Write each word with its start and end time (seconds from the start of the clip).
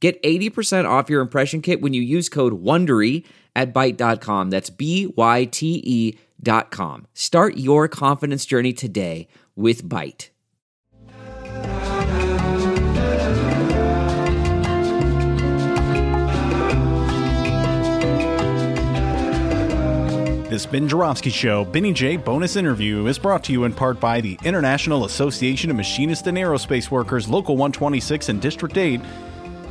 Get 0.00 0.22
80% 0.22 0.88
off 0.88 1.10
your 1.10 1.20
impression 1.20 1.60
kit 1.60 1.80
when 1.80 1.92
you 1.92 2.02
use 2.02 2.28
code 2.28 2.62
WONDERY 2.62 3.24
at 3.56 3.74
Byte.com. 3.74 4.50
That's 4.50 4.70
B-Y-T-E 4.70 6.18
dot 6.40 6.70
com. 6.70 7.06
Start 7.14 7.56
your 7.56 7.88
confidence 7.88 8.46
journey 8.46 8.72
today 8.72 9.26
with 9.56 9.84
Byte. 9.84 10.28
This 20.48 20.64
Ben 20.64 20.88
Joravsky 20.88 21.28
Show, 21.28 21.66
Benny 21.66 21.92
J 21.92 22.16
bonus 22.16 22.56
interview 22.56 23.06
is 23.06 23.18
brought 23.18 23.44
to 23.44 23.52
you 23.52 23.64
in 23.64 23.72
part 23.74 24.00
by 24.00 24.22
the 24.22 24.38
International 24.44 25.04
Association 25.04 25.70
of 25.70 25.76
Machinists 25.76 26.26
and 26.26 26.38
Aerospace 26.38 26.90
Workers, 26.90 27.28
Local 27.28 27.54
126 27.54 28.30
and 28.30 28.40
District 28.40 28.74
8, 28.74 28.98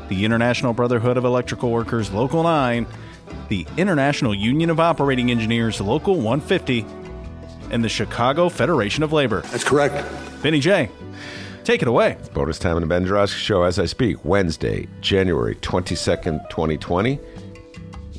the 0.09 0.25
International 0.25 0.73
Brotherhood 0.73 1.17
of 1.17 1.25
Electrical 1.25 1.71
Workers, 1.71 2.11
Local 2.11 2.43
9, 2.43 2.85
the 3.49 3.65
International 3.77 4.34
Union 4.34 4.70
of 4.70 4.79
Operating 4.79 5.32
Engineers, 5.32 5.82
Local 5.82 6.15
150, 6.15 6.85
and 7.71 7.84
the 7.84 7.90
Chicago 7.90 8.49
Federation 8.49 9.04
of 9.04 9.13
Labor. 9.13 9.41
That's 9.41 9.63
correct. 9.63 10.05
Benny 10.41 10.59
J, 10.59 10.90
take 11.63 11.82
it 11.82 11.87
away. 11.87 12.17
Bonus 12.34 12.59
time 12.59 12.77
in 12.77 12.82
the 12.82 12.87
Ben 12.87 13.05
Joravsky 13.05 13.40
Show 13.40 13.63
as 13.63 13.79
I 13.79 13.85
speak. 13.85 14.23
Wednesday, 14.23 14.87
January 15.01 15.55
22nd, 15.55 16.49
2020. 16.49 17.20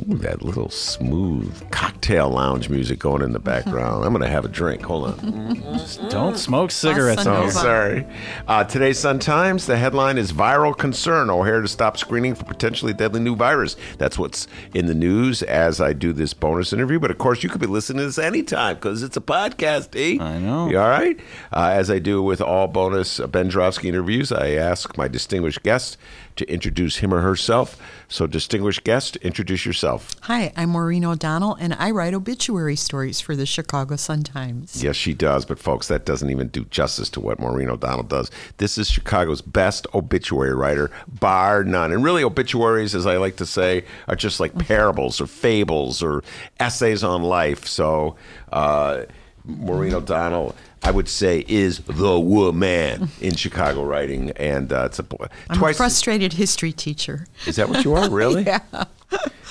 Ooh, 0.00 0.16
that 0.18 0.42
little 0.42 0.68
smooth 0.70 1.70
cocktail 1.70 2.28
lounge 2.30 2.68
music 2.68 2.98
going 2.98 3.22
in 3.22 3.32
the 3.32 3.38
background. 3.38 4.04
I'm 4.04 4.12
going 4.12 4.22
to 4.22 4.28
have 4.28 4.44
a 4.44 4.48
drink. 4.48 4.82
Hold 4.82 5.08
on. 5.20 5.54
Just 5.78 6.08
Don't 6.10 6.36
smoke 6.36 6.70
cigarettes 6.70 7.26
Oh, 7.26 7.32
Nova. 7.40 7.50
sorry. 7.50 8.06
Uh, 8.46 8.64
today's 8.64 8.98
Sun 8.98 9.18
Times, 9.20 9.66
the 9.66 9.76
headline 9.76 10.18
is 10.18 10.32
Viral 10.32 10.76
Concern 10.76 11.30
O'Hare 11.30 11.60
to 11.62 11.68
stop 11.68 11.96
screening 11.96 12.34
for 12.34 12.44
potentially 12.44 12.92
deadly 12.92 13.20
new 13.20 13.34
virus. 13.34 13.76
That's 13.98 14.18
what's 14.18 14.46
in 14.74 14.86
the 14.86 14.94
news 14.94 15.42
as 15.42 15.80
I 15.80 15.92
do 15.94 16.12
this 16.12 16.34
bonus 16.34 16.72
interview. 16.72 16.98
But 17.00 17.10
of 17.10 17.18
course, 17.18 17.42
you 17.42 17.48
could 17.48 17.60
be 17.60 17.66
listening 17.66 18.00
to 18.00 18.06
this 18.06 18.18
anytime 18.18 18.76
because 18.76 19.02
it's 19.02 19.16
a 19.16 19.20
podcast, 19.22 19.96
eh? 19.96 20.22
I 20.22 20.38
know. 20.38 20.68
You 20.68 20.78
all 20.78 20.88
right? 20.90 21.18
Uh, 21.52 21.70
as 21.72 21.90
I 21.90 21.98
do 21.98 22.22
with 22.22 22.40
all 22.40 22.68
bonus 22.68 23.18
uh, 23.20 23.26
Ben 23.26 23.50
Joravsky 23.50 23.88
interviews, 23.88 24.30
I 24.32 24.50
ask 24.50 24.96
my 24.98 25.08
distinguished 25.08 25.62
guest 25.62 25.96
to 26.36 26.48
introduce 26.52 26.98
him 26.98 27.12
or 27.12 27.20
herself. 27.20 27.76
So, 28.10 28.26
distinguished 28.26 28.84
guest, 28.84 29.16
introduce 29.16 29.66
yourself. 29.66 29.87
Hi, 30.22 30.52
I'm 30.56 30.70
Maureen 30.70 31.04
O'Donnell, 31.04 31.54
and 31.54 31.72
I 31.74 31.90
write 31.90 32.12
obituary 32.12 32.76
stories 32.76 33.20
for 33.20 33.34
the 33.34 33.46
Chicago 33.46 33.96
Sun-Times. 33.96 34.82
Yes, 34.82 34.96
she 34.96 35.14
does. 35.14 35.46
But, 35.46 35.58
folks, 35.58 35.88
that 35.88 36.04
doesn't 36.04 36.30
even 36.30 36.48
do 36.48 36.64
justice 36.66 37.08
to 37.10 37.20
what 37.20 37.40
Maureen 37.40 37.70
O'Donnell 37.70 38.02
does. 38.02 38.30
This 38.58 38.76
is 38.76 38.88
Chicago's 38.88 39.40
best 39.40 39.86
obituary 39.94 40.54
writer, 40.54 40.90
bar 41.20 41.64
none. 41.64 41.92
And 41.92 42.04
really, 42.04 42.22
obituaries, 42.22 42.94
as 42.94 43.06
I 43.06 43.16
like 43.16 43.36
to 43.36 43.46
say, 43.46 43.84
are 44.06 44.16
just 44.16 44.40
like 44.40 44.56
parables 44.58 45.20
or 45.20 45.26
fables 45.26 46.02
or 46.02 46.22
essays 46.60 47.02
on 47.02 47.22
life. 47.22 47.66
So, 47.66 48.16
uh, 48.52 49.04
Maureen 49.44 49.94
O'Donnell, 49.94 50.54
I 50.82 50.90
would 50.90 51.08
say, 51.08 51.44
is 51.48 51.80
the 51.80 52.18
woman 52.18 53.08
in 53.20 53.34
Chicago 53.34 53.84
writing. 53.84 54.30
And 54.32 54.72
uh, 54.72 54.84
it's 54.86 54.98
a 54.98 55.04
I'm 55.50 55.62
a 55.62 55.74
frustrated 55.74 56.34
history 56.34 56.72
teacher. 56.72 57.26
Is 57.46 57.56
that 57.56 57.68
what 57.68 57.84
you 57.84 57.94
are, 57.94 58.08
really? 58.08 58.46
Yeah. 58.70 58.84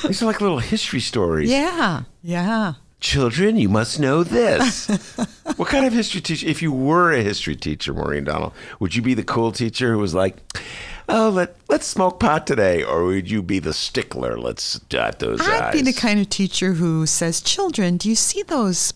These 0.05 0.21
are 0.21 0.27
like 0.27 0.39
little 0.39 0.59
history 0.59 0.99
stories. 0.99 1.49
Yeah, 1.49 2.03
yeah. 2.21 2.73
Children, 2.99 3.57
you 3.57 3.69
must 3.69 3.99
know 3.99 4.23
this. 4.23 4.87
what 5.55 5.67
kind 5.67 5.85
of 5.85 5.93
history 5.93 6.21
teacher? 6.21 6.47
If 6.47 6.61
you 6.61 6.71
were 6.71 7.11
a 7.11 7.23
history 7.23 7.55
teacher, 7.55 7.93
Maureen 7.93 8.23
Donald, 8.23 8.53
would 8.79 8.95
you 8.95 9.01
be 9.01 9.15
the 9.15 9.23
cool 9.23 9.51
teacher 9.51 9.93
who 9.93 9.99
was 9.99 10.13
like, 10.13 10.37
"Oh, 11.09 11.29
let 11.29 11.55
let's 11.69 11.87
smoke 11.87 12.19
pot 12.19 12.45
today," 12.45 12.83
or 12.83 13.05
would 13.05 13.29
you 13.29 13.41
be 13.41 13.57
the 13.59 13.73
stickler? 13.73 14.37
Let's 14.37 14.79
dot 14.89 15.19
those 15.19 15.41
I'd 15.41 15.61
eyes. 15.61 15.73
be 15.73 15.81
the 15.81 15.93
kind 15.93 16.19
of 16.19 16.29
teacher 16.29 16.73
who 16.73 17.05
says, 17.07 17.41
"Children, 17.41 17.97
do 17.97 18.09
you 18.09 18.15
see 18.15 18.43
those 18.43 18.93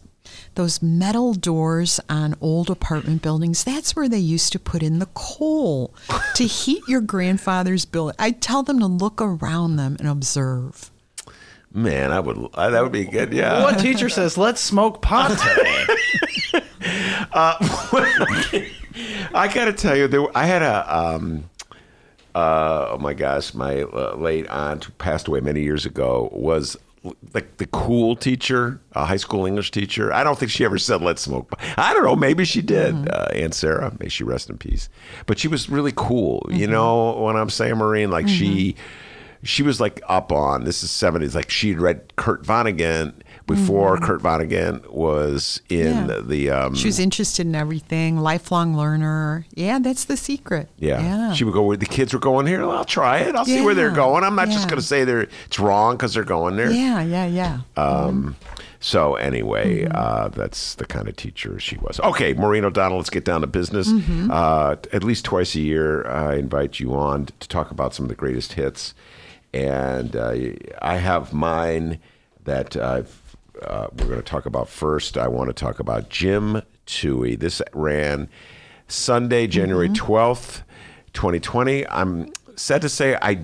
those 0.55 0.81
metal 0.81 1.33
doors 1.33 1.99
on 2.09 2.35
old 2.41 2.69
apartment 2.69 3.21
buildings? 3.21 3.63
That's 3.63 3.95
where 3.95 4.09
they 4.09 4.19
used 4.19 4.51
to 4.53 4.59
put 4.59 4.83
in 4.83 4.99
the 4.99 5.09
coal 5.13 5.93
to 6.35 6.45
heat 6.45 6.83
your 6.87 7.01
grandfather's 7.01 7.85
building." 7.85 8.15
I 8.19 8.31
tell 8.31 8.63
them 8.63 8.79
to 8.79 8.87
look 8.87 9.21
around 9.21 9.75
them 9.75 9.95
and 9.99 10.07
observe. 10.07 10.91
Man, 11.73 12.11
I 12.11 12.19
would. 12.19 12.49
I, 12.53 12.69
that 12.69 12.83
would 12.83 12.91
be 12.91 13.05
good. 13.05 13.31
Yeah. 13.31 13.63
One 13.63 13.77
teacher 13.77 14.09
says, 14.09 14.37
let's 14.37 14.59
smoke 14.59 15.01
pot 15.01 15.29
today? 15.39 15.85
I 19.33 19.49
got 19.53 19.65
to 19.65 19.73
tell 19.73 19.95
you, 19.95 20.07
there, 20.07 20.25
I 20.35 20.45
had 20.45 20.61
a. 20.61 20.97
Um, 20.97 21.45
uh, 22.35 22.87
oh 22.91 22.97
my 22.97 23.13
gosh, 23.13 23.53
my 23.53 23.83
uh, 23.83 24.15
late 24.17 24.47
aunt 24.47 24.85
who 24.85 24.91
passed 24.93 25.27
away 25.27 25.39
many 25.41 25.61
years 25.61 25.85
ago 25.85 26.29
was 26.33 26.77
like 27.33 27.57
the 27.57 27.65
cool 27.67 28.15
teacher, 28.15 28.79
a 28.93 29.05
high 29.05 29.17
school 29.17 29.45
English 29.45 29.71
teacher. 29.71 30.13
I 30.13 30.23
don't 30.23 30.37
think 30.37 30.51
she 30.51 30.63
ever 30.63 30.77
said 30.77 31.01
"let's 31.01 31.21
smoke." 31.21 31.51
I 31.77 31.93
don't 31.93 32.03
know. 32.03 32.15
Maybe 32.15 32.45
she 32.45 32.61
did. 32.61 32.93
Mm-hmm. 32.93 33.07
Uh, 33.11 33.39
Aunt 33.39 33.55
Sarah, 33.55 33.95
may 33.99 34.07
she 34.07 34.23
rest 34.23 34.49
in 34.49 34.57
peace. 34.57 34.89
But 35.25 35.39
she 35.39 35.47
was 35.47 35.69
really 35.69 35.93
cool. 35.95 36.45
You 36.49 36.63
mm-hmm. 36.63 36.71
know 36.71 37.13
what 37.13 37.35
I'm 37.35 37.49
saying, 37.49 37.77
Maureen? 37.77 38.11
Like 38.11 38.27
she. 38.27 38.73
Mm-hmm. 38.73 39.07
She 39.43 39.63
was 39.63 39.81
like 39.81 40.03
up 40.07 40.31
on 40.31 40.65
this 40.65 40.83
is 40.83 40.91
70s. 40.91 41.33
Like 41.33 41.49
she'd 41.49 41.79
read 41.79 42.15
Kurt 42.15 42.43
Vonnegut 42.43 43.11
before 43.47 43.97
Kurt 43.97 44.21
Vonnegut 44.21 44.91
was 44.91 45.61
in 45.69 46.07
Yeah. 46.09 46.19
the 46.23 46.49
um, 46.49 46.75
She 46.75 46.87
was 46.87 46.99
interested 46.99 47.45
in 47.45 47.55
everything, 47.55 48.17
lifelong 48.17 48.75
learner. 48.75 49.45
Yeah, 49.55 49.79
that's 49.79 50.05
the 50.05 50.15
secret. 50.17 50.69
Yeah. 50.77 51.01
yeah. 51.01 51.33
She 51.33 51.43
would 51.43 51.53
go 51.53 51.63
where 51.63 51.77
the 51.77 51.85
kids 51.85 52.13
were 52.13 52.19
going 52.19 52.45
here. 52.47 52.61
Well, 52.61 52.77
I'll 52.77 52.85
try 52.85 53.19
it. 53.19 53.35
I'll 53.35 53.45
see 53.45 53.61
where 53.61 53.73
they're 53.75 53.91
going. 53.91 54.23
I'm 54.23 54.35
not 54.35 54.49
just 54.49 54.67
going 54.69 54.79
to 54.79 54.85
say 54.85 55.03
they're 55.03 55.27
it's 55.47 55.59
wrong 55.59 55.95
because 55.97 56.13
they're 56.13 56.23
going 56.23 56.55
there. 56.55 56.71
yeah, 56.71 57.01
yeah, 57.01 57.25
yeah. 57.25 57.59
Um, 57.77 58.35
so 58.79 59.15
anyway, 59.15 59.83
Mm-hmm. 59.83 59.91
uh, 59.95 60.27
that's 60.29 60.75
the 60.75 60.85
kind 60.85 61.07
of 61.07 61.15
teacher 61.15 61.59
she 61.59 61.77
was. 61.77 61.99
Okay, 61.99 62.33
Maureen 62.33 62.65
O'Donnell, 62.65 62.97
let's 62.97 63.09
get 63.11 63.25
down 63.25 63.41
to 63.41 63.47
business. 63.47 63.87
Mm-hmm. 63.91 64.29
Uh, 64.31 64.75
at 64.93 65.03
least 65.03 65.25
twice 65.25 65.53
a 65.55 65.59
year, 65.59 66.07
I 66.07 66.35
invite 66.35 66.79
you 66.79 66.93
on 66.95 67.27
to 67.39 67.47
talk 67.47 67.69
about 67.71 67.93
some 67.93 68.05
of 68.05 68.09
the 68.09 68.15
greatest 68.15 68.53
hits, 68.53 68.93
and 69.53 70.15
uh, 70.15 70.33
I 70.81 70.95
have 70.97 71.31
mine 71.33 71.99
that 72.43 72.75
I've, 72.75 73.20
uh, 73.65 73.87
we're 73.97 74.05
going 74.05 74.17
to 74.17 74.23
talk 74.23 74.45
about 74.45 74.69
first. 74.69 75.17
I 75.17 75.27
want 75.27 75.49
to 75.49 75.53
talk 75.53 75.79
about 75.79 76.09
Jim 76.09 76.61
Toohey. 76.87 77.39
This 77.39 77.61
ran 77.73 78.29
Sunday, 78.87 79.47
January 79.47 79.89
Mm-hmm. 79.89 80.11
12th, 80.13 80.61
2020. 81.13 81.87
I'm 81.87 82.31
sad 82.55 82.81
to 82.81 82.89
say 82.89 83.17
I 83.21 83.39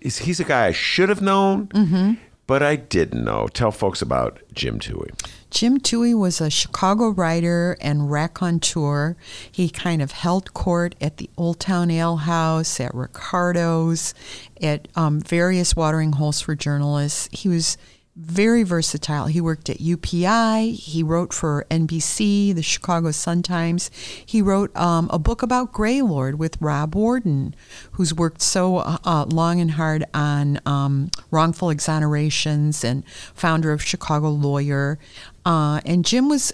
is 0.00 0.18
he's 0.18 0.40
a 0.40 0.44
guy 0.44 0.66
I 0.66 0.72
should 0.72 1.08
have 1.10 1.20
known, 1.20 1.66
Mm-hmm. 1.68 2.12
but 2.46 2.62
I 2.62 2.76
didn't 2.76 3.22
know. 3.24 3.48
Tell 3.48 3.70
folks 3.70 4.00
about 4.00 4.40
Jim 4.52 4.78
Toohey. 4.78 5.10
Jim 5.50 5.78
Toohey 5.80 6.16
was 6.18 6.40
a 6.40 6.48
Chicago 6.48 7.08
writer 7.08 7.76
and 7.80 8.10
raconteur. 8.10 9.16
He 9.50 9.68
kind 9.68 10.00
of 10.00 10.12
held 10.12 10.54
court 10.54 10.94
at 11.00 11.16
the 11.16 11.28
Old 11.36 11.58
Town 11.60 11.90
Ale 11.90 12.18
House, 12.18 12.78
at 12.80 12.94
Ricardo's, 12.94 14.14
at 14.62 14.86
um, 14.94 15.20
various 15.20 15.74
watering 15.74 16.12
holes 16.12 16.40
for 16.40 16.54
journalists. 16.54 17.28
He 17.32 17.48
was 17.48 17.76
very 18.16 18.62
versatile. 18.62 19.26
He 19.26 19.40
worked 19.40 19.70
at 19.70 19.78
UPI. 19.78 20.74
He 20.74 21.02
wrote 21.02 21.32
for 21.32 21.64
NBC, 21.70 22.54
the 22.54 22.62
Chicago 22.62 23.10
Sun-Times. 23.12 23.90
He 24.24 24.42
wrote 24.42 24.74
um, 24.76 25.08
a 25.12 25.18
book 25.18 25.42
about 25.42 25.72
Greylord 25.72 26.34
with 26.34 26.60
Rob 26.60 26.94
Warden, 26.94 27.54
who's 27.92 28.12
worked 28.12 28.42
so 28.42 28.78
uh, 28.78 29.26
long 29.28 29.60
and 29.60 29.72
hard 29.72 30.04
on 30.12 30.60
um, 30.66 31.10
wrongful 31.30 31.68
exonerations 31.70 32.84
and 32.84 33.06
founder 33.34 33.72
of 33.72 33.82
Chicago 33.82 34.30
Lawyer. 34.30 34.98
Uh, 35.44 35.80
and 35.86 36.04
Jim 36.04 36.28
was, 36.28 36.52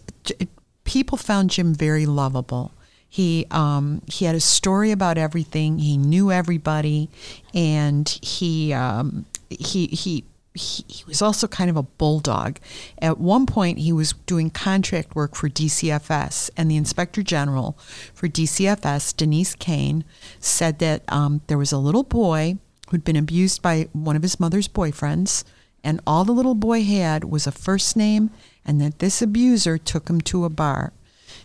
people 0.85 1.19
found 1.19 1.51
Jim 1.51 1.75
very 1.75 2.07
lovable. 2.07 2.73
He 3.09 3.47
um, 3.51 4.03
he 4.09 4.25
had 4.25 4.35
a 4.35 4.41
story 4.41 4.91
about 4.91 5.17
everything. 5.17 5.79
He 5.79 5.97
knew 5.97 6.31
everybody, 6.31 7.09
and 7.55 8.07
he 8.21 8.75
um, 8.75 9.25
he 9.49 9.87
he. 9.87 10.25
He, 10.57 10.85
he 10.89 11.05
was 11.05 11.23
also 11.23 11.47
kind 11.47 11.71
of 11.71 11.77
a 11.77 11.83
bulldog. 11.83 12.59
At 13.01 13.19
one 13.19 13.47
point, 13.47 13.79
he 13.79 13.93
was 13.93 14.13
doing 14.27 14.51
contract 14.51 15.15
work 15.15 15.35
for 15.35 15.49
DCFS, 15.49 16.51
and 16.57 16.71
the 16.71 16.77
inspector 16.77 17.23
general 17.23 17.79
for 18.15 18.29
DCFS, 18.29 19.17
Denise 19.17 19.55
Kane, 19.55 20.05
said 20.41 20.79
that 20.81 21.03
um, 21.09 21.43
there 21.47 21.59
was 21.59 21.73
a 21.73 21.79
little 21.79 22.03
boy 22.03 22.59
who'd 22.91 23.05
been 23.05 23.17
abused 23.17 23.63
by 23.63 23.89
one 23.93 24.17
of 24.17 24.23
his 24.23 24.41
mother's 24.41 24.69
boyfriends, 24.69 25.45
and 25.85 26.01
all 26.07 26.25
the 26.25 26.33
little 26.33 26.55
boy 26.55 26.83
had 26.83 27.25
was 27.25 27.47
a 27.47 27.53
first 27.53 27.97
name, 27.97 28.31
and 28.65 28.81
that 28.81 28.99
this 28.99 29.23
abuser 29.23 29.79
took 29.79 30.09
him 30.09 30.21
to 30.21 30.45
a 30.45 30.51
bar. 30.51 30.93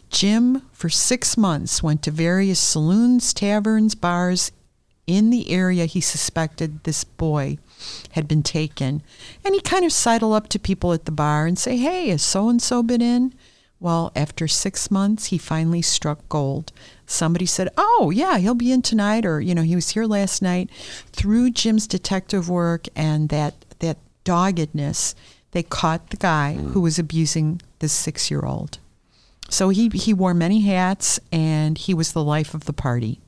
Jim, 0.09 0.61
for 0.71 0.89
six 0.89 1.37
months, 1.37 1.81
went 1.81 2.01
to 2.03 2.11
various 2.11 2.59
saloons, 2.59 3.33
taverns, 3.33 3.95
bars 3.95 4.51
in 5.07 5.29
the 5.29 5.49
area 5.49 5.85
he 5.85 6.01
suspected 6.01 6.83
this 6.83 7.03
boy 7.03 7.57
had 8.11 8.27
been 8.27 8.43
taken. 8.43 9.01
And 9.43 9.53
he 9.53 9.61
kind 9.61 9.85
of 9.85 9.91
sidle 9.91 10.33
up 10.33 10.47
to 10.49 10.59
people 10.59 10.93
at 10.93 11.05
the 11.05 11.11
bar 11.11 11.45
and 11.45 11.57
say, 11.57 11.77
Hey, 11.77 12.09
has 12.09 12.21
so 12.21 12.49
and 12.49 12.61
so 12.61 12.83
been 12.83 13.01
in? 13.01 13.33
Well, 13.79 14.11
after 14.15 14.47
six 14.47 14.91
months, 14.91 15.27
he 15.27 15.39
finally 15.39 15.81
struck 15.81 16.29
gold. 16.29 16.71
Somebody 17.07 17.47
said, 17.47 17.69
Oh, 17.77 18.11
yeah, 18.13 18.37
he'll 18.37 18.53
be 18.53 18.71
in 18.71 18.83
tonight, 18.83 19.25
or, 19.25 19.41
you 19.41 19.55
know, 19.55 19.63
he 19.63 19.75
was 19.75 19.89
here 19.89 20.05
last 20.05 20.41
night. 20.41 20.69
Through 21.11 21.51
Jim's 21.51 21.87
detective 21.87 22.47
work 22.47 22.87
and 22.95 23.29
that, 23.29 23.65
that 23.79 23.97
doggedness, 24.23 25.15
they 25.51 25.63
caught 25.63 26.11
the 26.11 26.17
guy 26.17 26.53
who 26.53 26.79
was 26.79 26.99
abusing 26.99 27.61
this 27.79 27.91
six 27.91 28.29
year 28.29 28.41
old. 28.41 28.77
So 29.49 29.69
he, 29.69 29.89
he 29.89 30.13
wore 30.13 30.33
many 30.33 30.61
hats 30.61 31.19
and 31.31 31.77
he 31.77 31.93
was 31.93 32.13
the 32.13 32.23
life 32.23 32.53
of 32.53 32.65
the 32.65 32.73
party. 32.73 33.19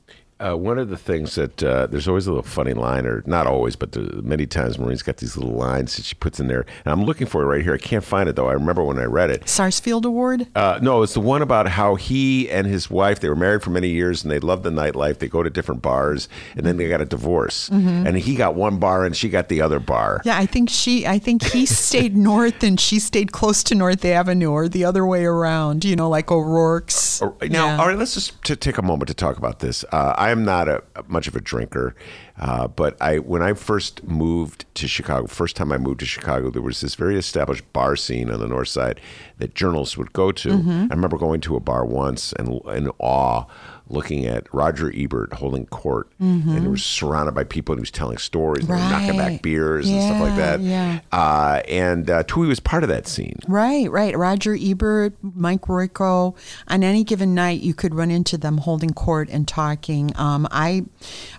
Uh, 0.46 0.56
one 0.58 0.78
of 0.78 0.90
the 0.90 0.98
things 0.98 1.36
that 1.36 1.64
uh, 1.64 1.88
there's 1.88 2.08
always 2.08 2.28
a 2.28 2.32
little 2.32 2.44
funny 2.44 2.74
line, 2.74 3.06
or 3.06 3.24
not 3.26 3.48
always, 3.48 3.76
but 3.76 3.92
there, 3.94 4.04
many 4.22 4.46
times 4.46 4.78
Maureen's 4.78 5.02
got 5.02 5.18
these 5.18 5.38
little 5.38 5.54
lines 5.56 5.96
that 5.96 6.04
she 6.06 6.16
puts 6.16 6.40
in 6.40 6.48
there, 6.48 6.66
and 6.84 6.92
I'm 6.92 7.04
looking 7.06 7.28
for 7.28 7.42
it 7.42 7.46
right 7.46 7.62
here. 7.64 7.74
I 7.74 7.78
can't 7.78 8.04
find 8.04 8.28
it 8.28 8.36
though. 8.36 8.48
I 8.50 8.54
remember 8.54 8.84
when 8.84 9.00
I 9.00 9.06
read 9.06 9.30
it. 9.30 9.48
Sarsfield 9.48 10.06
Award? 10.06 10.48
Uh, 10.56 10.80
no, 10.82 11.02
it's 11.04 11.14
the 11.14 11.22
one 11.22 11.42
about 11.42 11.68
how 11.70 11.96
he 11.96 12.50
and 12.50 12.68
his 12.68 12.90
wife 12.90 13.20
they 13.22 13.30
were 13.30 13.36
married 13.36 13.64
for 13.64 13.70
many 13.70 13.90
years 13.90 14.24
and 14.24 14.32
they 14.32 14.40
loved 14.40 14.64
the 14.64 14.70
nightlife. 14.70 15.20
They 15.20 15.28
go 15.30 15.44
to 15.44 15.50
different 15.50 15.82
bars 15.82 16.28
and 16.58 16.66
then 16.66 16.76
they 16.78 16.90
got 16.90 17.00
a 17.02 17.06
divorce, 17.06 17.70
and 17.70 18.18
he 18.18 18.36
got 18.36 18.56
one 18.56 18.80
bar 18.80 19.06
and 19.06 19.16
she 19.16 19.30
got 19.30 19.48
the 19.48 19.62
other 19.62 19.80
bar. 19.80 20.22
Yeah, 20.26 20.38
I 20.38 20.46
think 20.46 20.70
she. 20.70 21.08
I 21.08 21.20
think 21.20 21.44
he 21.44 21.66
stayed 21.88 22.18
north 22.18 22.64
and 22.64 22.80
she 22.80 23.00
stayed 23.00 23.32
close 23.32 23.64
to 23.64 23.76
North 23.76 24.04
Avenue, 24.04 24.52
or 24.52 24.68
the 24.68 24.84
other 24.84 25.06
way 25.06 25.24
around. 25.26 25.86
You 25.86 25.96
know, 25.96 26.10
like 26.10 26.32
O'Rourke's. 26.32 27.22
Now, 27.22 27.32
Yeah. 27.42 27.78
all 27.80 27.88
right, 27.88 27.98
let's 27.98 28.14
just 28.14 28.44
take 28.44 28.78
a 28.78 28.82
moment 28.82 29.08
to 29.08 29.14
talk 29.14 29.38
about 29.38 29.60
this. 29.60 29.86
Uh, 29.92 30.14
I 30.18 30.33
am 30.34 30.44
not 30.44 30.68
a, 30.68 30.84
much 31.08 31.30
of 31.30 31.36
a 31.38 31.42
drinker, 31.42 31.96
uh, 32.38 32.68
but 32.68 33.02
I 33.02 33.20
when 33.20 33.42
I 33.42 33.54
first 33.54 34.04
moved 34.04 34.66
to 34.76 34.88
Chicago, 34.88 35.28
first 35.28 35.56
time 35.56 35.72
I 35.72 35.78
moved 35.78 36.02
to 36.02 36.06
Chicago, 36.06 36.52
there 36.52 36.62
was 36.62 36.82
this 36.82 36.96
very 36.96 37.18
established 37.18 37.72
bar 37.72 37.96
scene 37.96 38.30
on 38.30 38.42
the 38.42 38.48
north 38.48 38.68
side 38.68 39.00
that 39.38 39.56
journalists 39.56 39.98
would 39.98 40.12
go 40.12 40.34
to. 40.34 40.50
Mm-hmm. 40.50 40.88
I 40.92 40.94
remember 40.94 41.18
going 41.18 41.40
to 41.42 41.56
a 41.56 41.62
bar 41.62 41.86
once 41.86 42.34
and 42.34 42.62
in 42.68 42.92
awe. 43.00 43.46
Looking 43.94 44.26
at 44.26 44.52
Roger 44.54 44.92
Ebert 44.96 45.34
holding 45.34 45.68
court, 45.68 46.10
and 46.20 46.60
he 46.62 46.68
was 46.68 46.84
surrounded 46.84 47.34
by 47.36 47.44
people, 47.44 47.74
and 47.74 47.80
he 47.80 47.84
was 47.84 47.92
telling 47.92 48.18
stories, 48.18 48.68
and 48.68 48.70
knocking 48.80 49.10
Mm-hmm. 49.10 49.18
Back 49.18 49.42
beers 49.44 49.88
and 49.88 50.02
stuff 50.02 50.22
like 50.22 50.36
that. 50.38 50.60
yeah. 50.60 51.00
Uh, 51.12 51.62
and 51.68 52.10
uh, 52.10 52.24
Toohey 52.24 52.48
was 52.48 52.60
part 52.60 52.82
of 52.84 52.90
that 52.90 53.08
scene. 53.08 53.38
Right, 53.48 53.90
right. 53.92 54.18
Roger 54.18 54.58
Ebert, 54.60 55.14
Mike 55.22 55.62
Royko. 55.62 56.36
On 56.68 56.84
any 56.84 57.04
given 57.04 57.36
night, 57.36 57.62
you 57.62 57.74
could 57.76 57.94
run 57.94 58.10
into 58.10 58.38
them 58.38 58.58
holding 58.58 58.90
court 58.92 59.30
and 59.30 59.48
talking. 59.48 60.12
Um, 60.16 60.48
I, 60.50 60.86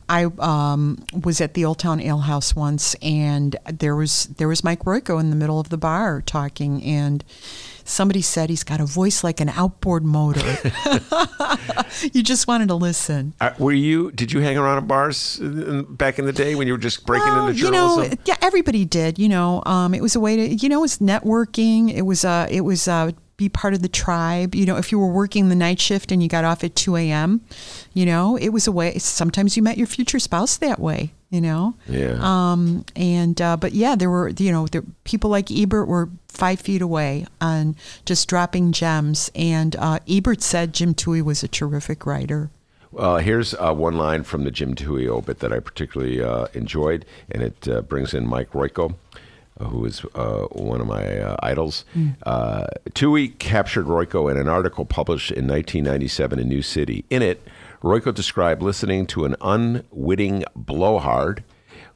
I 0.08 0.26
um, 0.38 1.04
was 1.24 1.40
at 1.40 1.54
the 1.54 1.64
Old 1.64 1.78
Town 1.80 2.00
Ale 2.00 2.18
House 2.18 2.54
once, 2.54 2.94
and 3.02 3.56
there 3.70 3.96
was 3.96 4.26
there 4.36 4.46
was 4.48 4.62
Mike 4.62 4.84
Royko 4.84 5.18
in 5.18 5.30
the 5.30 5.36
middle 5.36 5.58
of 5.58 5.70
the 5.70 5.78
bar 5.78 6.22
talking, 6.22 6.80
and 6.84 7.24
somebody 7.84 8.22
said 8.22 8.50
he's 8.50 8.64
got 8.64 8.80
a 8.80 8.84
voice 8.86 9.22
like 9.22 9.40
an 9.40 9.50
outboard 9.50 10.04
motor. 10.04 10.40
you 12.12 12.22
just 12.22 12.46
wanted 12.46 12.68
to 12.68 12.74
listen. 12.74 13.34
Uh, 13.40 13.52
were 13.58 13.72
you? 13.72 14.10
Did 14.12 14.32
you 14.32 14.40
hang 14.40 14.56
around 14.58 14.78
at 14.78 14.88
bars 14.88 15.38
back 15.40 16.18
in 16.18 16.24
the 16.26 16.32
day 16.32 16.54
when 16.54 16.66
you 16.66 16.72
were 16.74 16.78
just 16.78 17.06
breaking 17.06 17.28
Well, 17.28 17.48
into 17.48 17.58
you 17.60 17.70
know, 17.70 17.96
journalism? 17.96 18.18
yeah, 18.24 18.36
everybody 18.40 18.84
did. 18.84 19.18
You 19.18 19.28
know, 19.28 19.62
um, 19.66 19.94
it 19.94 20.02
was 20.02 20.16
a 20.16 20.20
way 20.20 20.36
to, 20.36 20.54
you 20.54 20.68
know, 20.68 20.78
it 20.78 20.82
was 20.82 20.98
networking. 20.98 21.92
It 21.92 22.02
was, 22.02 22.24
uh, 22.24 22.46
it 22.50 22.62
was, 22.62 22.88
uh, 22.88 23.12
be 23.36 23.48
part 23.48 23.74
of 23.74 23.82
the 23.82 23.88
tribe. 23.88 24.54
You 24.54 24.64
know, 24.64 24.76
if 24.76 24.92
you 24.92 24.98
were 24.98 25.08
working 25.10 25.48
the 25.48 25.56
night 25.56 25.80
shift 25.80 26.12
and 26.12 26.22
you 26.22 26.28
got 26.28 26.44
off 26.44 26.62
at 26.62 26.76
two 26.76 26.94
a.m., 26.94 27.40
you 27.92 28.06
know, 28.06 28.36
it 28.36 28.50
was 28.50 28.68
a 28.68 28.72
way. 28.72 28.96
Sometimes 28.98 29.56
you 29.56 29.62
met 29.62 29.76
your 29.76 29.88
future 29.88 30.20
spouse 30.20 30.56
that 30.58 30.78
way. 30.78 31.12
You 31.34 31.40
know, 31.40 31.74
Yeah. 31.88 32.16
Um, 32.20 32.84
and 32.94 33.40
uh, 33.40 33.56
but 33.56 33.72
yeah, 33.72 33.96
there 33.96 34.08
were, 34.08 34.28
you 34.28 34.52
know, 34.52 34.68
there, 34.68 34.84
people 35.02 35.30
like 35.30 35.50
Ebert 35.50 35.88
were 35.88 36.08
five 36.28 36.60
feet 36.60 36.80
away 36.80 37.26
and 37.40 37.74
just 38.04 38.28
dropping 38.28 38.70
gems. 38.70 39.32
And 39.34 39.74
uh, 39.74 39.98
Ebert 40.08 40.42
said 40.42 40.72
Jim 40.72 40.94
Toohey 40.94 41.22
was 41.22 41.42
a 41.42 41.48
terrific 41.48 42.06
writer. 42.06 42.50
Uh, 42.96 43.16
here's 43.16 43.52
uh, 43.54 43.74
one 43.74 43.98
line 43.98 44.22
from 44.22 44.44
the 44.44 44.52
Jim 44.52 44.76
Toohey 44.76 45.08
obit 45.08 45.40
that 45.40 45.52
I 45.52 45.58
particularly 45.58 46.22
uh, 46.22 46.46
enjoyed, 46.54 47.04
and 47.32 47.42
it 47.42 47.66
uh, 47.66 47.80
brings 47.82 48.14
in 48.14 48.28
Mike 48.28 48.52
Royko, 48.52 48.94
who 49.58 49.84
is 49.84 50.04
uh, 50.14 50.42
one 50.52 50.80
of 50.80 50.86
my 50.86 51.18
uh, 51.18 51.36
idols. 51.42 51.84
Uh, 52.22 52.66
Toohey 52.90 53.36
captured 53.40 53.86
Royko 53.86 54.30
in 54.30 54.36
an 54.36 54.46
article 54.46 54.84
published 54.84 55.32
in 55.32 55.48
1997 55.48 56.38
in 56.38 56.48
New 56.48 56.62
City. 56.62 57.04
In 57.10 57.22
it, 57.22 57.42
Royko 57.84 58.14
described 58.14 58.62
listening 58.62 59.06
to 59.08 59.26
an 59.26 59.36
unwitting 59.42 60.42
blowhard 60.56 61.44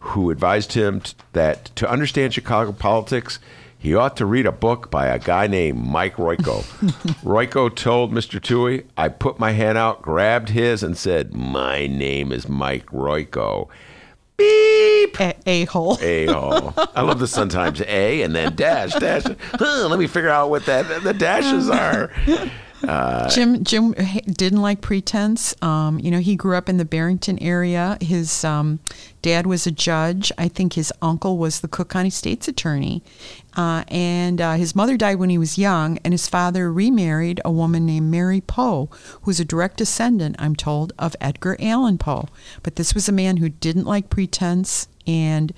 who 0.01 0.31
advised 0.31 0.75
him 0.75 1.01
t- 1.01 1.15
that 1.33 1.65
to 1.77 1.91
understand 1.91 2.35
Chicago 2.35 2.73
politics, 2.73 3.39
he 3.79 3.95
ought 3.95 4.15
to 4.19 4.27
read 4.27 4.45
a 4.45 4.53
book 4.53 4.91
by 4.91 5.07
a 5.07 5.19
guy 5.19 5.47
named 5.47 5.83
Mike 5.83 6.17
Royko. 6.17 6.63
Royko 7.25 7.75
told 7.75 8.13
Mr. 8.13 8.39
Toohey, 8.39 8.85
I 8.99 9.09
put 9.09 9.39
my 9.39 9.53
hand 9.53 9.79
out, 9.79 10.03
grabbed 10.03 10.51
his, 10.51 10.83
and 10.83 10.97
said, 10.97 11.33
My 11.33 11.87
name 11.87 12.33
is 12.33 12.51
Mike 12.51 12.87
Royko. 12.87 13.69
Beep! 14.37 15.19
A, 15.21 15.35
a 15.47 15.65
hole. 15.65 15.97
A 16.03 16.27
hole. 16.27 16.75
I 16.95 17.01
love 17.01 17.19
the 17.19 17.27
sometimes 17.27 17.81
A 17.81 18.23
and 18.23 18.37
then 18.37 18.55
dash, 18.55 18.93
dash. 18.93 19.25
Huh, 19.55 19.89
let 19.89 19.99
me 19.99 20.07
figure 20.07 20.29
out 20.29 20.51
what 20.51 20.67
that 20.67 21.03
the 21.03 21.15
dashes 21.15 21.71
are. 21.71 22.13
Jim 23.31 23.65
Jim 23.65 23.93
didn't 23.93 24.63
like 24.63 24.81
pretense. 24.81 25.55
Um, 25.63 25.99
you 25.99 26.11
know, 26.11 26.21
he 26.21 26.37
grew 26.37 26.57
up 26.57 26.69
in 26.69 26.77
the 26.77 26.85
Barrington 26.85 27.39
area. 27.41 27.99
His 28.01 28.45
um, 28.45 28.79
dad 29.23 29.47
was 29.47 29.67
a 29.67 29.71
judge. 29.71 30.31
I 30.39 30.49
think 30.49 30.75
his 30.75 30.93
uncle 31.03 31.39
was 31.39 31.61
the 31.61 31.69
Cook 31.69 31.91
County 31.91 32.11
State's 32.11 32.47
attorney, 32.47 33.03
uh, 33.57 33.85
and 33.89 34.41
uh, 34.41 34.55
his 34.55 34.77
mother 34.77 34.97
died 34.97 35.17
when 35.17 35.31
he 35.31 35.39
was 35.39 35.59
young. 35.59 35.99
And 36.05 36.15
his 36.15 36.29
father 36.29 36.73
remarried 36.73 37.41
a 37.45 37.51
woman 37.51 37.85
named 37.85 38.11
Mary 38.11 38.41
Poe, 38.41 38.89
who's 39.23 39.41
a 39.41 39.45
direct 39.45 39.79
descendant, 39.79 40.37
I'm 40.39 40.55
told, 40.55 40.93
of 40.99 41.17
Edgar 41.21 41.57
Allan 41.61 41.99
Poe. 41.99 42.29
But 42.63 42.77
this 42.77 42.95
was 42.95 43.09
a 43.09 43.13
man 43.13 43.39
who 43.39 43.49
didn't 43.49 43.85
like 43.87 44.11
pretense. 44.11 44.89
And 45.07 45.55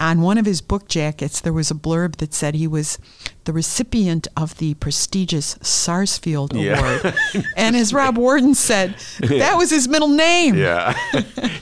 on 0.00 0.22
one 0.22 0.38
of 0.38 0.46
his 0.46 0.62
book 0.62 0.88
jackets, 0.88 1.38
there 1.40 1.52
was 1.52 1.70
a 1.70 1.74
blurb 1.74 2.16
that 2.16 2.32
said 2.32 2.54
he 2.54 2.66
was 2.66 2.98
the 3.44 3.52
recipient 3.52 4.26
of 4.36 4.56
the 4.58 4.74
prestigious 4.74 5.56
Sarsfield 5.62 6.54
Yeah. 6.54 6.78
Award. 6.78 7.14
and 7.56 7.76
as 7.76 7.92
Rob 7.92 8.16
Warden 8.16 8.54
said, 8.54 8.96
that 9.20 9.56
was 9.56 9.70
his 9.70 9.86
middle 9.88 10.08
name. 10.08 10.54
Yeah, 10.56 10.96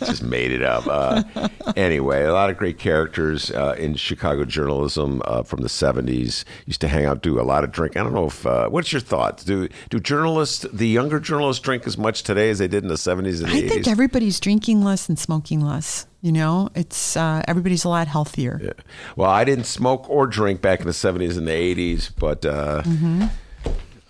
just 0.01 0.23
made 0.23 0.51
it 0.53 0.63
up. 0.63 0.87
Uh, 0.87 1.49
anyway, 1.77 2.25
a 2.25 2.33
lot 2.33 2.51
of 2.51 2.57
great 2.57 2.79
characters 2.79 3.51
uh, 3.51 3.75
in 3.79 3.95
Chicago 3.97 4.45
journalism 4.45 5.23
uh, 5.25 5.43
from 5.43 5.61
the 5.63 5.69
'70s. 5.69 6.45
Used 6.67 6.81
to 6.81 6.89
hang 6.89 7.05
out, 7.05 7.23
do 7.23 7.41
a 7.41 7.43
lot 7.43 7.65
of 7.65 7.73
drink. 7.73 7.97
I 7.97 8.03
don't 8.03 8.15
know 8.15 8.27
if. 8.27 8.47
Uh, 8.47 8.69
what's 8.69 8.93
your 8.93 9.01
thoughts? 9.01 9.45
Do 9.45 9.69
do 9.91 9.99
journalists, 10.01 10.67
the 10.73 10.89
younger 10.89 11.19
journalists, 11.21 11.63
drink 11.63 11.87
as 11.87 11.99
much 11.99 12.23
today 12.23 12.51
as 12.51 12.59
they 12.59 12.69
did 12.69 12.83
in 12.83 12.89
the 12.89 12.95
'70s 12.95 13.43
and 13.43 13.51
the 13.53 13.57
I 13.57 13.61
'80s? 13.63 13.69
think 13.69 13.89
everybody's 13.89 14.39
drinking 14.41 14.83
less 14.83 15.09
and 15.09 15.19
smoking 15.19 15.61
less. 15.61 16.07
You 16.25 16.31
know, 16.31 16.69
it's 16.77 17.17
uh, 17.17 17.43
everybody's 17.49 17.83
a 17.85 17.89
lot 17.89 18.07
healthier. 18.07 18.61
Yeah. 18.63 18.73
Well, 19.17 19.29
I 19.29 19.43
didn't 19.43 19.65
smoke 19.65 20.09
or 20.09 20.29
drink 20.29 20.61
back 20.63 20.79
in 20.79 20.87
the 20.87 20.93
'70s 20.93 21.37
and 21.37 21.49
the 21.49 21.51
'80s, 21.53 21.72
but 22.19 22.45
uh, 22.45 22.83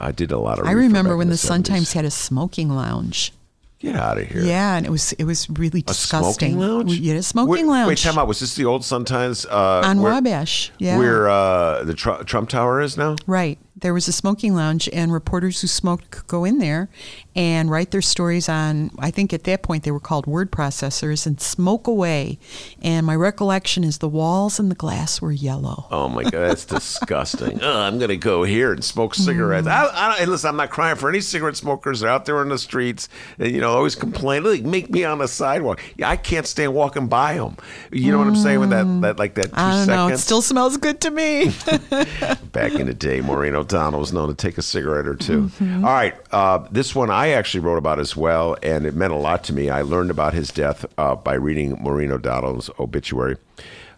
I 0.00 0.12
did 0.12 0.32
a 0.32 0.38
lot 0.38 0.58
of. 0.58 0.64
Mm-hmm. 0.64 0.70
I 0.70 0.72
remember 0.72 1.16
when 1.16 1.26
in 1.26 1.30
the 1.30 1.36
Sun 1.36 1.62
Times 1.62 1.92
had 1.92 2.04
a 2.04 2.10
smoking 2.10 2.68
lounge. 2.68 3.32
Get 3.78 3.96
out 3.96 4.16
of 4.16 4.28
here. 4.28 4.42
Yeah, 4.42 4.76
and 4.76 4.86
it 4.86 4.90
was 4.90 5.12
it 5.14 5.24
was 5.24 5.50
really 5.50 5.80
A 5.80 5.82
disgusting. 5.82 6.52
smoking 6.52 6.58
lounge? 6.60 6.98
Yeah, 6.98 7.14
a 7.14 7.22
smoking 7.22 7.66
wait, 7.66 7.66
lounge 7.66 7.88
Wait, 7.88 7.98
time 7.98 8.16
out. 8.16 8.28
Was 8.28 8.38
this 8.38 8.54
the 8.54 8.64
old 8.64 8.84
Sun 8.84 9.06
Times 9.06 9.44
uh, 9.46 9.82
on 9.84 10.00
where, 10.00 10.12
Wabash. 10.12 10.70
Yeah, 10.78 10.98
where 10.98 11.28
uh, 11.28 11.82
the 11.82 11.94
Tr- 11.94 12.22
Trump 12.22 12.48
Tower 12.48 12.80
is 12.80 12.96
now? 12.96 13.16
Right. 13.26 13.58
There 13.74 13.94
was 13.94 14.06
a 14.06 14.12
smoking 14.12 14.54
lounge, 14.54 14.88
and 14.92 15.12
reporters 15.12 15.60
who 15.60 15.66
smoked 15.66 16.10
could 16.10 16.26
go 16.26 16.44
in 16.44 16.58
there 16.58 16.88
and 17.34 17.70
write 17.70 17.90
their 17.90 18.02
stories 18.02 18.48
on, 18.48 18.90
I 18.98 19.10
think 19.10 19.32
at 19.32 19.44
that 19.44 19.62
point 19.62 19.84
they 19.84 19.90
were 19.90 20.00
called 20.00 20.26
word 20.26 20.52
processors, 20.52 21.26
and 21.26 21.40
smoke 21.40 21.86
away. 21.86 22.38
And 22.82 23.06
my 23.06 23.16
recollection 23.16 23.82
is 23.82 23.98
the 23.98 24.08
walls 24.08 24.58
and 24.58 24.70
the 24.70 24.74
glass 24.74 25.22
were 25.22 25.32
yellow. 25.32 25.86
Oh 25.90 26.08
my 26.08 26.22
god, 26.22 26.32
that's 26.32 26.64
disgusting. 26.66 27.62
oh, 27.62 27.80
I'm 27.80 27.98
gonna 27.98 28.16
go 28.16 28.42
here 28.42 28.72
and 28.72 28.84
smoke 28.84 29.14
cigarettes. 29.14 29.66
Mm. 29.66 29.70
I, 29.70 30.20
I, 30.20 30.24
listen, 30.24 30.50
I'm 30.50 30.56
not 30.56 30.70
crying 30.70 30.96
for 30.96 31.08
any 31.08 31.20
cigarette 31.20 31.56
smokers. 31.56 32.04
Out 32.04 32.24
there 32.26 32.42
in 32.42 32.48
the 32.48 32.58
streets, 32.58 33.08
and 33.38 33.50
you 33.50 33.60
know, 33.60 33.70
always 33.70 33.94
complain. 33.94 34.44
Like, 34.44 34.64
make 34.64 34.90
me 34.90 35.04
on 35.04 35.18
the 35.18 35.28
sidewalk. 35.28 35.80
Yeah, 35.96 36.10
I 36.10 36.16
can't 36.16 36.46
stand 36.46 36.74
walking 36.74 37.06
by 37.06 37.34
them. 37.34 37.56
You 37.90 38.12
know 38.12 38.18
what 38.18 38.26
I'm 38.26 38.36
saying? 38.36 38.60
With 38.60 38.70
that, 38.70 38.84
mm. 38.84 39.00
that 39.02 39.18
like 39.18 39.34
that 39.34 39.46
two 39.46 39.52
I 39.54 39.76
don't 39.76 39.86
know. 39.86 40.08
It 40.08 40.18
still 40.18 40.42
smells 40.42 40.76
good 40.76 41.00
to 41.02 41.10
me. 41.10 41.46
Back 42.52 42.72
in 42.74 42.86
the 42.86 42.94
day, 42.94 43.20
Maureen, 43.20 43.54
O'Donnell 43.62 44.00
was 44.00 44.12
known 44.12 44.28
to 44.28 44.34
take 44.34 44.58
a 44.58 44.62
cigarette 44.62 45.06
or 45.06 45.14
2 45.14 45.50
All 45.60 45.80
right, 45.82 46.14
uh, 46.32 46.66
this 46.70 46.94
one 46.94 47.10
I 47.10 47.30
actually 47.30 47.60
wrote 47.60 47.78
about 47.78 47.98
as 47.98 48.16
well, 48.16 48.56
and 48.62 48.84
it 48.86 48.94
meant 48.94 49.12
a 49.12 49.16
lot 49.16 49.44
to 49.44 49.52
me. 49.52 49.70
I 49.70 49.82
learned 49.82 50.10
about 50.10 50.34
his 50.34 50.50
death 50.50 50.84
uh, 50.98 51.14
by 51.14 51.34
reading 51.34 51.78
Maureen 51.80 52.12
O'Donnell's 52.12 52.70
obituary. 52.78 53.36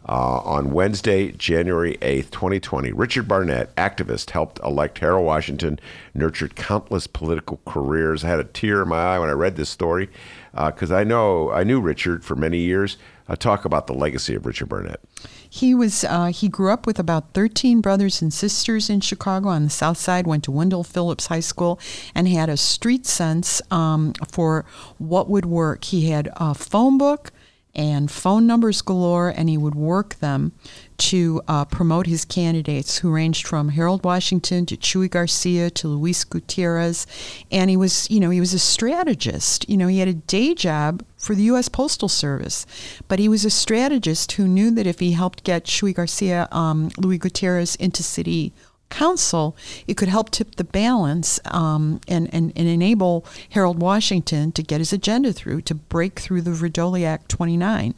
Uh, 0.07 0.39
on 0.45 0.73
Wednesday, 0.73 1.33
January 1.33 1.97
8th, 2.03 2.31
2020, 2.31 2.93
Richard 2.93 3.27
Barnett, 3.27 3.75
activist, 3.77 4.31
helped 4.31 4.59
elect 4.63 4.99
Harold 4.99 5.25
Washington, 5.25 5.81
nurtured 6.13 6.55
countless 6.57 7.07
political 7.07 7.59
careers. 7.67 8.23
I 8.23 8.29
had 8.29 8.39
a 8.39 8.45
tear 8.45 8.83
in 8.83 8.89
my 8.89 8.99
eye 8.99 9.19
when 9.19 9.31
I 9.31 9.33
read 9.33 9.57
this 9.57 9.71
story 9.71 10.11
because 10.55 10.93
I 10.93 11.05
know 11.05 11.51
I 11.51 11.65
knew 11.65 11.81
Richard 11.81 12.23
for 12.23 12.37
many 12.37 12.59
years. 12.59 12.99
I 13.29 13.37
talk 13.37 13.65
about 13.65 13.87
the 13.87 13.95
legacy 13.95 14.35
of 14.35 14.45
Richard 14.45 14.69
Barnett. 14.69 15.01
He 15.49 15.75
was 15.75 16.05
uh, 16.05 16.27
he 16.27 16.49
grew 16.49 16.71
up 16.71 16.87
with 16.87 16.99
about 16.99 17.33
13 17.33 17.81
brothers 17.81 18.21
and 18.21 18.33
sisters 18.33 18.91
in 18.91 19.01
Chicago 19.01 19.49
on 19.49 19.65
the 19.65 19.71
South 19.71 19.97
Side. 19.97 20.27
Went 20.27 20.45
to 20.45 20.51
Wendell 20.51 20.85
Phillips 20.85 21.29
High 21.29 21.41
School 21.41 21.79
and 22.15 22.29
had 22.29 22.49
a 22.49 22.57
street 22.57 23.07
sense 23.07 23.63
um, 23.71 24.13
for 24.31 24.67
what 24.99 25.31
would 25.31 25.47
work. 25.47 25.85
He 25.85 26.11
had 26.11 26.29
a 26.37 26.55
phone 26.55 26.99
book 26.99 27.33
and 27.75 28.11
phone 28.11 28.47
numbers 28.47 28.83
galore, 28.83 29.29
and 29.29 29.49
he 29.49 29.59
would 29.59 29.75
work 29.75 30.17
them 30.17 30.53
to 30.97 31.43
uh, 31.49 31.65
promote 31.65 32.07
his 32.07 32.25
candidates, 32.25 32.99
who 32.99 33.11
ranged 33.11 33.47
from 33.47 33.71
Harold 33.71 34.05
Washington 34.05 34.65
to 34.67 34.77
Chuy 34.77 35.11
Garcia 35.11 35.71
to 35.71 35.89
Luis 35.89 36.25
Gutierrez. 36.25 37.07
And 37.51 37.69
he 37.69 37.77
was, 37.77 38.09
you 38.11 38.21
know, 38.21 38.31
he 38.31 38.41
was 38.41 38.55
a 38.55 38.59
strategist. 38.59 39.69
You 39.69 39.77
know, 39.77 39.89
he 39.89 39.99
had 39.99 40.09
a 40.09 40.15
day 40.15 40.55
job 40.55 41.05
for 41.17 41.35
the 41.35 41.43
U.S. 41.45 41.69
Postal 41.69 42.09
Service, 42.09 42.67
but 43.09 43.19
he 43.19 43.29
was 43.29 43.45
a 43.45 43.51
strategist 43.51 44.33
who 44.33 44.47
knew 44.47 44.71
that 44.73 44.87
if 44.87 45.01
he 45.01 45.13
helped 45.13 45.45
get 45.45 45.65
Chuy 45.65 45.95
Garcia, 45.95 46.49
um, 46.53 46.91
Luis 46.99 47.19
Gutierrez 47.19 47.75
into 47.77 48.03
city 48.03 48.53
council, 48.91 49.57
it 49.87 49.97
could 49.97 50.09
help 50.09 50.31
tip 50.31 50.57
the 50.57 50.65
balance 50.65 51.41
um, 51.47 52.01
and, 52.07 52.33
and, 52.33 52.53
and 52.55 52.69
enable 52.69 53.27
Harold 53.51 53.81
Washington 53.81 54.53
to 54.53 54.63
get 54.63 54.81
his 54.81 54.93
agenda 54.93 55.33
through, 55.33 55.63
to 55.63 55.75
break 55.75 56.21
through 56.21 56.43
the 56.43 56.53
Vrdolyak 56.53 57.27
29. 57.29 57.95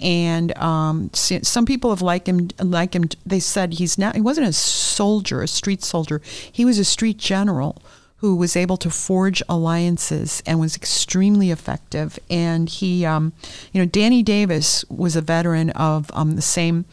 And 0.00 0.58
um, 0.58 1.10
some 1.12 1.64
people 1.64 1.90
have 1.90 2.02
liked 2.02 2.28
him, 2.28 2.48
like 2.58 2.94
him. 2.94 3.04
They 3.24 3.40
said 3.40 3.74
he's 3.74 3.98
not. 3.98 4.14
He 4.14 4.20
wasn't 4.20 4.48
a 4.48 4.52
soldier, 4.52 5.42
a 5.42 5.48
street 5.48 5.82
soldier. 5.82 6.20
He 6.50 6.64
was 6.64 6.78
a 6.78 6.84
street 6.84 7.18
general 7.18 7.80
who 8.22 8.36
was 8.36 8.54
able 8.56 8.76
to 8.76 8.88
forge 8.88 9.42
alliances 9.48 10.44
and 10.46 10.60
was 10.60 10.76
extremely 10.76 11.50
effective. 11.50 12.20
And 12.30 12.68
he, 12.68 13.04
um, 13.04 13.32
you 13.72 13.80
know, 13.80 13.84
Danny 13.84 14.22
Davis 14.22 14.84
was 14.88 15.16
a 15.16 15.20
veteran 15.20 15.70
of 15.70 16.08
um, 16.14 16.36
the 16.36 16.40
same 16.40 16.84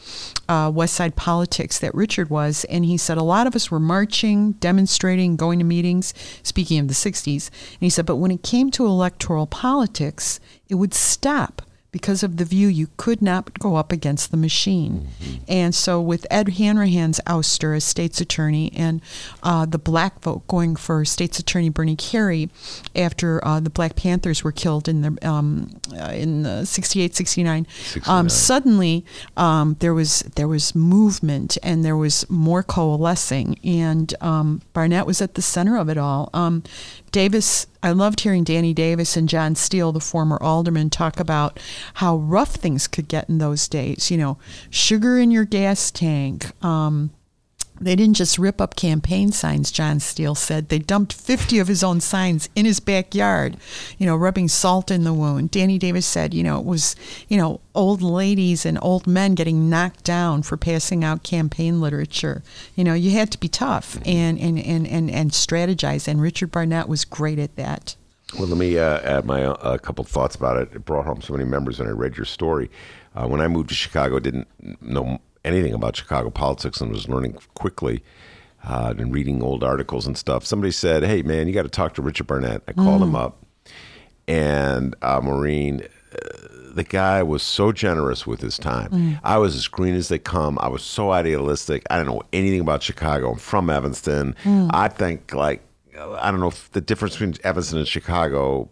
uh, 0.50 0.72
West 0.74 0.96
Side 0.96 1.16
politics 1.16 1.78
that 1.78 1.94
Richard 1.94 2.32
was. 2.32 2.64
And 2.66 2.84
he 2.84 2.98
said 2.98 3.20
a 3.20 3.24
lot 3.24 3.46
of 3.46 3.56
us 3.56 3.70
were 3.70 3.80
marching, 3.80 4.54
demonstrating, 4.54 5.36
going 5.36 5.60
to 5.60 5.66
meetings, 5.66 6.16
speaking 6.42 6.80
of 6.80 6.88
the 6.88 6.96
60s. 6.96 7.50
And 7.50 7.80
he 7.80 7.92
said, 7.92 8.08
but 8.08 8.16
when 8.16 8.32
it 8.32 8.42
came 8.42 8.72
to 8.72 8.88
electoral 8.88 9.46
politics, 9.46 10.40
it 10.68 10.76
would 10.76 10.96
stop 10.96 11.62
because 11.92 12.22
of 12.22 12.38
the 12.38 12.46
view 12.46 12.68
you 12.68 12.88
could 12.98 13.22
not 13.22 13.58
go 13.60 13.76
up 13.76 13.92
against 13.92 14.32
the 14.32 14.38
machine. 14.38 15.08
Mm-hmm. 15.22 15.36
And 15.48 15.76
so, 15.76 16.00
with 16.00 16.28
Ed 16.30 16.48
Hanrahan's 16.48 17.20
ouster 17.26 17.76
as 17.76 17.84
state's 17.84 18.22
attorney 18.22 18.72
and 18.76 19.02
uh, 19.44 19.66
the 19.66 19.80
black 19.80 20.22
vote 20.22 20.48
going 20.48 20.76
for 20.76 21.04
state's 21.06 21.40
attorney 21.40 21.70
Bernie 21.70 21.96
Carey 21.96 22.50
after 22.96 23.46
uh, 23.46 23.60
the 23.60 23.70
Black 23.70 23.96
Panthers 23.96 24.44
were 24.44 24.52
killed 24.52 24.88
in 24.88 25.02
the 25.02 25.28
um, 25.28 25.80
uh, 25.94 26.12
in 26.12 26.44
the 26.44 26.66
68, 26.66 27.16
69, 27.16 27.68
um, 28.08 28.30
suddenly 28.30 29.06
um, 29.38 29.76
there 29.80 29.94
was 29.94 30.20
there 30.36 30.48
was 30.48 30.76
movement 30.76 31.58
and 31.64 31.84
there 31.84 31.98
was 31.98 32.30
more 32.30 32.64
coalescing, 32.64 33.60
and 33.64 34.14
um, 34.22 34.62
Barnett 34.74 35.06
was 35.06 35.22
at 35.22 35.34
the 35.36 35.42
center 35.42 35.78
of 35.78 35.90
it 35.90 35.98
all. 35.98 36.30
Davis, 37.12 37.68
I 37.82 37.92
loved 37.92 38.22
hearing 38.22 38.44
Danny 38.44 38.74
Davis 38.74 39.18
and 39.18 39.30
John 39.30 39.56
Steele, 39.56 39.92
the 39.92 40.00
former 40.00 40.38
alderman, 40.42 40.90
talk 40.90 41.20
about 41.20 41.60
how 41.96 42.18
rough 42.18 42.56
things 42.56 42.88
could 42.88 43.08
get 43.08 43.30
in 43.30 43.38
those 43.38 43.68
days. 43.68 44.12
You 44.12 44.18
know, 44.18 44.38
sugar 44.70 45.20
in 45.20 45.32
your 45.32 45.46
gas 45.46 45.92
tank, 45.92 46.52
um, 46.64 47.12
they 47.82 47.96
didn't 47.96 48.16
just 48.16 48.38
rip 48.38 48.60
up 48.60 48.76
campaign 48.76 49.32
signs, 49.32 49.72
John 49.72 50.00
Steele 50.00 50.36
said. 50.36 50.70
They 50.70 50.80
dumped 50.80 51.14
50 51.14 51.60
of 51.60 51.68
his 51.68 51.84
own 51.84 52.02
signs 52.02 52.50
in 52.56 52.66
his 52.66 52.80
backyard, 52.80 53.58
you 53.98 54.06
know, 54.06 54.16
rubbing 54.16 54.48
salt 54.48 54.92
in 54.92 55.04
the 55.04 55.14
wound. 55.14 55.52
Danny 55.52 55.78
Davis 55.78 56.06
said, 56.06 56.34
you 56.34 56.44
know, 56.44 56.60
it 56.60 56.66
was, 56.66 56.96
you 57.28 57.38
know, 57.38 57.62
old 57.74 58.02
ladies 58.02 58.66
and 58.66 58.78
old 58.82 59.08
men 59.08 59.36
getting 59.36 59.70
knocked 59.70 60.04
down 60.04 60.44
for 60.44 60.58
passing 60.58 61.04
out 61.04 61.24
campaign 61.24 61.80
literature. 61.82 62.44
You 62.76 62.84
know, 62.84 62.94
you 62.94 63.12
had 63.12 63.32
to 63.32 63.38
be 63.40 63.48
tough 63.48 63.98
and, 64.06 64.40
and, 64.40 64.60
and, 64.60 64.88
and, 64.88 65.10
and 65.10 65.32
strategize. 65.32 66.08
And 66.08 66.22
Richard 66.22 66.52
Barnett 66.52 66.90
was 66.90 67.06
great 67.06 67.40
at 67.40 67.56
that. 67.56 67.96
Well, 68.38 68.48
let 68.48 68.58
me 68.58 68.78
uh, 68.78 69.00
add 69.00 69.26
my 69.26 69.40
a 69.40 69.52
uh, 69.52 69.78
couple 69.80 70.04
thoughts 70.04 70.36
about 70.36 70.58
it. 70.58 70.70
It 70.74 70.86
brought 70.86 71.06
home 71.06 71.22
so 71.22 71.34
many 71.34 71.46
members, 71.46 71.80
and 71.80 71.90
I 71.90 71.94
read 71.94 72.16
your 72.16 72.26
story. 72.26 72.70
Uh, 73.16 73.28
when 73.28 73.42
I 73.42 73.48
moved 73.48 73.70
to 73.70 73.76
Chicago, 73.76 74.20
didn't 74.20 74.48
know 74.82 75.20
anything 75.46 75.74
about 75.74 75.96
Chicago 75.96 76.30
politics 76.30 76.82
and 76.82 76.92
was 76.92 77.08
learning 77.08 77.38
quickly 77.54 78.04
uh, 78.64 78.94
and 78.98 79.14
reading 79.14 79.42
old 79.42 79.64
articles 79.64 80.06
and 80.08 80.18
stuff. 80.18 80.46
Somebody 80.46 80.72
said, 80.72 81.04
"Hey, 81.04 81.22
man, 81.22 81.48
you 81.48 81.54
got 81.54 81.64
to 81.64 81.70
talk 81.70 81.94
to 81.96 82.02
Richard 82.02 82.28
Barnett." 82.28 82.62
I 82.68 82.74
called 82.74 83.02
mm. 83.02 83.06
him 83.06 83.16
up, 83.16 83.46
and 84.28 84.96
uh, 85.02 85.22
Maureen. 85.22 85.88
Uh, 86.14 86.48
the 86.72 86.84
guy 86.84 87.24
was 87.24 87.42
so 87.42 87.72
generous 87.72 88.28
with 88.28 88.42
his 88.42 88.58
time. 88.58 88.92
Mm. 88.92 89.20
I 89.24 89.38
was 89.40 89.56
as 89.56 89.68
green 89.68 89.96
as 89.96 90.08
they 90.08 90.20
come. 90.20 90.58
I 90.62 90.68
was 90.68 90.84
so 90.84 91.12
idealistic. 91.12 91.84
I 91.90 91.98
didn't 91.98 92.14
know 92.14 92.22
anything 92.32 92.60
about 92.62 92.84
Chicago. 92.84 93.32
I'm 93.32 93.40
from 93.40 93.72
Evanston. 93.72 94.36
Mm. 94.44 94.70
I 94.72 94.88
think 94.88 95.34
like 95.34 95.64
I 95.98 96.32
don't 96.32 96.40
know 96.40 96.48
if 96.48 96.72
the 96.72 96.82
difference 96.82 97.16
between 97.16 97.36
Evanston 97.44 97.80
and 97.80 97.88
Chicago 97.88 98.70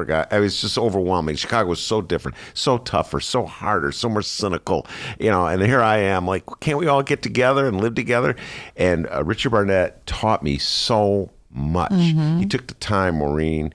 forgot. 0.00 0.32
It 0.32 0.40
was 0.40 0.60
just 0.60 0.78
overwhelming. 0.78 1.36
Chicago 1.36 1.68
was 1.68 1.80
so 1.80 2.00
different, 2.00 2.36
so 2.54 2.78
tougher, 2.78 3.20
so 3.20 3.44
harder, 3.44 3.92
so 3.92 4.08
more 4.08 4.22
cynical, 4.22 4.86
you 5.18 5.30
know. 5.30 5.46
And 5.46 5.62
here 5.62 5.82
I 5.82 5.98
am, 5.98 6.26
like, 6.26 6.44
can't 6.60 6.78
we 6.78 6.86
all 6.86 7.02
get 7.02 7.22
together 7.22 7.66
and 7.66 7.80
live 7.80 7.94
together? 7.94 8.34
And 8.76 9.06
uh, 9.08 9.22
Richard 9.24 9.50
Barnett 9.50 10.06
taught 10.06 10.42
me 10.42 10.56
so 10.58 11.30
much. 11.50 11.92
Mm-hmm. 11.92 12.38
He 12.38 12.46
took 12.46 12.66
the 12.66 12.74
time, 12.74 13.16
Maureen. 13.16 13.74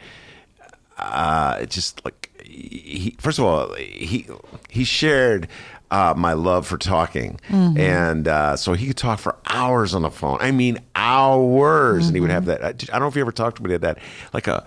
Uh, 0.98 1.66
just 1.66 2.04
like 2.06 2.32
he, 2.44 3.16
first 3.20 3.38
of 3.38 3.46
all, 3.46 3.74
he 3.76 4.28
he 4.70 4.84
shared. 4.84 5.48
Uh, 5.92 6.16
my 6.18 6.34
love 6.34 6.66
for 6.66 6.80
talking. 6.80 7.40
Mm-hmm. 7.48 7.78
And 7.80 8.28
uh, 8.28 8.58
so 8.58 8.74
he 8.74 8.88
could 8.88 8.98
talk 8.98 9.20
for 9.20 9.36
hours 9.46 9.94
on 9.94 10.02
the 10.02 10.10
phone. 10.10 10.40
I 10.42 10.50
mean, 10.50 10.80
hours. 10.96 12.06
Mm-hmm. 12.06 12.08
And 12.08 12.16
he 12.16 12.22
would 12.22 12.32
have 12.32 12.46
mm-hmm. 12.46 12.64
that. 12.64 12.90
I 12.90 12.94
don't 12.94 13.02
know 13.02 13.08
if 13.08 13.16
you 13.16 13.22
ever 13.22 13.32
talked 13.32 13.58
to 13.58 13.64
me 13.64 13.76
at 13.76 13.82
that, 13.82 14.00
like 14.34 14.48
a 14.48 14.66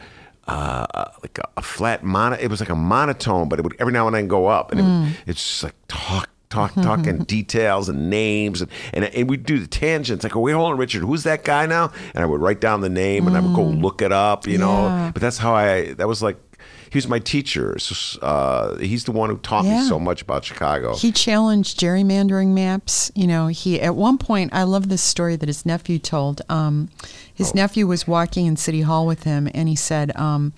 uh, 0.48 1.10
like 1.22 1.38
a, 1.38 1.48
a, 1.58 1.62
flat 1.62 2.02
mono. 2.02 2.36
It 2.36 2.48
was 2.48 2.60
like 2.60 2.70
a 2.70 2.74
monotone, 2.74 3.48
but 3.48 3.58
it 3.58 3.62
would 3.62 3.76
every 3.78 3.92
now 3.92 4.06
and 4.06 4.16
then 4.16 4.28
go 4.28 4.46
up, 4.46 4.72
and 4.72 4.80
mm. 4.80 5.10
it, 5.10 5.16
it's 5.26 5.46
just 5.46 5.62
like 5.62 5.74
talk, 5.88 6.30
talk, 6.48 6.74
talk, 6.74 7.06
and 7.06 7.26
details 7.36 7.88
and 7.90 8.08
names, 8.08 8.62
and, 8.62 8.70
and 8.94 9.04
and 9.04 9.28
we'd 9.28 9.44
do 9.44 9.58
the 9.58 9.66
tangents. 9.66 10.24
Like, 10.24 10.34
oh, 10.34 10.40
wait, 10.40 10.52
hold 10.52 10.72
on, 10.72 10.78
Richard, 10.78 11.02
who's 11.02 11.24
that 11.24 11.44
guy 11.44 11.66
now? 11.66 11.92
And 12.14 12.24
I 12.24 12.26
would 12.26 12.40
write 12.40 12.60
down 12.60 12.80
the 12.80 12.88
name, 12.88 13.26
and 13.26 13.36
I 13.36 13.40
would 13.40 13.54
go 13.54 13.62
mm. 13.62 13.82
look 13.82 14.00
it 14.00 14.10
up, 14.10 14.46
you 14.46 14.56
know. 14.56 15.10
But 15.12 15.20
that's 15.20 15.38
how 15.38 15.54
I. 15.54 15.92
That 15.92 16.08
was 16.08 16.22
like 16.22 16.38
he 16.90 16.96
was 16.96 17.08
my 17.08 17.18
teacher. 17.18 17.78
So, 17.78 18.20
uh, 18.20 18.78
he's 18.78 19.04
the 19.04 19.12
one 19.12 19.30
who 19.30 19.38
taught 19.38 19.64
yeah. 19.64 19.80
me 19.80 19.88
so 19.88 19.98
much 19.98 20.22
about 20.22 20.44
Chicago. 20.44 20.94
He 20.94 21.12
challenged 21.12 21.78
gerrymandering 21.78 22.48
maps. 22.48 23.10
You 23.14 23.26
know, 23.26 23.48
he 23.48 23.80
at 23.80 23.94
one 23.94 24.18
point 24.18 24.52
I 24.52 24.62
love 24.62 24.88
this 24.88 25.02
story 25.02 25.36
that 25.36 25.48
his 25.48 25.66
nephew 25.66 25.98
told. 25.98 26.42
Um, 26.48 26.88
his 27.32 27.50
oh. 27.50 27.52
nephew 27.56 27.86
was 27.86 28.06
walking 28.06 28.46
in 28.46 28.56
City 28.56 28.82
Hall 28.82 29.06
with 29.06 29.24
him, 29.24 29.48
and 29.54 29.68
he 29.68 29.76
said. 29.76 30.16
Um, 30.16 30.52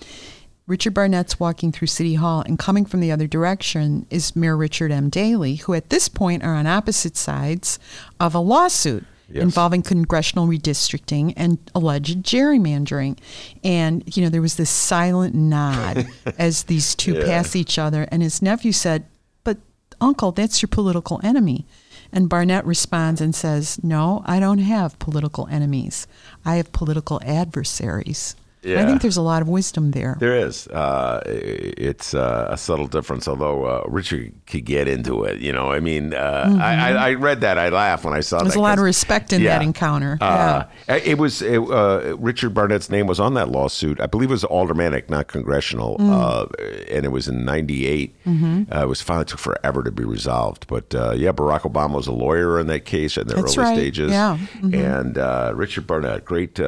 Richard 0.67 0.93
Barnett's 0.93 1.37
walking 1.37 1.73
through 1.73 1.87
City 1.87 2.13
Hall, 2.13 2.43
and 2.45 2.57
coming 2.57 2.85
from 2.85 3.01
the 3.01 3.11
other 3.11 3.27
direction 3.27 4.05
is 4.09 4.37
Mayor 4.37 4.55
Richard 4.55 4.89
M. 4.89 5.09
Daley, 5.09 5.55
who 5.55 5.73
at 5.73 5.89
this 5.89 6.07
point 6.07 6.43
are 6.43 6.55
on 6.55 6.65
opposite 6.65 7.17
sides 7.17 7.77
of 8.21 8.33
a 8.33 8.39
lawsuit 8.39 9.03
yes. 9.33 9.43
involving 9.43 9.81
congressional 9.81 10.47
redistricting 10.47 11.33
and 11.35 11.57
alleged 11.73 12.19
gerrymandering. 12.23 13.17
And, 13.63 14.03
you 14.15 14.23
know, 14.23 14.29
there 14.29 14.41
was 14.41 14.55
this 14.55 14.69
silent 14.69 15.35
nod 15.35 16.07
as 16.37 16.63
these 16.63 16.95
two 16.95 17.13
yeah. 17.13 17.25
pass 17.25 17.55
each 17.55 17.77
other. 17.77 18.07
And 18.11 18.21
his 18.21 18.41
nephew 18.41 18.71
said, 18.71 19.05
But, 19.43 19.57
Uncle, 19.99 20.31
that's 20.31 20.61
your 20.61 20.69
political 20.69 21.19
enemy. 21.23 21.65
And 22.11 22.29
Barnett 22.29 22.65
responds 22.65 23.21
and 23.21 23.33
says, 23.33 23.81
No, 23.83 24.21
I 24.25 24.39
don't 24.39 24.59
have 24.59 24.99
political 24.99 25.47
enemies. 25.47 26.07
I 26.43 26.55
have 26.57 26.71
political 26.71 27.21
adversaries. 27.23 28.35
Yeah. 28.63 28.83
I 28.83 28.85
think 28.85 29.01
there's 29.01 29.17
a 29.17 29.23
lot 29.23 29.41
of 29.41 29.47
wisdom 29.49 29.89
there. 29.91 30.17
There 30.19 30.35
is. 30.37 30.67
Uh, 30.67 31.21
it's 31.25 32.13
uh, 32.13 32.47
a 32.51 32.57
subtle 32.57 32.85
difference, 32.87 33.27
although 33.27 33.65
uh, 33.65 33.83
Richard 33.87 34.33
could 34.45 34.65
get 34.65 34.87
into 34.87 35.23
it. 35.23 35.39
You 35.39 35.51
know, 35.51 35.71
I 35.71 35.79
mean, 35.79 36.13
uh, 36.13 36.57
I, 36.61 36.91
I, 36.91 36.91
I 37.09 37.13
read 37.15 37.41
that. 37.41 37.57
I 37.57 37.69
laughed 37.69 38.05
when 38.05 38.13
I 38.13 38.19
saw 38.19 38.37
There's 38.37 38.49
that. 38.49 38.49
There's 38.49 38.55
a 38.57 38.59
lot 38.61 38.77
of 38.77 38.83
respect 38.83 39.33
in 39.33 39.41
Yeah. 39.41 39.57
that 39.57 39.63
encounter. 39.63 40.17
Uh, 40.21 40.65
yeah. 40.87 40.95
It 40.95 41.17
was 41.17 41.41
it, 41.41 41.57
uh, 41.59 42.15
Richard 42.19 42.53
Barnett's 42.53 42.89
name 42.91 43.07
was 43.07 43.19
on 43.19 43.33
that 43.33 43.49
lawsuit. 43.49 43.99
I 43.99 44.05
believe 44.05 44.29
it 44.29 44.33
was 44.33 44.43
aldermanic, 44.45 45.09
not 45.09 45.27
congressional, 45.27 45.97
Mm. 45.97 46.11
uh, 46.11 46.45
and 46.93 47.03
it 47.03 47.11
was 47.11 47.27
in 47.27 47.43
'98. 47.43 48.15
Mm-hmm. 48.25 48.71
Uh, 48.71 48.81
it 48.83 48.87
was 48.87 49.01
finally 49.01 49.25
took 49.25 49.39
forever 49.39 49.81
to 49.83 49.91
be 49.91 50.03
resolved, 50.03 50.67
but 50.67 50.93
uh, 50.93 51.13
yeah, 51.15 51.31
Barack 51.31 51.61
Obama 51.61 51.95
was 51.95 52.05
a 52.07 52.11
lawyer 52.11 52.59
in 52.59 52.67
that 52.67 52.85
case 52.85 53.17
in 53.17 53.27
the 53.27 53.35
That's 53.35 53.57
early 53.57 53.67
right. 53.67 53.75
stages. 53.75 54.11
Yeah. 54.11 54.37
Mm-hmm. 54.57 54.73
and 54.75 55.17
uh, 55.17 55.51
Richard 55.55 55.87
Barnett, 55.87 56.25
great. 56.25 56.59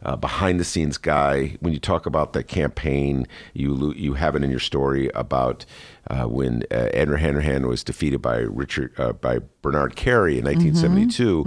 Uh, 0.00 0.14
behind 0.14 0.60
the 0.60 0.64
scenes 0.64 0.96
guy. 0.96 1.56
When 1.58 1.72
you 1.72 1.80
talk 1.80 2.06
about 2.06 2.32
the 2.32 2.44
campaign, 2.44 3.26
you 3.52 3.92
you 3.96 4.14
have 4.14 4.36
it 4.36 4.44
in 4.44 4.50
your 4.50 4.60
story 4.60 5.10
about 5.12 5.66
uh, 6.08 6.26
when 6.26 6.62
uh, 6.70 6.74
Andrew 6.94 7.16
Hanrahan 7.16 7.66
was 7.66 7.82
defeated 7.82 8.22
by 8.22 8.38
Richard 8.38 8.92
uh, 8.96 9.12
by 9.14 9.40
Bernard 9.60 9.96
Carey 9.96 10.38
in 10.38 10.44
1972. 10.44 11.42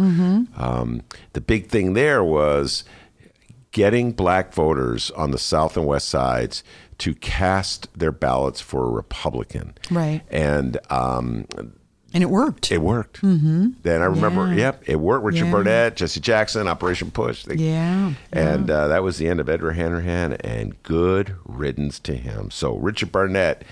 Um, 0.58 1.02
the 1.32 1.40
big 1.40 1.68
thing 1.68 1.94
there 1.94 2.26
was 2.26 2.84
getting 3.72 4.12
black 4.12 4.54
voters 4.54 5.12
on 5.12 5.32
the 5.32 5.38
south 5.40 5.78
and 5.78 5.86
west 5.86 6.10
sides 6.10 6.64
to 6.98 7.16
cast 7.16 7.88
their 7.98 8.12
ballots 8.12 8.62
for 8.62 8.86
a 8.86 8.90
Republican. 8.90 9.74
Right. 9.90 10.22
And 10.30 10.78
um, 10.90 11.46
And 12.14 12.22
it 12.24 12.30
worked. 12.30 12.72
it 12.72 12.80
worked. 12.82 13.22
Mm-hmm. 13.22 13.70
Then 13.84 14.02
I 14.02 14.06
remember, 14.06 14.48
Yeah. 14.50 14.56
yep, 14.56 14.84
it 14.86 15.00
worked. 15.00 15.24
Richard 15.26 15.46
Yeah. 15.46 15.52
Barnett, 15.52 15.96
Jesse 15.96 16.20
Jackson, 16.20 16.68
Operation 16.68 17.10
Push. 17.12 17.44
They- 17.46 17.56
Yeah, 17.56 18.14
And 18.34 18.70
uh, 18.70 18.88
that 18.90 19.02
was 19.04 19.18
the 19.18 19.28
end 19.30 19.40
of 19.40 19.48
Edward 19.50 19.74
Hanrahan, 19.74 20.34
and 20.34 20.82
good 20.84 21.36
riddance 21.46 22.00
to 22.00 22.16
him. 22.16 22.52
So, 22.52 22.76
Richard 22.76 23.12
Barnett, 23.12 23.64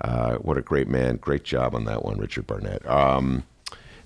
uh, 0.00 0.36
what 0.36 0.58
a 0.58 0.62
great 0.62 0.88
man. 0.88 1.16
Great 1.16 1.44
job 1.44 1.74
on 1.74 1.84
that 1.84 2.04
one, 2.04 2.18
Richard 2.18 2.46
Barnett. 2.48 2.84
Um, 2.88 3.44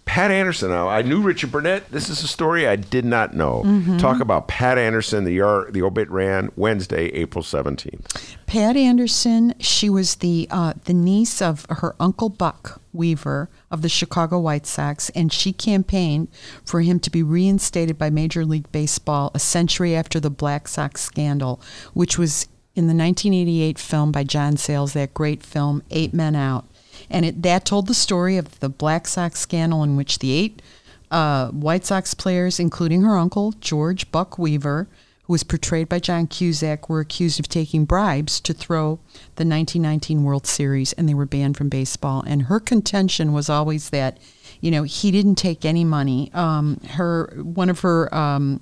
Pat 0.09 0.31
Anderson. 0.31 0.71
Now, 0.71 0.89
I 0.89 1.03
knew 1.03 1.21
Richard 1.21 1.53
Barnett. 1.53 1.91
This 1.91 2.09
is 2.09 2.23
a 2.23 2.27
story 2.27 2.67
I 2.67 2.77
did 2.77 3.05
not 3.05 3.35
know. 3.35 3.63
Mm-hmm. 3.67 3.99
Talk 3.99 4.21
about 4.21 4.49
Pat 4.49 4.79
Anderson. 4.79 5.25
The 5.25 5.67
the 5.71 5.83
obit 5.83 6.09
ran 6.09 6.51
Wednesday, 6.57 7.09
April 7.09 7.45
seventeenth. 7.45 8.35
Pat 8.47 8.75
Anderson, 8.75 9.55
she 9.61 9.91
was 9.91 10.17
the 10.17 10.49
uh, 10.51 10.73
the 10.87 10.95
niece 10.95 11.43
of 11.43 11.67
her 11.69 11.95
uncle 12.01 12.31
Buck 12.31 12.81
Weaver 12.95 13.51
of 13.71 13.83
the 13.83 13.91
Chicago 13.91 14.39
White 14.39 14.67
Sox, 14.67 15.11
and 15.11 15.31
she 15.31 15.53
campaigned 15.53 16.29
for 16.65 16.81
him 16.81 16.99
to 17.01 17.11
be 17.11 17.23
reinstated 17.23 17.99
by 17.99 18.09
Major 18.09 18.47
League 18.47 18.73
Baseball 18.73 19.31
a 19.35 19.39
century 19.39 19.95
after 19.95 20.19
the 20.19 20.31
Black 20.31 20.69
Sox 20.69 21.03
scandal, 21.03 21.61
which 21.93 22.17
was 22.17 22.49
in 22.75 22.87
the 22.87 22.95
1988 22.95 23.77
film 23.77 24.13
by 24.13 24.23
John 24.23 24.57
Sayles, 24.57 24.93
that 24.93 25.13
great 25.13 25.43
film 25.43 25.83
Eight 25.91 26.15
Men 26.15 26.37
Out, 26.37 26.65
and 27.11 27.25
it 27.25 27.43
that 27.43 27.65
told 27.65 27.87
the 27.87 27.95
story 27.95 28.37
of 28.37 28.59
the 28.61 28.69
Black 28.69 29.07
Sox 29.07 29.41
scandal 29.41 29.83
in 29.83 29.97
which 29.97 30.19
the 30.19 30.33
eight 30.33 30.63
uh, 31.11 31.49
White 31.49 31.85
Sox 31.85 32.15
players, 32.15 32.61
including 32.61 33.03
her 33.03 33.17
uncle 33.17 33.53
George 33.61 34.11
Buck 34.11 34.39
Weaver, 34.39 34.89
who 35.25 35.33
was 35.33 35.43
portrayed 35.43 35.89
by 35.89 35.99
John 35.99 36.27
Cusack, 36.27 36.89
were 36.89 37.01
accused 37.01 37.41
of 37.41 37.49
taking 37.49 37.85
bribes 37.85 38.41
to 38.41 38.53
throw 38.53 38.99
the 39.37 39.45
1919 39.45 40.25
World 40.25 40.47
Series, 40.47 40.93
and 40.95 41.09
they 41.09 41.15
were 41.15 41.27
banned 41.27 41.57
from 41.57 41.69
baseball. 41.69 42.23
And 42.27 42.43
her 42.43 42.61
contention 42.61 43.33
was 43.33 43.49
always 43.49 43.91
that, 43.91 44.19
you 44.61 44.71
know, 44.71 44.83
he 44.83 45.11
didn't 45.11 45.37
take 45.37 45.65
any 45.65 45.85
money. 45.85 46.31
Um, 46.35 46.81
her 46.91 47.33
one 47.43 47.71
of 47.71 47.81
her 47.81 48.15
um, 48.15 48.61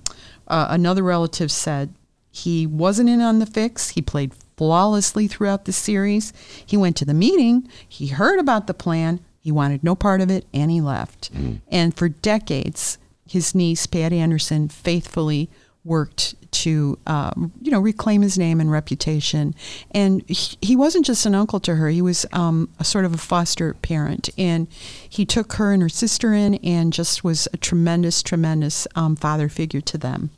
uh, 0.49 0.69
another 0.71 1.03
relative 1.03 1.51
said 1.51 1.95
he 2.31 2.67
wasn't 2.67 3.09
in 3.09 3.21
on 3.21 3.39
the 3.39 3.47
fix. 3.47 3.91
He 3.91 4.03
played 4.03 4.33
flawlessly 4.57 5.27
throughout 5.29 5.65
the 5.65 5.73
series. 5.73 6.33
He 6.65 6.77
went 6.77 6.97
to 6.97 7.05
the 7.05 7.15
meeting. 7.15 7.69
He 7.89 8.09
heard 8.09 8.39
about 8.39 8.67
the 8.67 8.75
plan. 8.75 9.21
He 9.41 9.53
wanted 9.53 9.85
no 9.85 9.95
part 9.95 10.21
of 10.21 10.31
it, 10.31 10.45
and 10.53 10.71
he 10.71 10.81
left. 10.81 11.31
And 11.69 11.97
for 11.97 12.09
decades, 12.09 12.99
his 13.29 13.55
niece 13.55 13.87
Pat 13.87 14.13
Anderson 14.13 14.69
faithfully 14.69 15.49
worked 15.85 16.35
to 16.51 16.99
um, 17.07 17.53
you 17.63 17.71
know 17.71 17.79
reclaim 17.79 18.23
his 18.23 18.37
name 18.37 18.61
and 18.61 18.71
reputation 18.71 19.55
and 19.93 20.29
he, 20.29 20.57
he 20.61 20.75
wasn't 20.75 21.07
just 21.07 21.25
an 21.27 21.35
uncle 21.35 21.61
to 21.61 21.77
her 21.77 21.89
he 21.89 22.03
was 22.03 22.27
um, 22.33 22.69
a 22.81 22.85
sort 22.85 23.05
of 23.05 23.15
a 23.15 23.19
foster 23.19 23.75
parent 23.75 24.29
and 24.37 24.67
he 25.09 25.25
took 25.25 25.55
her 25.55 25.73
and 25.73 25.81
her 25.83 25.89
sister 25.89 26.33
in 26.33 26.55
and 26.57 26.93
just 26.93 27.23
was 27.23 27.47
a 27.53 27.57
tremendous 27.57 28.21
tremendous 28.23 28.89
um, 28.97 29.15
father 29.15 29.49
figure 29.49 29.81
to 29.81 29.97
them 29.97 30.31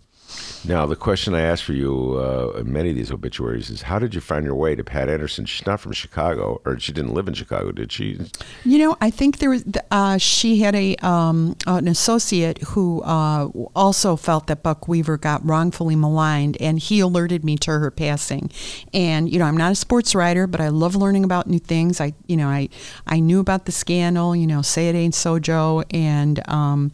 Now, 0.65 0.87
the 0.87 0.97
question 0.97 1.35
I 1.35 1.43
asked 1.43 1.65
for 1.65 1.73
you 1.73 2.17
uh, 2.19 2.59
in 2.59 2.73
many 2.73 2.91
of 2.91 2.97
these 2.97 3.13
obituaries 3.13 3.71
is 3.71 3.83
how 3.83 3.99
did 3.99 4.15
you 4.15 4.21
find 4.21 4.45
your 4.45 4.55
way 4.55 4.75
to 4.75 4.83
Pat 4.83 5.09
Anderson? 5.09 5.47
She's 5.47 5.67
not 5.67 5.81
from 5.81 5.93
Chicago, 5.93 6.61
or 6.65 6.79
she 6.79 6.93
didn't 6.93 7.15
live 7.15 7.29
in 7.29 7.35
Chicago, 7.35 7.71
did 7.73 7.93
she? 7.93 8.19
You 8.65 8.79
know, 8.79 8.97
I 9.01 9.11
think 9.11 9.39
there 9.39 9.51
was. 9.51 9.65
Uh, 9.91 10.19
she 10.19 10.59
had 10.59 10.75
a 10.75 10.97
um, 10.97 11.57
an 11.67 11.89
associate 11.89 12.59
who 12.63 13.03
uh, 13.03 13.47
also 13.75 14.17
felt 14.17 14.49
that 14.49 14.63
Buck 14.63 14.89
Weaver 14.89 15.17
got 15.17 15.47
wrongfully 15.47 15.97
maligned, 15.97 16.57
and 16.61 16.79
he 16.79 17.01
alerted 17.01 17.45
me 17.45 17.57
to 17.59 17.71
her 17.71 17.91
passing. 17.91 18.51
And 18.93 19.33
you 19.33 19.39
know, 19.39 19.45
I'm 19.45 19.57
not 19.57 19.73
a 19.73 19.77
sports 19.77 20.15
writer, 20.15 20.47
but 20.47 20.61
I 20.61 20.69
love 20.69 20.97
learning 20.97 21.25
about 21.25 21.47
new 21.47 21.61
things. 21.61 22.01
I, 22.01 22.15
you 22.27 22.37
know, 22.37 22.49
I 22.49 22.69
I 23.07 23.21
knew 23.21 23.41
about 23.41 23.67
the 23.67 23.73
scandal. 23.73 24.35
You 24.35 24.47
know, 24.47 24.63
say 24.63 24.89
it 24.89 24.95
ain't 24.95 25.15
so, 25.15 25.39
Joe, 25.39 25.85
and. 25.91 26.47
Um, 26.49 26.93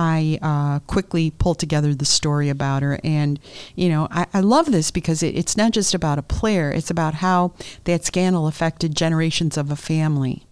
I 0.00 0.38
uh, 0.40 0.78
quickly 0.86 1.32
pulled 1.32 1.58
together 1.58 1.92
the 1.92 2.04
story 2.04 2.48
about 2.48 2.82
her. 2.84 3.00
And, 3.02 3.40
you 3.74 3.88
know, 3.88 4.06
I, 4.12 4.26
I 4.32 4.40
love 4.40 4.70
this 4.70 4.92
because 4.92 5.24
it, 5.24 5.36
it's 5.36 5.56
not 5.56 5.72
just 5.72 5.92
about 5.92 6.18
a 6.20 6.22
player, 6.22 6.70
it's 6.70 6.88
about 6.90 7.14
how 7.14 7.52
that 7.84 8.04
scandal 8.04 8.46
affected 8.46 8.94
generations 8.94 9.56
of 9.56 9.72
a 9.72 9.76
family. 9.76 10.44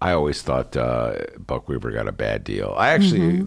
I 0.00 0.12
always 0.12 0.42
thought 0.42 0.76
uh, 0.76 1.14
Buck 1.44 1.68
Weaver 1.68 1.90
got 1.90 2.06
a 2.06 2.12
bad 2.12 2.44
deal. 2.44 2.72
I 2.76 2.90
actually 2.90 3.20
Mm-hmm. 3.20 3.46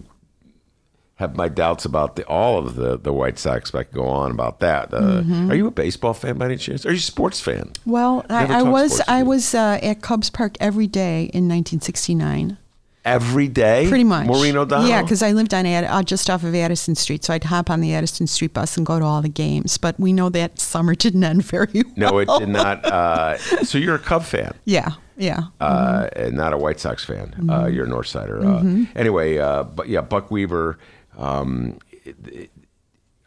have 1.16 1.34
my 1.34 1.48
doubts 1.48 1.86
about 1.86 2.16
the, 2.16 2.26
all 2.26 2.58
of 2.58 2.74
the, 2.76 2.98
the 2.98 3.12
White 3.12 3.38
Sox, 3.38 3.70
but 3.70 3.78
I 3.78 3.84
could 3.84 3.94
go 3.94 4.06
on 4.06 4.30
about 4.32 4.60
that. 4.60 4.92
Uh, 4.92 5.22
Mm-hmm. 5.22 5.50
Are 5.50 5.54
you 5.54 5.66
a 5.66 5.70
baseball 5.70 6.12
fan 6.12 6.36
by 6.36 6.44
any 6.46 6.58
chance? 6.58 6.84
Are 6.84 6.90
you 6.92 6.98
a 6.98 7.00
sports 7.00 7.40
fan? 7.40 7.72
Well, 7.86 8.24
I, 8.28 8.58
I 8.60 8.62
was 8.64 9.00
I 9.08 9.22
was 9.22 9.54
uh, 9.54 9.78
at 9.82 10.02
Cubs 10.02 10.28
Park 10.28 10.56
every 10.60 10.86
day 10.86 11.20
in 11.32 11.48
1969. 11.48 12.58
Every 13.06 13.46
day? 13.48 13.86
Pretty 13.88 14.04
much. 14.04 14.26
Maureen 14.26 14.56
O'Donnell? 14.56 14.88
Yeah, 14.88 15.00
because 15.02 15.22
I 15.22 15.30
lived 15.32 15.54
on 15.54 15.64
Ad, 15.64 15.84
uh, 15.84 16.02
just 16.02 16.28
off 16.28 16.42
of 16.42 16.54
Addison 16.54 16.94
Street, 16.96 17.24
so 17.24 17.32
I'd 17.32 17.44
hop 17.44 17.70
on 17.70 17.80
the 17.80 17.94
Addison 17.94 18.26
Street 18.26 18.52
bus 18.52 18.76
and 18.76 18.84
go 18.84 18.98
to 18.98 19.04
all 19.04 19.22
the 19.22 19.28
games. 19.28 19.78
But 19.78 19.98
we 20.00 20.12
know 20.12 20.28
that 20.30 20.58
summer 20.58 20.94
didn't 20.94 21.22
end 21.24 21.44
very 21.44 21.68
well. 21.72 21.92
No, 21.96 22.18
it 22.18 22.28
did 22.38 22.48
not. 22.48 22.84
Uh, 22.84 23.38
so 23.64 23.78
you're 23.78 23.94
a 23.94 23.98
Cub 24.00 24.24
fan. 24.24 24.54
Yeah, 24.64 24.90
yeah. 25.16 25.44
uh, 25.60 26.08
and 26.16 26.36
not 26.36 26.52
a 26.52 26.58
White 26.58 26.80
Sox 26.80 27.04
fan. 27.04 27.28
Mm-hmm. 27.28 27.48
Uh, 27.50 27.66
you're 27.66 27.86
a 27.86 27.88
Northsider. 27.88 28.44
Uh, 28.44 28.90
anyway, 28.98 29.38
uh, 29.38 29.62
but 29.62 29.88
yeah, 29.88 30.00
Buck 30.00 30.30
Weaver, 30.32 30.78
um, 31.16 31.78
it- 32.04 32.16
it- 32.26 32.50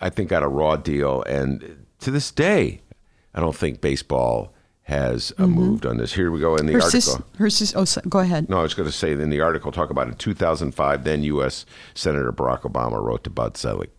I 0.02 0.10
think 0.10 0.30
got 0.30 0.44
a 0.44 0.48
raw 0.48 0.76
deal, 0.76 1.24
and 1.24 1.86
to 2.00 2.12
this 2.12 2.32
day, 2.32 2.82
I 3.34 3.40
don't 3.42 3.56
think 3.56 3.82
baseball 3.82 4.54
has 4.90 5.32
uh, 5.38 5.48
moved 5.48 5.86
on 5.86 5.98
this. 5.98 6.14
Here 6.14 6.32
we 6.32 6.40
go 6.40 6.56
in 6.56 6.66
the 6.66 6.74
Mm-hmm. 6.74 6.80
her 6.80 6.86
article. 6.86 7.02
sis, 7.02 7.22
her 7.38 7.50
sis. 7.50 7.76
Oh, 7.76 7.86
so, 7.86 8.02
go 8.10 8.20
ahead. 8.20 8.50
No, 8.50 8.60
I 8.60 8.64
was 8.64 8.74
going 8.74 8.90
to 8.90 8.96
say 8.96 9.12
in 9.12 9.30
the 9.30 9.40
article, 9.42 9.72
talk 9.72 9.90
about 9.92 10.08
in 10.08 10.16
2005, 10.16 11.04
then 11.04 11.24
U.S. 11.24 11.66
Senator 11.94 12.32
Barack 12.34 12.62
Obama 12.62 13.02
wrote 13.02 13.24
to 13.24 13.30
Bud 13.30 13.56
Selig. 13.56 13.90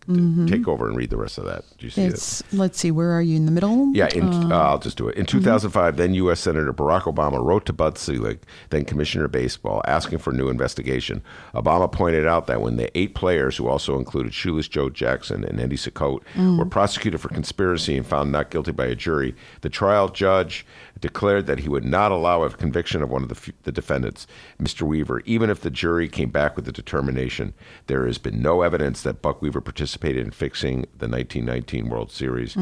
Take 0.47 0.67
over 0.67 0.87
and 0.87 0.97
read 0.97 1.09
the 1.09 1.17
rest 1.17 1.37
of 1.37 1.45
that. 1.45 1.63
Do 1.77 1.85
you 1.85 1.89
see 1.89 2.01
it? 2.03 2.07
Mm-hmm. 2.07 2.13
It's 2.13 2.53
let's 2.53 2.79
see, 2.79 2.91
where 2.91 3.11
are 3.11 3.21
you 3.21 3.37
in 3.37 3.45
the 3.45 3.51
middle? 3.51 3.91
Yeah, 3.93 4.09
in, 4.13 4.51
uh, 4.51 4.57
I'll 4.57 4.79
just 4.79 4.97
do 4.97 5.07
it. 5.07 5.15
In 5.17 5.25
2005, 5.25 5.95
then 5.97 6.13
U.S. 6.15 6.41
Senator 6.41 6.73
Barack 6.73 7.03
Obama 7.03 7.41
wrote 7.43 7.65
to 7.67 7.73
Bud 7.73 7.97
Selig, 7.97 8.39
then 8.69 8.83
Commissioner 8.85 9.25
of 9.25 9.31
Baseball, 9.31 9.81
asking 9.87 10.19
for 10.19 10.31
a 10.31 10.33
new 10.35 10.49
investigation. 10.49 11.21
Obama 11.55 11.89
pointed 11.91 12.27
out 12.27 12.47
that 12.47 12.61
when 12.61 12.75
the 12.75 12.95
eight 12.97 13.15
players, 13.15 13.55
who 13.57 13.67
also 13.67 13.97
included 13.97 14.33
Shoeless 14.33 14.67
Joe 14.67 14.89
Jackson 14.89 15.43
and 15.45 15.59
Eddie 15.59 15.77
Cicotte, 15.77 16.23
were 16.57 16.65
prosecuted 16.65 17.21
for 17.21 17.29
conspiracy 17.29 17.95
and 17.95 18.05
found 18.05 18.31
not 18.31 18.49
guilty 18.49 18.71
by 18.73 18.85
a 18.87 18.95
jury, 18.95 19.33
the 19.61 19.69
trial 19.69 20.09
judge 20.09 20.65
declared 20.99 21.47
that 21.47 21.59
he 21.59 21.69
would 21.69 21.83
not 21.85 22.11
allow 22.11 22.43
a 22.43 22.49
conviction 22.49 23.01
of 23.01 23.09
one 23.09 23.23
of 23.23 23.29
the, 23.29 23.35
f- 23.35 23.49
the 23.63 23.71
defendants, 23.71 24.27
Mr. 24.61 24.83
Weaver, 24.83 25.21
even 25.25 25.49
if 25.49 25.61
the 25.61 25.69
jury 25.69 26.07
came 26.07 26.29
back 26.29 26.55
with 26.55 26.65
the 26.65 26.71
determination. 26.71 27.53
There 27.87 28.05
has 28.05 28.17
been 28.17 28.41
no 28.41 28.61
evidence 28.61 29.01
that 29.03 29.21
Buck 29.21 29.41
Weaver 29.41 29.61
participated 29.61 30.25
in 30.25 30.31
fixing 30.31 30.81
the 30.97 31.07
1919 31.07 31.89
World 31.89 32.11
Series. 32.11 32.55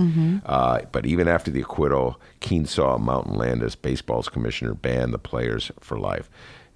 Uh, 0.45 0.82
but 0.91 1.05
even 1.05 1.27
after 1.27 1.51
the 1.51 1.62
acquittal, 1.62 2.19
Kenesaw 2.41 2.99
Mountain 2.99 3.36
Landis, 3.36 3.75
baseball's 3.75 4.29
commissioner, 4.29 4.73
banned 4.73 5.13
the 5.13 5.19
players 5.19 5.71
for 5.79 5.99
life. 5.99 6.29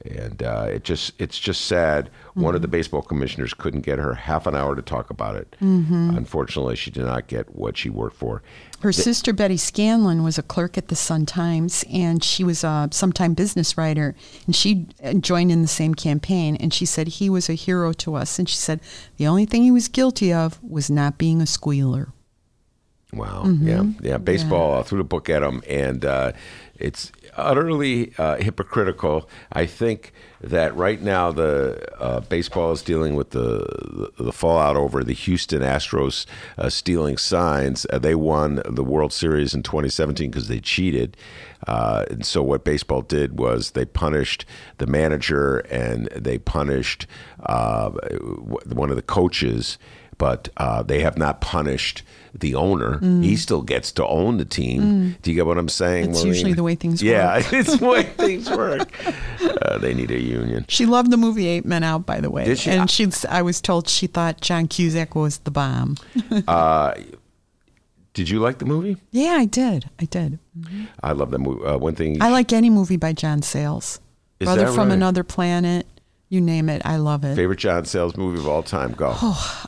And 0.05 0.43
uh, 0.43 0.67
it 0.69 0.83
just 0.83 1.13
it's 1.17 1.39
just 1.39 1.65
sad. 1.65 2.09
One 2.33 2.55
of 2.55 2.61
the 2.61 2.67
baseball 2.67 3.01
commissioners 3.01 3.53
couldn't 3.53 3.81
get 3.81 3.99
her 3.99 4.13
half 4.13 4.45
an 4.47 4.55
hour 4.55 4.75
to 4.75 4.81
talk 4.81 5.09
about 5.09 5.35
it. 5.37 5.55
Unfortunately, 5.61 6.75
she 6.75 6.91
did 6.91 7.05
not 7.05 7.27
get 7.27 7.55
what 7.55 7.77
she 7.77 7.89
worked 7.89 8.17
for. 8.17 8.43
Her 8.81 8.91
sister 8.91 9.31
Betty 9.31 9.55
Scanlon 9.55 10.23
was 10.23 10.37
a 10.37 10.43
clerk 10.43 10.77
at 10.77 10.89
the 10.89 10.95
Sun 10.95 11.25
Times, 11.27 11.85
and 11.89 12.21
she 12.21 12.43
was 12.43 12.65
a 12.65 12.89
sometime 12.91 13.33
business 13.33 13.77
writer, 13.77 14.13
and 14.45 14.53
she 14.53 14.87
uh, 15.01 15.13
joined 15.13 15.53
in 15.53 15.61
the 15.61 15.69
same 15.69 15.95
campaign. 15.95 16.57
And 16.57 16.73
she 16.73 16.85
said 16.85 17.07
he 17.07 17.29
was 17.29 17.47
a 17.47 17.53
hero 17.53 17.93
to 17.93 18.15
us, 18.15 18.37
and 18.37 18.49
she 18.49 18.57
said 18.57 18.81
the 19.15 19.27
only 19.27 19.45
thing 19.45 19.63
he 19.63 19.71
was 19.71 19.87
guilty 19.87 20.33
of 20.33 20.61
was 20.61 20.89
not 20.89 21.17
being 21.17 21.39
a 21.41 21.45
squealer. 21.45 22.09
Wow. 23.13 23.45
Yeah. 23.45 23.85
Yeah. 24.01 24.17
Baseball 24.17 24.79
uh, 24.79 24.83
threw 24.83 24.97
the 24.97 25.03
book 25.03 25.29
at 25.29 25.43
him, 25.43 25.61
and 25.69 26.03
uh, 26.03 26.31
it's 26.75 27.11
utterly 27.37 28.13
uh, 28.17 28.37
hypocritical. 28.37 29.29
I 29.51 29.65
think 29.65 30.13
that 30.41 30.75
right 30.75 31.01
now 31.01 31.31
the 31.31 31.81
uh, 31.99 32.19
baseball 32.21 32.71
is 32.73 32.81
dealing 32.81 33.15
with 33.15 33.31
the, 33.31 34.11
the 34.17 34.33
fallout 34.33 34.75
over 34.75 35.03
the 35.03 35.13
Houston 35.13 35.61
Astros 35.61 36.25
uh, 36.57 36.69
stealing 36.69 37.17
signs. 37.17 37.85
Uh, 37.89 37.99
they 37.99 38.15
won 38.15 38.61
the 38.65 38.83
World 38.83 39.13
Series 39.13 39.53
in 39.53 39.63
2017 39.63 40.29
because 40.29 40.47
they 40.47 40.59
cheated. 40.59 41.15
Uh, 41.67 42.05
and 42.09 42.25
so 42.25 42.43
what 42.43 42.65
baseball 42.65 43.01
did 43.01 43.39
was 43.39 43.71
they 43.71 43.85
punished 43.85 44.45
the 44.79 44.87
manager 44.87 45.59
and 45.71 46.07
they 46.07 46.37
punished 46.37 47.07
uh, 47.45 47.89
one 47.89 48.89
of 48.89 48.95
the 48.97 49.01
coaches 49.01 49.77
but 50.17 50.49
uh, 50.57 50.83
they 50.83 51.01
have 51.01 51.17
not 51.17 51.41
punished 51.41 52.03
the 52.33 52.55
owner. 52.55 52.99
He 53.21 53.35
still 53.35 53.61
gets 53.61 53.91
to 53.93 54.07
own 54.07 54.37
the 54.37 54.45
team. 54.45 55.15
Do 55.21 55.31
you 55.31 55.35
get 55.35 55.45
what 55.45 55.57
I'm 55.57 55.69
saying? 55.69 56.11
It's 56.11 56.19
Maureen? 56.19 56.33
usually 56.33 56.53
the 56.53 56.63
way 56.63 56.75
things 56.75 57.01
yeah, 57.03 57.35
work. 57.35 57.51
Yeah, 57.51 57.59
it's 57.59 57.77
the 57.77 57.85
way 57.85 58.03
things 58.17 58.49
work. 58.49 58.89
Uh, 59.61 59.77
they 59.77 59.93
need 59.93 60.11
a 60.11 60.19
union. 60.19 60.65
She 60.67 60.85
loved 60.85 61.11
the 61.11 61.17
movie 61.17 61.47
Eight 61.47 61.65
Men 61.65 61.83
Out, 61.83 62.05
by 62.05 62.19
the 62.21 62.31
way. 62.31 62.45
Did 62.45 62.59
she? 62.59 62.71
And 62.71 62.89
she, 62.89 63.07
I 63.29 63.41
was 63.41 63.61
told 63.61 63.87
she 63.87 64.07
thought 64.07 64.41
John 64.41 64.67
Cusack 64.67 65.15
was 65.15 65.39
the 65.39 65.51
bomb. 65.51 65.97
Did 68.13 68.29
you 68.29 68.39
like 68.39 68.59
the 68.59 68.65
movie? 68.65 68.97
Yeah, 69.09 69.31
I 69.31 69.45
did. 69.45 69.89
I 69.99 70.05
did. 70.05 70.37
I 71.01 71.13
love 71.13 71.31
that 71.31 71.39
movie. 71.39 71.65
Uh, 71.65 71.77
one 71.77 71.95
thing. 71.95 72.21
I 72.21 72.29
like 72.29 72.53
any 72.53 72.69
movie 72.69 72.97
by 72.97 73.11
John 73.11 73.41
Sayles. 73.41 73.99
Is 74.39 74.45
Brother 74.45 74.67
from 74.67 74.89
right? 74.89 74.93
Another 74.93 75.23
Planet. 75.23 75.87
You 76.33 76.41
name 76.41 76.67
it. 76.67 76.81
I 76.83 76.95
love 76.97 77.23
it. 77.23 77.35
favorite 77.35 77.59
John 77.59 77.85
Sayles 77.85 78.17
movie 78.17 78.39
of 78.39 78.47
all 78.47 78.63
time. 78.63 78.93
Go. 78.93 79.13
Oh, 79.15 79.67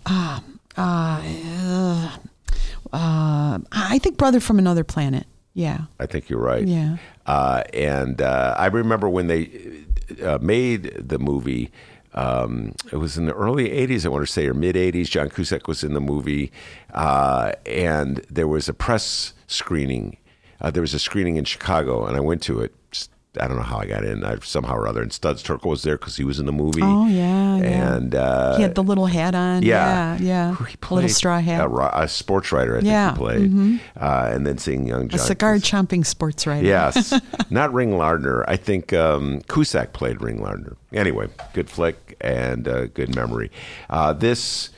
Uh, 2.92 3.60
I 3.72 4.00
think 4.02 4.18
Brother 4.18 4.40
from 4.40 4.58
Another 4.58 4.84
Planet. 4.84 5.28
Yeah. 5.54 5.82
I 6.00 6.08
think 6.08 6.28
you're 6.28 6.40
right. 6.40 6.68
Yeah. 6.68 6.98
Uh, 7.28 7.62
and 7.72 8.20
uh, 8.20 8.56
I 8.58 8.66
remember 8.66 9.08
when 9.10 9.28
they 9.28 9.84
uh, 10.24 10.40
made 10.42 10.84
the 11.08 11.20
movie. 11.20 11.72
Um, 12.16 12.74
it 12.92 12.96
was 12.98 13.16
in 13.18 13.26
the 13.28 13.34
early 13.34 13.70
'80s, 13.70 14.04
I 14.06 14.10
want 14.10 14.26
to 14.26 14.32
say, 14.32 14.48
or 14.48 14.54
mid 14.56 14.76
'80s. 14.76 15.08
John 15.10 15.30
Cusack 15.30 15.68
was 15.68 15.84
in 15.84 15.94
the 15.94 16.02
movie, 16.02 16.52
uh, 16.96 17.52
and 17.68 18.26
there 18.30 18.48
was 18.48 18.68
a 18.70 18.74
press 18.74 19.34
screening. 19.48 20.18
Uh, 20.62 20.72
there 20.72 20.82
was 20.82 20.94
a 20.96 21.00
screening 21.00 21.36
in 21.36 21.44
Chicago, 21.46 22.06
and 22.06 22.16
I 22.18 22.22
went 22.22 22.42
to 22.44 22.62
it. 22.62 22.74
Just, 22.92 23.12
I 23.40 23.48
don't 23.48 23.58
know 23.58 23.64
how 23.64 23.78
I 23.80 23.86
got 23.86 24.04
in. 24.04 24.24
I, 24.24 24.38
somehow 24.44 24.76
or 24.76 24.88
other, 24.88 25.02
and 25.02 25.12
Studs 25.12 25.44
Terkel 25.44 25.66
was 25.66 25.84
there 25.84 25.98
because 25.98 26.16
he 26.16 26.24
was 26.24 26.40
in 26.40 26.46
the 26.46 26.52
movie. 26.52 26.82
Oh, 26.84 27.08
yeah, 27.08 27.58
yeah. 27.58 27.96
And 27.96 28.16
uh, 28.16 28.56
he 28.58 28.64
had 28.64 28.76
the 28.76 28.84
little 28.84 29.06
hat 29.06 29.36
on. 29.36 29.64
yeah, 29.64 30.18
Yeah. 30.18 30.56
Yeah. 30.58 30.66
He 30.68 30.78
little 30.94 31.10
straw 31.10 31.40
hat. 31.40 31.66
A, 31.66 32.02
a 32.04 32.08
sports 32.08 32.52
writer, 32.52 32.76
I 32.78 32.80
think 32.80 32.88
Yeah, 32.92 33.12
he 33.12 33.18
played, 33.18 33.80
uh, 34.00 34.30
and 34.32 34.46
then 34.48 34.58
seeing 34.58 34.88
young 34.88 35.08
John. 35.10 35.20
a 35.20 35.24
cigar 35.24 35.56
chomping 35.56 36.06
sports 36.06 36.46
writer. 36.48 36.66
Yes, 36.66 37.14
not 37.50 37.74
Ring 37.74 37.98
Lardner. 37.98 38.44
I 38.48 38.58
think 38.58 38.94
um, 38.94 39.42
Cusack 39.48 39.94
played 39.94 40.22
Ring 40.22 40.42
Lardner. 40.42 40.78
Anyway, 40.94 41.28
good 41.54 41.70
flick 41.70 42.16
and 42.22 42.68
uh, 42.68 42.86
good 42.88 43.16
memory. 43.16 43.52
Uh, 43.90 44.14
this 44.14 44.70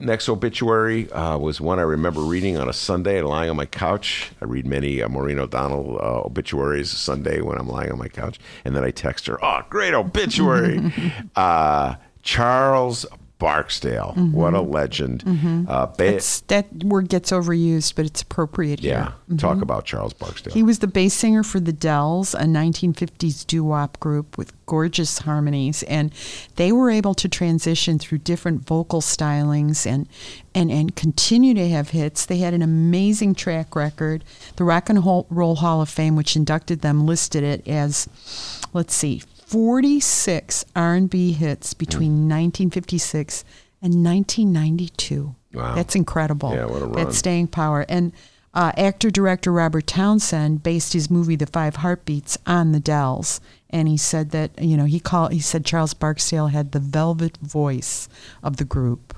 next 0.00 0.28
obituary 0.28 1.10
uh, 1.12 1.36
was 1.38 1.60
one 1.60 1.78
I 1.78 1.82
remember 1.82 2.20
reading 2.20 2.56
on 2.56 2.68
a 2.68 2.72
Sunday 2.72 3.20
lying 3.20 3.50
on 3.50 3.56
my 3.56 3.66
couch. 3.66 4.30
I 4.40 4.44
read 4.44 4.66
many 4.66 5.02
uh, 5.02 5.08
Maureen 5.08 5.38
O'Donnell 5.38 5.98
uh, 6.00 6.26
obituaries 6.26 6.90
Sunday 6.90 7.40
when 7.40 7.58
I'm 7.58 7.68
lying 7.68 7.90
on 7.90 7.98
my 7.98 8.08
couch, 8.08 8.38
and 8.64 8.76
then 8.76 8.84
I 8.84 8.90
text 8.90 9.26
her, 9.26 9.44
"Oh, 9.44 9.62
great 9.68 9.94
obituary!" 9.94 10.92
uh, 11.36 11.96
Charles 12.22 13.06
Barksdale, 13.42 14.14
mm-hmm. 14.16 14.30
what 14.30 14.54
a 14.54 14.60
legend! 14.60 15.24
Mm-hmm. 15.24 15.64
Uh, 15.68 15.86
ba- 15.86 16.20
that 16.46 16.72
word 16.84 17.08
gets 17.08 17.32
overused, 17.32 17.96
but 17.96 18.06
it's 18.06 18.22
appropriate 18.22 18.80
yeah, 18.80 19.14
here. 19.26 19.36
talk 19.36 19.60
about 19.60 19.84
Charles 19.84 20.12
Barksdale. 20.12 20.54
He 20.54 20.62
was 20.62 20.78
the 20.78 20.86
bass 20.86 21.12
singer 21.12 21.42
for 21.42 21.58
the 21.58 21.72
Dells, 21.72 22.34
a 22.34 22.42
1950s 22.42 23.44
doo-wop 23.44 23.98
group 23.98 24.38
with 24.38 24.52
gorgeous 24.66 25.18
harmonies, 25.18 25.82
and 25.82 26.12
they 26.54 26.70
were 26.70 26.88
able 26.88 27.14
to 27.14 27.28
transition 27.28 27.98
through 27.98 28.18
different 28.18 28.64
vocal 28.64 29.00
stylings 29.00 29.86
and 29.86 30.08
and 30.54 30.70
and 30.70 30.94
continue 30.94 31.52
to 31.54 31.68
have 31.68 31.90
hits. 31.90 32.24
They 32.24 32.38
had 32.38 32.54
an 32.54 32.62
amazing 32.62 33.34
track 33.34 33.74
record. 33.74 34.22
The 34.54 34.62
Rock 34.62 34.88
and 34.88 35.04
Roll 35.04 35.56
Hall 35.56 35.82
of 35.82 35.88
Fame, 35.88 36.14
which 36.14 36.36
inducted 36.36 36.82
them, 36.82 37.06
listed 37.06 37.42
it 37.42 37.66
as, 37.66 38.08
let's 38.72 38.94
see, 38.94 39.22
46 39.52 40.64
R&B 40.74 41.32
hits 41.32 41.74
between 41.74 42.26
1956 42.26 43.44
and 43.82 44.02
1992. 44.02 45.34
Wow. 45.52 45.74
That's 45.74 45.94
incredible. 45.94 46.54
Yeah, 46.54 46.64
what 46.64 46.80
a 46.80 46.86
run. 46.86 46.92
That's 46.92 47.18
staying 47.18 47.48
power. 47.48 47.84
And 47.86 48.12
uh, 48.54 48.72
actor 48.78 49.10
director 49.10 49.52
Robert 49.52 49.86
Townsend 49.86 50.62
based 50.62 50.94
his 50.94 51.10
movie 51.10 51.36
The 51.36 51.44
Five 51.44 51.76
Heartbeats 51.76 52.38
on 52.46 52.72
the 52.72 52.80
Dells, 52.80 53.42
and 53.68 53.88
he 53.88 53.98
said 53.98 54.30
that 54.30 54.52
you 54.58 54.74
know 54.74 54.86
he 54.86 55.00
called 55.00 55.32
he 55.32 55.40
said 55.40 55.66
Charles 55.66 55.92
Barksdale 55.92 56.46
had 56.46 56.72
the 56.72 56.80
velvet 56.80 57.36
voice 57.38 58.08
of 58.42 58.56
the 58.56 58.64
group. 58.64 59.11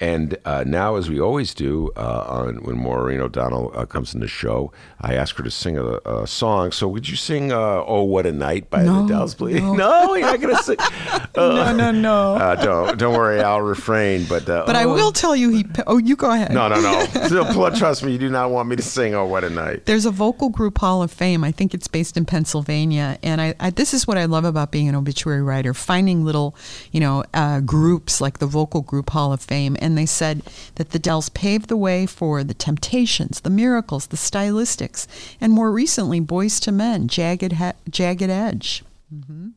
And 0.00 0.38
uh, 0.44 0.64
now, 0.66 0.96
as 0.96 1.10
we 1.10 1.20
always 1.20 1.54
do, 1.54 1.90
uh, 1.96 2.24
on, 2.28 2.56
when 2.62 2.76
Maureen 2.76 3.20
O'Donnell 3.20 3.72
uh, 3.74 3.84
comes 3.84 4.14
in 4.14 4.20
the 4.20 4.28
show, 4.28 4.72
I 5.00 5.14
ask 5.14 5.34
her 5.36 5.42
to 5.42 5.50
sing 5.50 5.76
a, 5.76 5.98
a 6.06 6.26
song. 6.26 6.70
So, 6.70 6.86
would 6.86 7.08
you 7.08 7.16
sing 7.16 7.50
uh, 7.52 7.82
"Oh 7.84 8.04
What 8.04 8.24
a 8.26 8.32
Night" 8.32 8.70
by 8.70 8.84
No, 8.84 9.02
the 9.02 9.08
Dells, 9.08 9.34
please? 9.34 9.60
no. 9.60 9.88
No, 9.98 10.14
you're 10.14 10.26
not 10.26 10.40
going 10.40 10.56
to 10.56 10.62
sing. 10.62 10.76
no, 11.36 11.72
no, 11.74 11.90
no. 11.90 12.34
Uh, 12.34 12.54
don't 12.62 12.98
don't 12.98 13.14
worry, 13.14 13.40
I'll 13.40 13.62
refrain. 13.62 14.24
But 14.28 14.48
uh, 14.48 14.64
but 14.66 14.76
I 14.76 14.84
oh, 14.84 14.94
will 14.94 15.12
tell 15.12 15.34
you 15.34 15.50
he. 15.50 15.66
Oh, 15.86 15.96
you 15.96 16.14
go 16.14 16.30
ahead. 16.30 16.52
No, 16.52 16.68
no, 16.68 16.80
no. 16.80 17.04
Still, 17.26 17.72
trust 17.72 18.04
me, 18.04 18.12
you 18.12 18.18
do 18.18 18.28
not 18.28 18.50
want 18.50 18.68
me 18.68 18.76
to 18.76 18.82
sing 18.82 19.14
"Oh 19.14 19.24
What 19.26 19.44
a 19.44 19.50
Night." 19.50 19.86
There's 19.86 20.06
a 20.06 20.10
vocal 20.10 20.50
group 20.50 20.78
Hall 20.78 21.02
of 21.02 21.10
Fame. 21.10 21.42
I 21.42 21.52
think 21.52 21.74
it's 21.74 21.88
based 21.88 22.16
in 22.16 22.24
Pennsylvania, 22.24 23.18
and 23.22 23.40
I, 23.40 23.54
I 23.58 23.70
this 23.70 23.94
is 23.94 24.06
what 24.06 24.18
I 24.18 24.26
love 24.26 24.44
about 24.44 24.70
being 24.70 24.88
an 24.88 24.94
obituary 24.94 25.42
writer: 25.42 25.74
finding 25.74 26.24
little, 26.24 26.54
you 26.92 27.00
know, 27.00 27.24
uh, 27.34 27.60
groups 27.60 28.20
like 28.20 28.38
the 28.38 28.46
vocal 28.46 28.82
group 28.82 29.10
Hall 29.10 29.32
of 29.32 29.40
Fame. 29.40 29.76
And 29.80 29.87
they 29.96 30.06
said 30.06 30.42
that 30.74 30.90
the 30.90 30.98
Dells 30.98 31.28
paved 31.28 31.68
the 31.68 31.76
way 31.76 32.06
for 32.06 32.42
the 32.42 32.54
Temptations, 32.54 33.40
the 33.40 33.50
Miracles, 33.50 34.08
the 34.08 34.16
Stylistics, 34.16 35.06
and 35.40 35.52
more 35.52 35.70
recently, 35.70 36.20
Boyz 36.20 36.66
II 36.66 36.74
Men, 36.74 37.08
Jagged 37.08 37.56
Jagged 37.88 38.30
Edge. 38.30 38.84
Mm-hmm. 39.14 39.48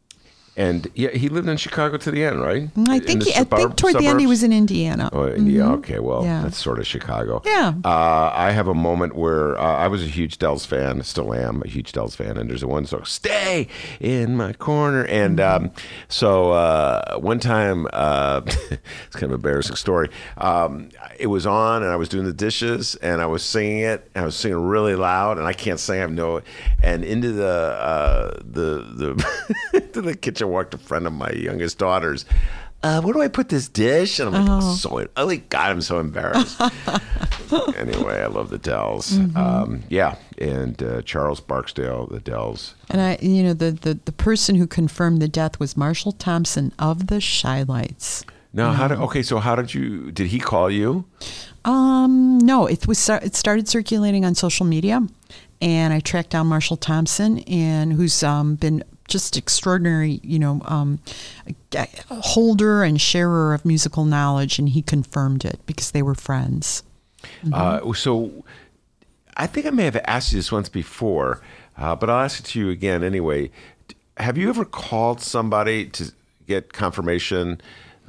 And 0.57 0.87
yeah, 0.95 1.11
he 1.11 1.29
lived 1.29 1.47
in 1.47 1.55
Chicago 1.55 1.95
to 1.97 2.11
the 2.11 2.23
end, 2.25 2.41
right? 2.41 2.69
I 2.89 2.99
think 2.99 3.23
he, 3.23 3.31
I 3.31 3.43
think 3.45 3.49
suburb- 3.49 3.75
toward 3.77 3.95
the 3.95 4.05
end 4.07 4.19
he 4.19 4.27
was 4.27 4.43
in 4.43 4.51
Indiana. 4.51 5.09
Oh, 5.13 5.27
India. 5.27 5.65
Okay, 5.65 5.99
well, 5.99 6.19
Mm-hmm. 6.21 6.25
Yeah. 6.29 6.41
that's 6.43 6.57
sort 6.57 6.77
of 6.79 6.85
Chicago. 6.85 7.41
Yeah. 7.45 7.73
Uh, 7.85 8.31
I 8.33 8.51
have 8.51 8.67
a 8.67 8.73
moment 8.73 9.15
where 9.15 9.57
uh, 9.57 9.63
I 9.77 9.87
was 9.87 10.03
a 10.03 10.07
huge 10.07 10.37
Dells 10.39 10.65
fan, 10.65 11.01
still 11.03 11.33
am 11.33 11.61
a 11.63 11.67
huge 11.69 11.93
Dells 11.93 12.15
fan, 12.15 12.37
and 12.37 12.49
there's 12.49 12.63
a 12.63 12.67
one 12.67 12.85
song, 12.85 13.05
"Stay 13.05 13.67
in 14.01 14.35
My 14.35 14.51
Corner," 14.53 15.05
and 15.05 15.37
Mm-hmm. 15.39 15.65
um, 15.65 15.71
so 16.09 16.51
uh, 16.51 17.17
one 17.17 17.39
time, 17.39 17.87
uh, 17.93 18.41
it's 18.45 18.59
kind 19.13 19.23
of 19.23 19.29
an 19.31 19.35
embarrassing 19.35 19.77
story. 19.77 20.09
Um, 20.37 20.89
it 21.17 21.27
was 21.27 21.45
on, 21.47 21.81
and 21.81 21.91
I 21.91 21.95
was 21.95 22.09
doing 22.09 22.25
the 22.25 22.33
dishes, 22.33 22.95
and 22.95 23.21
I 23.21 23.25
was 23.25 23.41
singing 23.43 23.79
it, 23.79 24.09
and 24.13 24.23
I 24.23 24.25
was 24.25 24.35
singing 24.35 24.61
really 24.67 24.95
loud, 24.95 25.37
and 25.37 25.47
I 25.47 25.53
can't 25.53 25.79
sing, 25.79 25.95
I 25.97 26.01
have 26.01 26.11
no, 26.11 26.41
and 26.83 27.05
into 27.05 27.31
the 27.31 27.47
uh, 27.47 28.31
the 28.43 29.15
the 29.73 29.81
to 29.93 30.01
the 30.01 30.15
kitchen 30.15 30.40
walked 30.49 30.73
a 30.73 30.77
friend 30.77 31.07
of 31.07 31.13
my 31.13 31.31
youngest 31.31 31.77
daughters. 31.77 32.25
Uh, 32.83 32.99
where 33.01 33.13
do 33.13 33.21
I 33.21 33.27
put 33.27 33.49
this 33.49 33.67
dish? 33.67 34.19
And 34.19 34.35
I'm 34.35 34.45
like, 34.45 34.63
Oh. 34.63 34.73
so 34.73 35.07
oh 35.15 35.27
my 35.27 35.35
god, 35.35 35.69
I'm 35.69 35.81
so 35.81 35.99
embarrassed. 35.99 36.59
anyway, 37.77 38.21
I 38.21 38.25
love 38.27 38.49
the 38.49 38.57
Dells. 38.57 39.11
Mm-hmm. 39.11 39.37
Um, 39.37 39.83
yeah, 39.89 40.15
and 40.39 40.81
uh, 40.81 41.01
Charles 41.03 41.39
Barksdale, 41.39 42.07
the 42.07 42.19
Dells. 42.19 42.73
And 42.89 42.99
I, 42.99 43.17
you 43.21 43.43
know, 43.43 43.53
the, 43.53 43.71
the, 43.71 43.99
the 44.05 44.11
person 44.11 44.55
who 44.55 44.65
confirmed 44.65 45.21
the 45.21 45.27
death 45.27 45.59
was 45.59 45.77
Marshall 45.77 46.13
Thompson 46.13 46.73
of 46.79 47.07
the 47.07 47.21
Chi-Lites. 47.21 48.25
Now, 48.53 48.73
how 48.73 48.87
did 48.87 48.97
okay? 48.97 49.21
So, 49.23 49.37
how 49.37 49.55
did 49.55 49.73
you? 49.73 50.11
Did 50.11 50.27
he 50.27 50.39
call 50.39 50.69
you? 50.69 51.05
Um, 51.63 52.37
no, 52.39 52.65
it 52.65 52.85
was 52.85 53.07
it 53.09 53.33
started 53.35 53.69
circulating 53.69 54.25
on 54.25 54.35
social 54.35 54.65
media, 54.65 55.01
and 55.61 55.93
I 55.93 56.01
tracked 56.01 56.31
down 56.31 56.47
Marshall 56.47 56.75
Thompson, 56.75 57.39
and 57.39 57.93
who's 57.93 58.23
um, 58.23 58.55
been 58.55 58.83
just 59.11 59.37
extraordinary, 59.37 60.19
you 60.23 60.39
know, 60.39 60.61
um, 60.65 60.99
holder 62.09 62.83
and 62.83 62.99
sharer 62.99 63.53
of 63.53 63.65
musical 63.65 64.05
knowledge, 64.05 64.57
and 64.57 64.69
he 64.69 64.81
confirmed 64.81 65.45
it 65.45 65.59
because 65.65 65.91
they 65.91 66.01
were 66.01 66.15
friends. 66.15 66.83
Uh, 67.53 67.93
so, 67.93 68.43
I 69.37 69.47
think 69.47 69.65
I 69.65 69.69
may 69.69 69.83
have 69.83 70.01
asked 70.05 70.31
you 70.31 70.39
this 70.39 70.51
once 70.51 70.69
before, 70.69 71.41
uh, 71.77 71.95
but 71.95 72.09
I'll 72.09 72.23
ask 72.23 72.39
it 72.39 72.45
to 72.47 72.59
you 72.59 72.69
again 72.69 73.03
anyway. 73.03 73.51
Have 74.17 74.37
you 74.37 74.49
ever 74.49 74.65
called 74.65 75.21
somebody 75.21 75.85
to 75.87 76.11
get 76.47 76.73
confirmation 76.73 77.61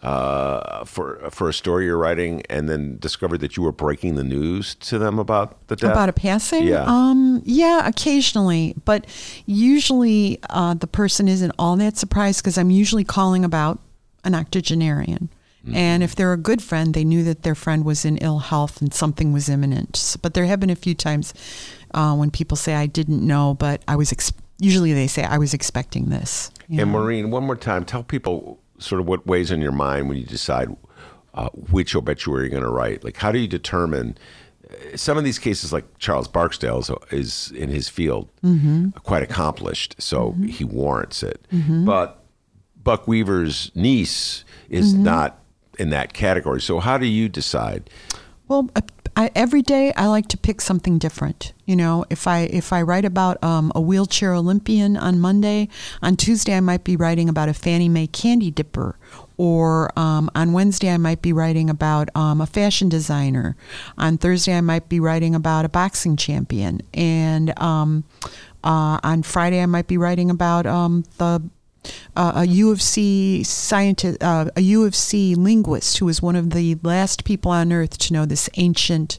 uh, 0.03 0.85
for 0.85 1.31
for 1.31 1.49
a 1.49 1.53
story 1.53 1.85
you're 1.87 1.99
writing, 1.99 2.43
and 2.51 2.69
then 2.69 2.99
discovered 2.99 3.39
that 3.39 3.57
you 3.57 3.63
were 3.63 3.73
breaking 3.73 4.17
the 4.17 4.25
news 4.25 4.75
to 4.77 4.99
them 4.99 5.19
about 5.19 5.67
the 5.69 5.77
death? 5.77 5.93
About 5.93 6.09
a 6.09 6.13
passing? 6.13 6.67
Yeah. 6.67 6.85
Um, 6.87 7.43
yeah, 7.45 7.87
occasionally, 7.87 8.75
but 8.85 9.07
usually 9.47 10.39
uh, 10.51 10.75
the 10.75 10.87
person 10.87 11.29
isn't 11.29 11.53
all 11.59 11.77
that 11.77 11.97
surprised 11.97 12.43
because 12.43 12.59
I'm 12.59 12.71
usually 12.71 13.05
calling 13.05 13.45
about 13.45 13.79
an 14.25 14.35
octogenarian. 14.35 15.29
And 15.73 16.03
if 16.03 16.17
they're 16.17 16.33
a 16.33 16.37
good 16.37 16.61
friend, 16.61 16.93
they 16.93 17.05
knew 17.05 17.23
that 17.23 17.45
their 17.45 17.55
friend 17.55 17.85
was 17.85 18.05
in 18.05 18.17
ill 18.17 18.41
health 18.41 18.81
and 18.81 18.93
something 18.93 19.33
was 19.33 19.49
imminent. 19.49 20.17
But 20.21 20.35
there 20.35 20.45
have 20.47 20.59
been 20.59 20.71
a 20.71 20.75
few 20.75 20.93
times 20.93 21.33
uh, 21.95 22.17
when 22.17 22.33
people 22.33 22.57
say, 22.57 22.75
I 22.75 22.87
didn't 22.87 23.25
know, 23.25 23.55
but 23.55 23.81
I 23.87 23.95
was, 23.95 24.11
ex- 24.11 24.33
usually 24.59 24.93
they 24.93 25.07
say, 25.07 25.23
I 25.23 25.39
was 25.39 25.55
expecting 25.55 26.11
this. 26.11 26.51
you 26.67 26.81
And 26.81 26.91
know. 26.91 26.99
Maureen, 26.99 27.31
one 27.31 27.45
more 27.45 27.55
time, 27.55 27.85
tell 27.85 28.03
people 28.03 28.59
sort 28.83 29.01
of 29.01 29.07
what 29.09 29.27
weighs 29.27 29.51
on 29.53 29.61
your 29.61 29.73
mind 29.73 30.09
when 30.09 30.19
you 30.19 30.25
decide 30.25 30.75
uh, 31.35 31.49
which 31.71 31.95
obituary 31.97 32.43
you're 32.43 32.51
going 32.51 32.63
to 32.63 32.69
write. 32.69 33.03
Like, 33.05 33.17
how 33.17 33.33
do 33.33 33.39
you 33.39 33.49
determine? 33.49 34.17
uh, 34.71 34.97
Some 34.97 35.17
of 35.17 35.25
these 35.25 35.39
cases, 35.39 35.73
like 35.73 35.85
Charles 35.99 36.29
Barksdale, 36.29 36.79
is, 36.81 36.91
is 37.11 37.53
in 37.57 37.69
his 37.71 37.89
field 37.89 38.29
quite 39.05 39.23
accomplished, 39.23 39.95
so 39.99 40.33
he 40.47 40.65
warrants 40.65 41.23
it. 41.23 41.47
But 41.87 42.23
Buck 42.83 43.07
Weaver's 43.09 43.71
niece 43.75 44.45
is 44.69 44.93
not 44.95 45.39
in 45.79 45.91
that 45.91 46.13
category. 46.13 46.61
So, 46.61 46.81
how 46.81 46.99
do 46.99 47.07
you 47.07 47.29
decide? 47.29 47.89
Well, 48.49 48.69
I, 49.15 49.31
every 49.35 49.63
day 49.63 49.93
I 49.95 50.07
like 50.07 50.29
to 50.29 50.39
pick 50.39 50.61
something 50.61 50.99
different. 50.99 51.53
You 51.67 51.77
know, 51.77 52.05
if 52.09 52.27
I 52.27 52.41
if 52.41 52.73
I 52.73 52.83
write 52.83 53.05
about 53.05 53.43
um, 53.45 53.71
a 53.75 53.81
wheelchair 53.81 54.33
Olympian 54.35 54.97
on 54.97 55.21
Monday, 55.21 55.69
on 56.01 56.17
Tuesday 56.17 56.57
I 56.57 56.61
might 56.61 56.83
be 56.83 56.97
writing 56.97 57.29
about 57.29 57.49
a 57.49 57.55
Fannie 57.55 57.89
May 57.89 58.07
candy 58.07 58.51
dipper, 58.51 58.97
or 59.37 59.97
um, 59.99 60.31
on 60.35 60.53
Wednesday 60.53 60.91
I 60.91 60.97
might 60.97 61.21
be 61.21 61.33
writing 61.33 61.69
about 61.69 62.09
um, 62.17 62.41
a 62.41 62.47
fashion 62.47 62.89
designer. 62.89 63.55
On 63.99 64.17
Thursday 64.17 64.57
I 64.57 64.61
might 64.63 64.89
be 64.89 64.99
writing 64.99 65.35
about 65.35 65.65
a 65.65 65.69
boxing 65.69 66.17
champion, 66.17 66.81
and 66.95 67.59
um, 67.61 68.05
uh, 68.65 68.99
on 69.03 69.23
Friday 69.23 69.61
I 69.61 69.67
might 69.67 69.87
be 69.87 69.99
writing 69.99 70.31
about 70.31 70.67
um, 70.67 71.05
the 71.19 71.43
uh, 72.17 72.33
a 72.37 72.47
U 72.47 72.71
of 72.71 72.81
C 72.81 73.43
scientist, 73.43 74.23
uh, 74.23 74.47
a 74.57 74.61
U 74.61 74.85
of 74.85 74.95
C 74.95 75.35
linguist 75.35 75.99
who 75.99 76.07
was 76.07 76.23
one 76.23 76.37
of 76.37 76.51
the 76.51 76.77
last 76.83 77.25
people 77.25 77.51
on 77.51 77.73
earth 77.73 77.99
to 77.99 78.13
know 78.13 78.27
this 78.27 78.49
ancient 78.57 79.19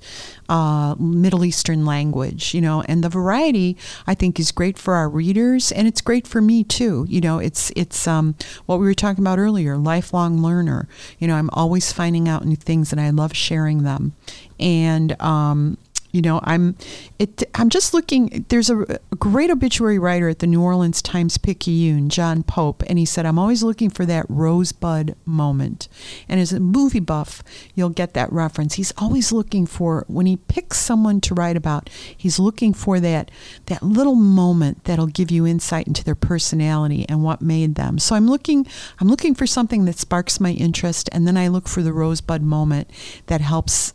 uh, 0.49 0.95
Middle 0.99 1.45
Eastern 1.45 1.85
language. 1.85 2.53
You 2.53 2.61
know, 2.61 2.83
and 2.87 3.03
the 3.03 3.09
variety 3.09 3.77
I 4.07 4.15
think 4.15 4.39
is 4.39 4.51
great 4.51 4.77
for 4.77 4.95
our 4.95 5.09
readers, 5.09 5.71
and 5.71 5.87
it's 5.87 6.01
great 6.01 6.27
for 6.27 6.41
me 6.41 6.63
too. 6.63 7.05
You 7.09 7.21
know, 7.21 7.39
it's 7.39 7.71
it's 7.75 8.07
um, 8.07 8.35
what 8.65 8.79
we 8.79 8.85
were 8.85 8.93
talking 8.93 9.23
about 9.23 9.39
earlier, 9.39 9.77
lifelong 9.77 10.41
learner. 10.41 10.87
You 11.19 11.27
know, 11.27 11.35
I'm 11.35 11.49
always 11.53 11.91
finding 11.91 12.27
out 12.27 12.45
new 12.45 12.55
things, 12.55 12.91
and 12.91 13.01
I 13.01 13.09
love 13.09 13.35
sharing 13.35 13.83
them. 13.83 14.13
And 14.59 15.19
um, 15.21 15.77
you 16.13 16.21
know 16.21 16.39
i'm 16.43 16.77
it 17.19 17.43
i'm 17.55 17.69
just 17.69 17.93
looking 17.93 18.45
there's 18.47 18.69
a, 18.69 18.81
a 18.83 19.15
great 19.17 19.51
obituary 19.51 19.99
writer 19.99 20.29
at 20.29 20.39
the 20.39 20.47
new 20.47 20.61
orleans 20.61 21.01
times 21.01 21.37
picayune 21.37 22.07
john 22.07 22.43
pope 22.43 22.81
and 22.87 22.97
he 22.97 23.05
said 23.05 23.25
i'm 23.25 23.37
always 23.37 23.61
looking 23.63 23.89
for 23.89 24.05
that 24.05 24.25
rosebud 24.29 25.15
moment. 25.25 25.87
And 26.29 26.39
as 26.39 26.53
a 26.53 26.59
movie 26.59 26.99
buff 26.99 27.43
you'll 27.75 27.89
get 27.89 28.13
that 28.13 28.31
reference. 28.31 28.75
He's 28.75 28.93
always 28.97 29.31
looking 29.31 29.65
for 29.65 30.05
when 30.07 30.25
he 30.25 30.37
picks 30.37 30.77
someone 30.77 31.21
to 31.21 31.33
write 31.33 31.57
about 31.57 31.89
he's 32.15 32.39
looking 32.39 32.73
for 32.73 32.99
that 32.99 33.31
that 33.65 33.83
little 33.83 34.15
moment 34.15 34.83
that'll 34.85 35.07
give 35.07 35.31
you 35.31 35.45
insight 35.45 35.87
into 35.87 36.03
their 36.03 36.15
personality 36.15 37.05
and 37.09 37.23
what 37.23 37.41
made 37.41 37.75
them. 37.75 37.99
So 37.99 38.15
i'm 38.15 38.27
looking 38.27 38.65
i'm 38.99 39.07
looking 39.07 39.35
for 39.35 39.47
something 39.47 39.85
that 39.85 39.97
sparks 39.97 40.39
my 40.39 40.51
interest 40.51 41.09
and 41.11 41.27
then 41.27 41.37
i 41.37 41.47
look 41.47 41.67
for 41.67 41.81
the 41.81 41.93
rosebud 41.93 42.41
moment 42.41 42.89
that 43.27 43.41
helps 43.41 43.93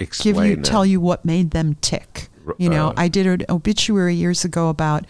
Explain 0.00 0.34
give 0.34 0.44
you 0.44 0.56
that. 0.56 0.64
tell 0.64 0.84
you 0.84 1.00
what 1.00 1.24
made 1.24 1.50
them 1.50 1.76
tick. 1.80 2.28
You 2.58 2.68
know, 2.68 2.88
uh, 2.88 2.94
I 2.96 3.08
did 3.08 3.26
an 3.26 3.44
obituary 3.48 4.14
years 4.14 4.44
ago 4.44 4.70
about 4.70 5.04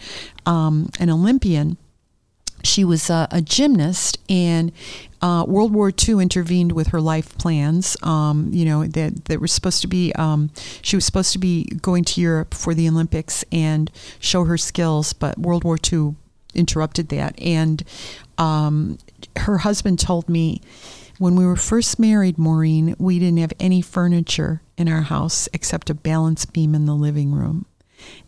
um, 0.45 0.89
an 0.99 1.09
Olympian. 1.09 1.77
She 2.63 2.83
was 2.83 3.09
a, 3.09 3.27
a 3.31 3.41
gymnast, 3.41 4.19
and 4.29 4.71
uh, 5.21 5.45
World 5.47 5.73
War 5.73 5.91
II 5.91 6.19
intervened 6.21 6.73
with 6.73 6.87
her 6.87 7.01
life 7.01 7.35
plans. 7.37 7.97
Um, 8.03 8.49
you 8.51 8.65
know 8.65 8.85
that 8.85 9.25
that 9.25 9.39
were 9.39 9.47
supposed 9.47 9.81
to 9.81 9.87
be. 9.87 10.13
Um, 10.13 10.51
she 10.81 10.95
was 10.95 11.05
supposed 11.05 11.33
to 11.33 11.39
be 11.39 11.63
going 11.81 12.03
to 12.05 12.21
Europe 12.21 12.53
for 12.53 12.75
the 12.75 12.87
Olympics 12.87 13.43
and 13.51 13.89
show 14.19 14.43
her 14.43 14.57
skills, 14.57 15.13
but 15.13 15.39
World 15.39 15.63
War 15.63 15.77
II 15.91 16.15
interrupted 16.53 17.09
that. 17.09 17.39
And 17.41 17.83
um, 18.37 18.97
her 19.37 19.59
husband 19.59 19.99
told 19.99 20.29
me 20.29 20.61
when 21.21 21.35
we 21.35 21.45
were 21.45 21.55
first 21.55 21.99
married, 21.99 22.39
Maureen, 22.39 22.95
we 22.97 23.19
didn't 23.19 23.37
have 23.37 23.53
any 23.59 23.79
furniture 23.79 24.59
in 24.75 24.89
our 24.89 25.03
house 25.03 25.47
except 25.53 25.91
a 25.91 25.93
balance 25.93 26.45
beam 26.45 26.73
in 26.73 26.87
the 26.87 26.95
living 26.95 27.31
room. 27.31 27.67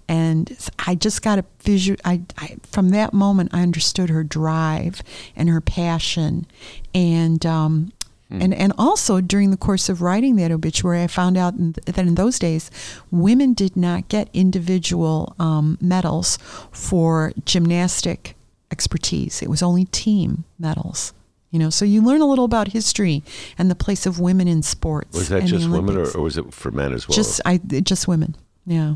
And 0.07 0.55
I 0.77 0.93
just 0.93 1.23
got 1.23 1.39
a 1.39 1.45
visual. 1.61 1.97
I, 2.05 2.21
I 2.37 2.57
from 2.61 2.89
that 2.89 3.11
moment, 3.11 3.49
I 3.51 3.63
understood 3.63 4.11
her 4.11 4.23
drive 4.23 5.01
and 5.35 5.49
her 5.49 5.59
passion, 5.59 6.45
and 6.93 7.43
um, 7.47 7.91
and 8.29 8.53
and 8.53 8.71
also 8.77 9.21
during 9.21 9.49
the 9.49 9.57
course 9.57 9.89
of 9.89 10.03
writing 10.03 10.35
that 10.35 10.51
obituary, 10.51 11.01
I 11.01 11.07
found 11.07 11.35
out 11.35 11.55
in- 11.55 11.71
that 11.71 11.97
in 11.97 12.13
those 12.13 12.37
days, 12.37 12.69
women 13.09 13.53
did 13.53 13.75
not 13.75 14.07
get 14.07 14.29
individual 14.33 15.35
um, 15.39 15.79
medals 15.81 16.37
for 16.71 17.33
gymnastic 17.43 18.35
expertise. 18.69 19.41
It 19.41 19.49
was 19.49 19.63
only 19.63 19.85
team 19.85 20.43
medals. 20.59 21.11
You 21.53 21.59
know, 21.59 21.69
so 21.69 21.85
you 21.85 22.01
learn 22.03 22.19
a 22.19 22.25
little 22.25 22.45
about 22.45 22.69
history 22.69 23.21
and 23.59 23.69
the 23.69 23.75
place 23.75 24.07
of 24.07 24.19
women 24.19 24.47
in 24.47 24.63
sports. 24.63 25.15
Was 25.15 25.29
that 25.29 25.45
just 25.45 25.69
women, 25.69 25.95
or, 25.95 26.09
or 26.17 26.21
was 26.21 26.35
it 26.35 26.51
for 26.51 26.71
men 26.71 26.91
as 26.93 27.07
well? 27.07 27.15
just 27.15 27.39
I 27.45 27.57
just 27.59 28.07
women? 28.07 28.35
Yeah, 28.65 28.95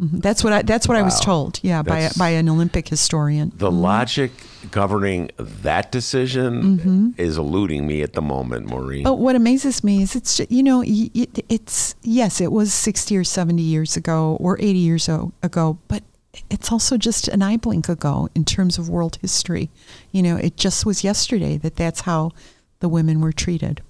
Mhm. 0.00 0.22
that's 0.22 0.42
what 0.42 0.54
I 0.54 0.62
that's 0.62 0.88
what 0.88 0.96
I 0.96 1.02
was 1.02 1.20
told. 1.20 1.60
Yeah, 1.62 1.82
by 1.82 1.96
That's- 2.00 2.16
by 2.16 2.30
an 2.30 2.48
Olympic 2.48 2.88
historian. 2.88 3.52
the 3.58 3.70
logic 3.70 4.32
governing 4.70 5.30
that 5.38 5.92
decision 5.92 7.14
is 7.18 7.36
eluding 7.36 7.86
me 7.86 8.00
at 8.00 8.14
the 8.14 8.22
moment, 8.22 8.66
Maureen. 8.70 9.04
But 9.04 9.18
what 9.18 9.36
amazes 9.36 9.84
me 9.84 10.02
is 10.02 10.16
it's 10.16 10.40
you 10.48 10.62
know 10.62 10.82
it, 10.86 11.44
it's 11.50 11.96
yes 12.02 12.40
it 12.40 12.50
was 12.50 12.72
sixty 12.72 13.14
or 13.14 13.24
seventy 13.24 13.62
years 13.62 13.94
ago 13.94 14.38
or 14.40 14.56
eighty 14.58 14.78
years 14.78 15.06
ago, 15.42 15.76
but 15.88 16.02
it's 16.50 16.70
also 16.72 16.96
just 16.96 17.28
an 17.28 17.42
eye 17.42 17.56
blink 17.56 17.88
ago 17.88 18.28
in 18.34 18.44
terms 18.44 18.78
of 18.78 18.88
world 18.88 19.18
history. 19.20 19.70
You 20.12 20.22
know, 20.22 20.36
it 20.36 20.56
just 20.56 20.84
was 20.86 21.04
yesterday 21.04 21.56
that 21.58 21.76
that's 21.76 22.02
how 22.02 22.32
the 22.80 22.88
women 22.88 23.20
were 23.20 23.32
treated. 23.32 23.82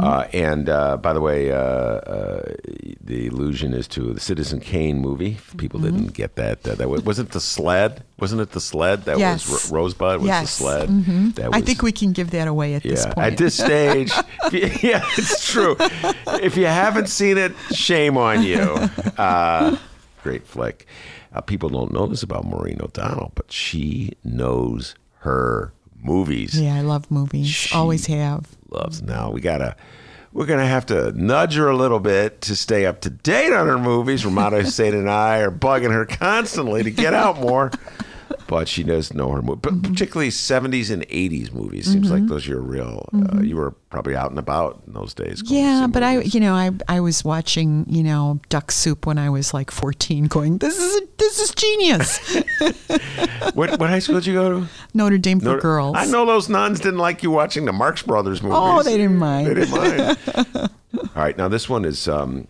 Uh, 0.00 0.26
and 0.32 0.68
uh, 0.68 0.96
by 0.96 1.12
the 1.12 1.20
way, 1.20 1.50
uh, 1.52 1.56
uh, 1.56 2.54
the 3.00 3.28
allusion 3.28 3.72
is 3.72 3.86
to 3.88 4.12
the 4.12 4.20
Citizen 4.20 4.58
Kane 4.60 4.98
movie. 4.98 5.32
If 5.38 5.56
people 5.56 5.78
Mm-hmm. 5.80 5.96
didn't 5.96 6.12
get 6.14 6.34
that, 6.34 6.66
uh, 6.66 6.74
that 6.74 6.88
was, 6.90 7.02
wasn't 7.04 7.30
the 7.30 7.40
sled. 7.40 8.02
Wasn't 8.18 8.40
it 8.40 8.50
the 8.50 8.60
sled 8.60 9.04
that 9.04 9.18
Yes. 9.18 9.48
was 9.48 9.70
Ro- 9.70 9.82
Rosebud? 9.82 10.18
Was 10.18 10.26
Yes. 10.26 10.58
the 10.58 10.64
sled? 10.64 10.88
Mhm. 10.88 11.34
That 11.36 11.50
I 11.54 11.60
think 11.60 11.80
we 11.82 11.92
can 11.92 12.12
give 12.12 12.32
that 12.32 12.48
away 12.48 12.74
at 12.74 12.82
this 12.82 13.06
point. 13.06 13.18
at 13.18 13.36
this 13.38 13.54
stage, 13.54 14.12
you- 14.50 14.60
yeah, 14.82 15.04
it's 15.16 15.50
true. 15.50 15.76
If 16.42 16.56
you 16.56 16.66
haven't 16.66 17.08
seen 17.08 17.38
it, 17.38 17.52
shame 17.72 18.16
on 18.18 18.42
you. 18.42 18.60
Uh, 19.16 19.76
great 20.24 20.44
flick. 20.46 20.86
Uh, 21.34 21.40
people 21.40 21.68
don't 21.68 21.92
know 21.92 22.06
this 22.06 22.22
about 22.22 22.44
Maureen 22.44 22.78
O'Donnell, 22.82 23.32
but 23.34 23.50
she 23.50 24.12
knows 24.24 24.94
her 25.20 25.72
movies. 26.02 26.60
yeah, 26.60 26.74
I 26.74 26.80
love 26.82 27.10
movies. 27.10 27.46
She- 27.48 27.74
Always 27.74 28.06
have. 28.06 28.48
Loves 28.70 29.02
now. 29.02 29.30
We 29.30 29.40
gotta. 29.40 29.76
We're 30.34 30.46
gonna 30.46 30.66
have 30.66 30.86
to 30.86 31.12
nudge 31.12 31.56
her 31.56 31.68
a 31.68 31.76
little 31.76 32.00
bit 32.00 32.40
to 32.42 32.56
stay 32.56 32.86
up 32.86 33.02
to 33.02 33.10
date 33.10 33.52
on 33.52 33.66
her 33.66 33.78
movies. 33.78 34.24
Ramada 34.24 34.60
Hussein 34.62 34.94
and 34.94 35.10
I 35.10 35.38
are 35.40 35.50
bugging 35.50 35.92
her 35.92 36.06
constantly 36.06 36.82
to 36.82 36.90
get 36.90 37.12
out 37.14 37.38
more. 37.40 37.70
But 38.52 38.68
she 38.68 38.82
does 38.82 39.14
know 39.14 39.30
her 39.30 39.40
movie, 39.40 39.60
but 39.62 39.82
particularly 39.82 40.28
70s 40.28 40.90
and 40.90 41.08
80s 41.08 41.54
movies. 41.54 41.90
Seems 41.90 42.10
like 42.10 42.26
those 42.26 42.46
are 42.50 42.60
real. 42.60 43.08
Uh, 43.14 43.40
you 43.40 43.56
were 43.56 43.70
probably 43.88 44.14
out 44.14 44.28
and 44.28 44.38
about 44.38 44.82
in 44.86 44.92
those 44.92 45.14
days. 45.14 45.42
Yeah, 45.46 45.86
but 45.90 46.02
I, 46.02 46.20
you 46.20 46.38
know, 46.38 46.52
I 46.52 46.70
I 46.86 47.00
was 47.00 47.24
watching, 47.24 47.86
you 47.88 48.02
know, 48.02 48.40
Duck 48.50 48.70
Soup 48.70 49.06
when 49.06 49.16
I 49.16 49.30
was 49.30 49.54
like 49.54 49.70
14, 49.70 50.26
going, 50.26 50.58
this 50.58 50.76
is 50.76 51.00
a, 51.00 51.06
this 51.16 51.38
is 51.40 51.54
genius. 51.54 52.18
what, 53.54 53.80
what 53.80 53.88
high 53.88 54.00
school 54.00 54.16
did 54.16 54.26
you 54.26 54.34
go 54.34 54.60
to? 54.60 54.68
Notre 54.92 55.16
Dame 55.16 55.40
for 55.40 55.46
Notre- 55.46 55.60
girls. 55.62 55.96
I 55.96 56.04
know 56.04 56.26
those 56.26 56.50
nuns 56.50 56.78
didn't 56.78 56.98
like 56.98 57.22
you 57.22 57.30
watching 57.30 57.64
the 57.64 57.72
Marx 57.72 58.02
Brothers 58.02 58.42
movies. 58.42 58.58
Oh, 58.60 58.82
they 58.82 58.98
didn't 58.98 59.16
mind. 59.16 59.46
They 59.46 59.54
didn't 59.54 59.70
mind. 59.70 60.70
All 60.98 61.22
right, 61.22 61.38
now 61.38 61.48
this 61.48 61.70
one 61.70 61.86
is 61.86 62.06
um, 62.06 62.48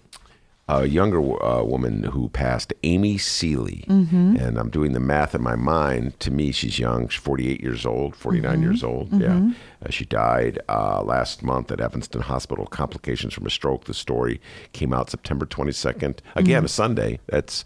a 0.81 0.87
younger 0.87 1.21
uh, 1.45 1.63
woman 1.63 2.03
who 2.05 2.29
passed, 2.29 2.73
Amy 2.83 3.19
Seeley, 3.19 3.85
Mm-hmm. 3.89 4.37
and 4.37 4.59
I'm 4.59 4.71
doing 4.71 4.93
the 4.93 5.01
math 5.01 5.35
in 5.35 5.43
my 5.43 5.57
mind. 5.57 6.19
To 6.21 6.31
me, 6.31 6.53
she's 6.53 6.79
young. 6.79 7.09
She's 7.09 7.21
48 7.23 7.61
years 7.61 7.85
old, 7.87 8.17
49 8.17 8.53
Mm-hmm. 8.53 8.63
years 8.63 8.83
old. 8.85 9.13
Yeah, 9.21 9.51
uh, 9.85 9.91
she 9.91 10.05
died 10.05 10.59
uh, 10.69 11.03
last 11.03 11.43
month 11.43 11.71
at 11.71 11.81
Evanston 11.81 12.23
Hospital. 12.23 12.67
Complications 12.67 13.35
from 13.35 13.47
a 13.47 13.51
stroke. 13.51 13.85
The 13.85 13.95
story 13.95 14.41
came 14.73 14.93
out 14.93 15.11
September 15.11 15.47
22nd. 15.47 16.19
Again, 16.37 16.59
Mm-hmm. 16.59 16.65
a 16.65 16.69
Sunday. 16.69 17.21
That's 17.27 17.65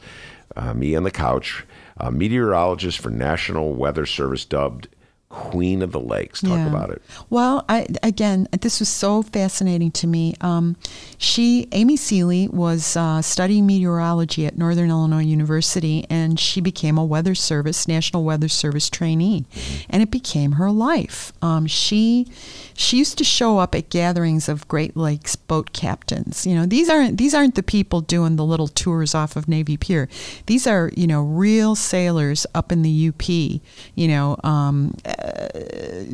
uh, 0.56 0.74
me 0.74 0.94
on 0.96 1.02
the 1.04 1.10
couch. 1.10 1.64
A 1.98 2.10
meteorologist 2.12 2.98
for 2.98 3.10
National 3.10 3.74
Weather 3.74 4.06
Service 4.06 4.44
dubbed 4.44 4.88
Queen 5.36 5.82
of 5.82 5.92
the 5.92 6.00
Lakes. 6.00 6.40
Talk 6.40 6.50
Yeah. 6.52 6.66
about 6.68 6.90
it. 6.90 7.02
Well, 7.30 7.64
I, 7.68 7.86
again, 8.02 8.48
this 8.60 8.80
was 8.80 8.88
so 8.88 9.22
fascinating 9.22 9.90
to 9.92 10.06
me. 10.06 10.34
Um, 10.40 10.76
she, 11.18 11.68
Amy 11.72 11.96
Seeley, 11.96 12.48
was 12.48 12.96
uh, 12.96 13.20
studying 13.22 13.66
meteorology 13.66 14.46
at 14.46 14.56
Northern 14.56 14.88
Illinois 14.90 15.22
University, 15.22 16.06
and 16.10 16.40
she 16.40 16.60
became 16.60 16.96
a 16.98 17.04
Weather 17.04 17.34
Service, 17.34 17.86
National 17.86 18.24
Weather 18.24 18.48
Service 18.48 18.88
trainee, 18.90 19.44
and 19.90 20.02
it 20.02 20.10
became 20.10 20.52
her 20.52 20.70
life. 20.70 21.32
Um, 21.42 21.66
she, 21.66 22.26
she 22.74 22.96
used 22.98 23.18
to 23.18 23.24
show 23.24 23.58
up 23.58 23.74
at 23.74 23.90
gatherings 23.90 24.48
of 24.48 24.66
Great 24.68 24.96
Lakes 24.96 25.36
boat 25.36 25.72
captains. 25.72 26.46
You 26.46 26.54
know, 26.54 26.66
these 26.66 26.88
aren't 26.88 27.18
these 27.18 27.34
aren't 27.34 27.54
the 27.56 27.62
people 27.62 28.00
doing 28.00 28.36
the 28.36 28.44
little 28.44 28.68
tours 28.68 29.14
off 29.14 29.36
of 29.36 29.48
Navy 29.48 29.76
Pier. 29.76 30.08
These 30.46 30.66
are 30.66 30.90
you 30.96 31.06
know 31.06 31.20
real 31.22 31.74
sailors 31.74 32.46
up 32.54 32.72
in 32.72 32.82
the 32.82 33.08
UP. 33.08 33.28
You 33.28 34.08
know. 34.08 34.36
Um, 34.42 34.94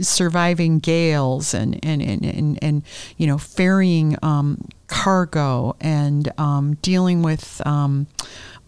surviving 0.01 0.79
gales 0.79 1.55
and 1.55 1.79
and, 1.85 2.03
and, 2.03 2.25
and, 2.25 2.59
and 2.63 2.83
you 3.17 3.27
know 3.27 3.39
ferrying 3.39 4.17
um, 4.23 4.59
cargo 4.87 5.77
and 5.81 6.31
um, 6.39 6.75
dealing 6.83 7.23
with 7.23 7.61
um, 7.67 8.07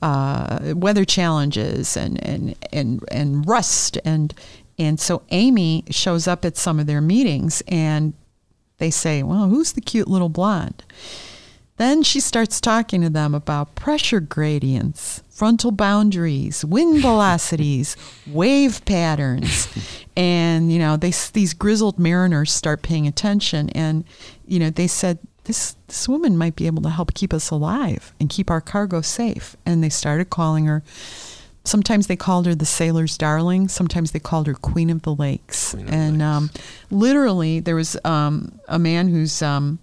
uh, 0.02 0.74
weather 0.76 1.04
challenges 1.04 1.96
and, 1.96 2.24
and 2.26 2.54
and 2.72 3.04
and 3.10 3.46
rust 3.46 3.98
and 4.04 4.34
and 4.78 4.98
so 4.98 5.22
Amy 5.30 5.84
shows 5.90 6.26
up 6.26 6.44
at 6.44 6.56
some 6.56 6.80
of 6.80 6.86
their 6.86 7.00
meetings 7.00 7.62
and 7.68 8.12
they 8.78 8.90
say, 8.90 9.22
"Well, 9.22 9.48
who's 9.48 9.72
the 9.72 9.80
cute 9.80 10.08
little 10.08 10.28
blonde?" 10.28 10.82
Then 11.76 12.04
she 12.04 12.20
starts 12.20 12.60
talking 12.60 13.02
to 13.02 13.10
them 13.10 13.34
about 13.34 13.74
pressure 13.74 14.20
gradients, 14.20 15.22
frontal 15.28 15.72
boundaries, 15.72 16.64
wind 16.64 17.02
velocities, 17.02 17.96
wave 18.28 18.84
patterns. 18.84 19.68
And, 20.16 20.70
you 20.72 20.78
know, 20.78 20.96
they, 20.96 21.12
these 21.32 21.52
grizzled 21.52 21.98
mariners 21.98 22.52
start 22.52 22.82
paying 22.82 23.08
attention. 23.08 23.70
And, 23.70 24.04
you 24.46 24.60
know, 24.60 24.70
they 24.70 24.86
said, 24.86 25.18
this, 25.44 25.76
this 25.88 26.08
woman 26.08 26.38
might 26.38 26.56
be 26.56 26.66
able 26.66 26.82
to 26.82 26.90
help 26.90 27.12
keep 27.14 27.34
us 27.34 27.50
alive 27.50 28.14
and 28.20 28.30
keep 28.30 28.50
our 28.50 28.60
cargo 28.60 29.00
safe. 29.00 29.56
And 29.66 29.82
they 29.82 29.88
started 29.88 30.30
calling 30.30 30.66
her, 30.66 30.84
sometimes 31.64 32.06
they 32.06 32.16
called 32.16 32.46
her 32.46 32.54
the 32.54 32.64
sailor's 32.64 33.18
darling, 33.18 33.66
sometimes 33.68 34.12
they 34.12 34.20
called 34.20 34.46
her 34.46 34.54
Queen 34.54 34.90
of 34.90 35.02
the 35.02 35.14
Lakes. 35.14 35.74
Of 35.74 35.92
and 35.92 36.18
Lakes. 36.18 36.22
Um, 36.22 36.50
literally, 36.90 37.60
there 37.60 37.76
was 37.76 37.96
um, 38.04 38.58
a 38.68 38.78
man 38.78 39.08
who's. 39.08 39.42
Um, 39.42 39.80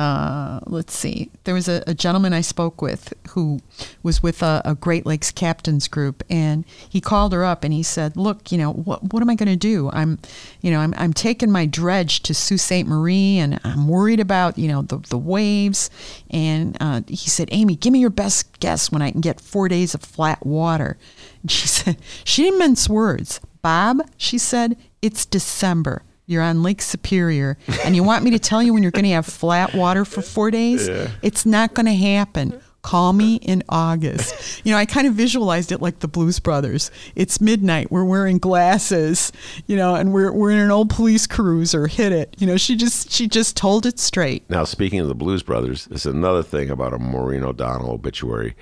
uh, 0.00 0.60
let's 0.64 0.96
see. 0.96 1.30
There 1.44 1.52
was 1.52 1.68
a, 1.68 1.84
a 1.86 1.92
gentleman 1.92 2.32
I 2.32 2.40
spoke 2.40 2.80
with 2.80 3.12
who 3.32 3.60
was 4.02 4.22
with 4.22 4.42
a, 4.42 4.62
a 4.64 4.74
Great 4.74 5.04
Lakes 5.04 5.30
captains 5.30 5.88
group, 5.88 6.22
and 6.30 6.64
he 6.88 7.02
called 7.02 7.34
her 7.34 7.44
up 7.44 7.64
and 7.64 7.74
he 7.74 7.82
said, 7.82 8.16
"Look, 8.16 8.50
you 8.50 8.56
know, 8.56 8.72
what 8.72 9.12
what 9.12 9.22
am 9.22 9.28
I 9.28 9.34
going 9.34 9.50
to 9.50 9.56
do? 9.56 9.90
I'm, 9.92 10.18
you 10.62 10.70
know, 10.70 10.80
I'm 10.80 10.94
I'm 10.96 11.12
taking 11.12 11.50
my 11.50 11.66
dredge 11.66 12.20
to 12.20 12.32
Sault 12.32 12.60
Ste. 12.60 12.86
Marie, 12.86 13.36
and 13.36 13.60
I'm 13.62 13.88
worried 13.88 14.20
about 14.20 14.56
you 14.56 14.68
know 14.68 14.80
the 14.80 14.96
the 14.96 15.18
waves." 15.18 15.90
And 16.30 16.78
uh, 16.80 17.02
he 17.06 17.16
said, 17.16 17.50
"Amy, 17.52 17.76
give 17.76 17.92
me 17.92 17.98
your 17.98 18.08
best 18.08 18.58
guess 18.60 18.90
when 18.90 19.02
I 19.02 19.10
can 19.10 19.20
get 19.20 19.38
four 19.38 19.68
days 19.68 19.92
of 19.94 20.00
flat 20.00 20.46
water." 20.46 20.96
And 21.42 21.50
she 21.50 21.68
said, 21.68 21.98
she 22.24 22.44
didn't 22.44 22.58
mince 22.58 22.88
words. 22.88 23.38
Bob, 23.60 24.00
she 24.16 24.38
said, 24.38 24.78
it's 25.02 25.26
December. 25.26 26.02
You're 26.30 26.42
on 26.44 26.62
Lake 26.62 26.80
Superior, 26.80 27.58
and 27.84 27.96
you 27.96 28.04
want 28.04 28.22
me 28.22 28.30
to 28.30 28.38
tell 28.38 28.62
you 28.62 28.72
when 28.72 28.84
you're 28.84 28.92
going 28.92 29.04
to 29.04 29.10
have 29.10 29.26
flat 29.26 29.74
water 29.74 30.04
for 30.04 30.22
four 30.22 30.52
days? 30.52 30.86
It's 31.22 31.44
not 31.44 31.74
going 31.74 31.86
to 31.86 31.94
happen. 31.96 32.60
Call 32.82 33.12
me 33.12 33.34
in 33.36 33.64
August. 33.68 34.64
You 34.64 34.70
know, 34.70 34.78
I 34.78 34.86
kind 34.86 35.08
of 35.08 35.14
visualized 35.14 35.72
it 35.72 35.82
like 35.82 35.98
the 35.98 36.06
Blues 36.06 36.38
Brothers. 36.38 36.92
It's 37.16 37.40
midnight. 37.40 37.90
We're 37.90 38.04
wearing 38.04 38.38
glasses, 38.38 39.32
you 39.66 39.76
know, 39.76 39.96
and 39.96 40.12
we're 40.12 40.32
we're 40.32 40.52
in 40.52 40.58
an 40.58 40.70
old 40.70 40.88
police 40.88 41.26
cruiser. 41.26 41.88
Hit 41.88 42.12
it. 42.12 42.36
You 42.38 42.46
know, 42.46 42.56
she 42.56 42.76
just 42.76 43.10
she 43.10 43.26
just 43.26 43.56
told 43.56 43.84
it 43.84 43.98
straight. 43.98 44.48
Now, 44.48 44.64
speaking 44.64 45.00
of 45.00 45.08
the 45.08 45.16
Blues 45.16 45.42
Brothers, 45.42 45.86
this 45.86 46.06
is 46.06 46.14
another 46.14 46.44
thing 46.44 46.70
about 46.70 46.94
a 46.94 46.98
Maureen 46.98 47.42
O'Donnell 47.42 47.90
obituary. 47.90 48.54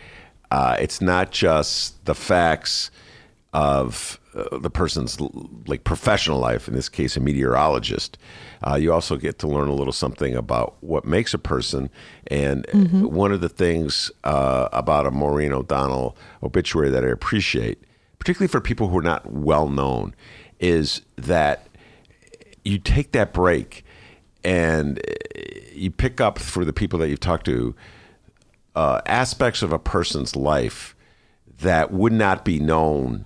Uh, 0.50 0.76
it's 0.80 1.02
not 1.02 1.32
just 1.32 2.02
the 2.06 2.14
facts 2.14 2.90
of 3.52 4.20
uh, 4.34 4.58
the 4.58 4.70
person's 4.70 5.18
like 5.66 5.84
professional 5.84 6.38
life. 6.38 6.68
In 6.68 6.74
this 6.74 6.88
case, 6.88 7.16
a 7.16 7.20
meteorologist. 7.20 8.18
Uh, 8.66 8.74
you 8.74 8.92
also 8.92 9.16
get 9.16 9.38
to 9.38 9.48
learn 9.48 9.68
a 9.68 9.74
little 9.74 9.92
something 9.92 10.34
about 10.34 10.76
what 10.80 11.04
makes 11.04 11.32
a 11.32 11.38
person. 11.38 11.88
And 12.26 12.66
one 13.10 13.32
of 13.32 13.40
the 13.40 13.48
things 13.48 14.10
uh, 14.24 14.68
about 14.72 15.06
a 15.06 15.10
Maureen 15.10 15.52
O'Donnell 15.52 16.16
obituary 16.42 16.90
that 16.90 17.04
I 17.04 17.08
appreciate, 17.08 17.82
particularly 18.18 18.48
for 18.48 18.60
people 18.60 18.88
who 18.88 18.98
are 18.98 19.02
not 19.02 19.30
well 19.32 19.68
known, 19.68 20.14
is 20.60 21.02
that 21.16 21.66
you 22.64 22.78
take 22.78 23.12
that 23.12 23.32
break 23.32 23.84
and 24.44 24.98
uh, 24.98 25.12
you 25.72 25.90
pick 25.90 26.20
up 26.20 26.38
for 26.38 26.64
the 26.64 26.72
people 26.72 26.98
that 26.98 27.08
you've 27.08 27.20
talked 27.20 27.46
to 27.46 27.74
uh, 28.74 29.00
aspects 29.06 29.62
of 29.62 29.72
a 29.72 29.78
person's 29.78 30.36
life 30.36 30.94
that 31.60 31.92
would 31.92 32.12
not 32.12 32.44
be 32.44 32.58
known 32.58 33.24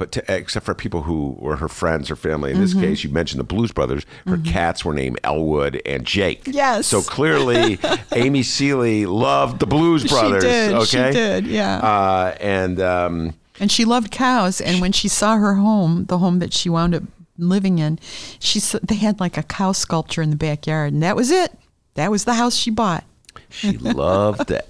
but 0.00 0.10
to, 0.12 0.24
except 0.34 0.64
for 0.64 0.74
people 0.74 1.02
who 1.02 1.36
were 1.38 1.56
her 1.56 1.68
friends 1.68 2.10
or 2.10 2.16
family. 2.16 2.50
In 2.52 2.58
this 2.60 2.70
Mm-hmm. 2.72 2.80
case, 2.80 3.04
you 3.04 3.10
mentioned 3.10 3.38
the 3.38 3.44
Blues 3.44 3.70
Brothers. 3.70 4.06
Her 4.26 4.38
cats 4.38 4.82
were 4.82 4.94
named 4.94 5.20
Elwood 5.22 5.82
and 5.84 6.06
Jake. 6.06 6.42
Yes. 6.46 6.86
So 6.86 7.02
clearly, 7.02 7.78
Amy 8.12 8.42
Seeley 8.42 9.04
loved 9.04 9.60
the 9.60 9.66
Blues 9.66 10.04
Brothers. 10.04 10.42
She 10.42 10.48
did, 10.48 10.86
she 10.88 10.96
did, 10.96 11.46
yeah. 11.46 11.76
Uh, 11.78 12.36
and 12.40 12.80
um, 12.80 13.34
And 13.60 13.70
she 13.70 13.84
loved 13.84 14.10
cows. 14.10 14.60
And 14.62 14.80
when 14.80 14.92
she 14.92 15.06
saw 15.06 15.36
her 15.36 15.54
home, 15.56 16.06
the 16.06 16.16
home 16.18 16.38
that 16.38 16.54
she 16.54 16.70
wound 16.70 16.94
up 16.94 17.02
living 17.36 17.78
in, 17.78 17.98
she 18.38 18.58
they 18.82 18.94
had 18.94 19.20
like 19.20 19.36
a 19.36 19.42
cow 19.42 19.72
sculpture 19.72 20.22
in 20.22 20.30
the 20.30 20.36
backyard, 20.36 20.94
and 20.94 21.02
that 21.02 21.14
was 21.14 21.30
it. 21.30 21.52
That 21.94 22.10
was 22.10 22.24
the 22.24 22.34
house 22.34 22.54
she 22.56 22.70
bought. 22.70 23.04
She 23.50 23.76
loved 23.76 24.46
the 24.48 24.64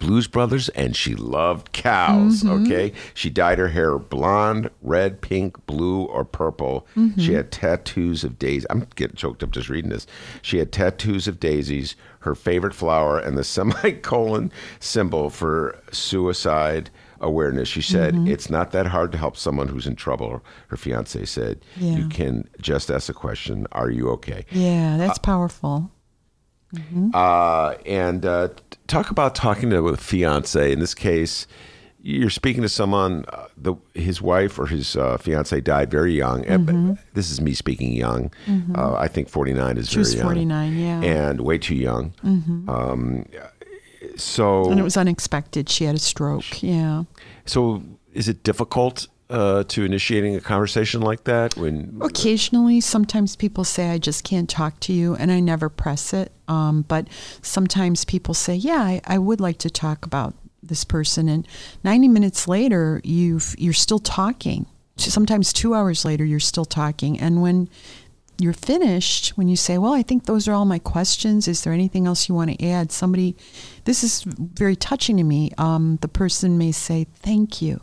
Blues 0.00 0.26
Brothers 0.26 0.68
and 0.70 0.96
she 0.96 1.14
loved 1.14 1.72
cows. 1.72 2.42
Mm-hmm. 2.42 2.66
Okay. 2.66 2.92
She 3.14 3.30
dyed 3.30 3.58
her 3.58 3.68
hair 3.68 3.98
blonde, 3.98 4.70
red, 4.82 5.20
pink, 5.20 5.64
blue, 5.66 6.04
or 6.04 6.24
purple. 6.24 6.86
Mm-hmm. 6.96 7.20
She 7.20 7.34
had 7.34 7.50
tattoos 7.52 8.24
of 8.24 8.38
daisies. 8.38 8.66
I'm 8.70 8.86
getting 8.96 9.16
choked 9.16 9.42
up 9.42 9.50
just 9.50 9.68
reading 9.68 9.90
this. 9.90 10.06
She 10.42 10.58
had 10.58 10.72
tattoos 10.72 11.28
of 11.28 11.40
daisies, 11.40 11.96
her 12.20 12.34
favorite 12.34 12.74
flower, 12.74 13.18
and 13.18 13.36
the 13.36 13.44
semicolon 13.50 14.52
symbol 14.80 15.30
for 15.30 15.78
suicide 15.92 16.90
awareness. 17.20 17.68
She 17.68 17.82
said, 17.82 18.14
Mm-hmm. 18.14 18.28
It's 18.28 18.50
not 18.50 18.72
that 18.72 18.86
hard 18.86 19.12
to 19.12 19.18
help 19.18 19.36
someone 19.36 19.68
who's 19.68 19.86
in 19.86 19.94
trouble. 19.94 20.42
Her 20.68 20.76
fiance 20.76 21.24
said, 21.26 21.60
Yeah. 21.76 21.96
You 21.96 22.08
can 22.08 22.48
just 22.60 22.90
ask 22.90 23.08
a 23.08 23.14
question 23.14 23.66
Are 23.72 23.90
you 23.90 24.08
okay? 24.10 24.46
Yeah, 24.50 24.96
that's 24.96 25.18
powerful. 25.18 25.90
Uh, 27.14 27.74
and 27.86 28.24
uh, 28.24 28.48
talk 28.86 29.10
about 29.10 29.34
talking 29.34 29.70
to 29.70 29.88
a 29.88 29.96
fiance. 29.96 30.72
In 30.72 30.78
this 30.80 30.94
case, 30.94 31.46
you're 32.02 32.30
speaking 32.30 32.62
to 32.62 32.68
someone. 32.68 33.24
Uh, 33.28 33.46
the 33.56 33.74
his 33.94 34.22
wife 34.22 34.58
or 34.58 34.66
his 34.66 34.96
uh, 34.96 35.18
fiance 35.18 35.60
died 35.60 35.90
very 35.90 36.14
young. 36.14 36.42
But 36.42 36.98
This 37.14 37.30
is 37.30 37.40
me 37.40 37.52
speaking 37.54 37.92
young. 37.92 38.32
Uh, 38.74 38.94
I 38.94 39.08
think 39.08 39.28
49 39.28 39.76
is 39.76 39.88
She 39.88 39.94
very 39.96 40.00
was 40.00 40.14
young. 40.14 40.24
49, 40.26 40.78
yeah. 40.78 41.00
and 41.02 41.40
way 41.42 41.58
too 41.58 41.74
young. 41.74 42.14
Um, 42.68 43.26
so, 44.16 44.70
And 44.70 44.80
it 44.80 44.82
was 44.82 44.96
unexpected. 44.96 45.68
She 45.68 45.84
had 45.84 45.96
a 45.96 45.98
stroke. 45.98 46.62
Yeah. 46.62 47.04
so 47.46 47.82
is 48.12 48.28
it 48.28 48.42
difficult? 48.42 49.06
Uh, 49.30 49.62
to 49.68 49.84
initiating 49.84 50.34
a 50.34 50.40
conversation 50.40 51.00
like 51.00 51.22
that 51.22 51.56
when 51.56 51.96
Occasionally, 52.00 52.80
sometimes 52.80 53.36
people 53.36 53.62
say, 53.62 53.90
I 53.90 53.98
just 53.98 54.24
can't 54.24 54.50
talk 54.50 54.80
to 54.80 54.92
you, 54.92 55.14
and 55.14 55.30
I 55.30 55.38
never 55.38 55.68
press 55.68 56.12
it. 56.12 56.32
Um, 56.48 56.82
but 56.82 57.06
sometimes 57.40 58.04
people 58.04 58.34
say, 58.34 58.56
Yeah, 58.56 58.80
I, 58.80 59.00
I 59.04 59.18
would 59.18 59.40
like 59.40 59.58
to 59.58 59.70
talk 59.70 60.04
about 60.04 60.34
this 60.64 60.82
person. 60.82 61.28
And 61.28 61.46
90 61.84 62.08
minutes 62.08 62.48
later, 62.48 63.00
you've, 63.04 63.54
you're 63.56 63.72
still 63.72 64.00
talking. 64.00 64.66
Sometimes 64.96 65.52
two 65.52 65.74
hours 65.74 66.04
later, 66.04 66.24
you're 66.24 66.40
still 66.40 66.64
talking. 66.64 67.18
And 67.20 67.40
when 67.40 67.68
you're 68.40 68.52
finished, 68.52 69.30
when 69.36 69.46
you 69.46 69.56
say, 69.56 69.78
Well, 69.78 69.94
I 69.94 70.02
think 70.02 70.26
those 70.26 70.48
are 70.48 70.54
all 70.54 70.64
my 70.64 70.80
questions. 70.80 71.46
Is 71.46 71.62
there 71.62 71.72
anything 71.72 72.08
else 72.08 72.28
you 72.28 72.34
want 72.34 72.58
to 72.58 72.66
add? 72.66 72.90
Somebody, 72.90 73.36
this 73.84 74.02
is 74.02 74.24
very 74.24 74.74
touching 74.74 75.18
to 75.18 75.22
me. 75.22 75.52
Um, 75.56 75.98
the 76.00 76.08
person 76.08 76.58
may 76.58 76.72
say, 76.72 77.06
Thank 77.14 77.62
you. 77.62 77.80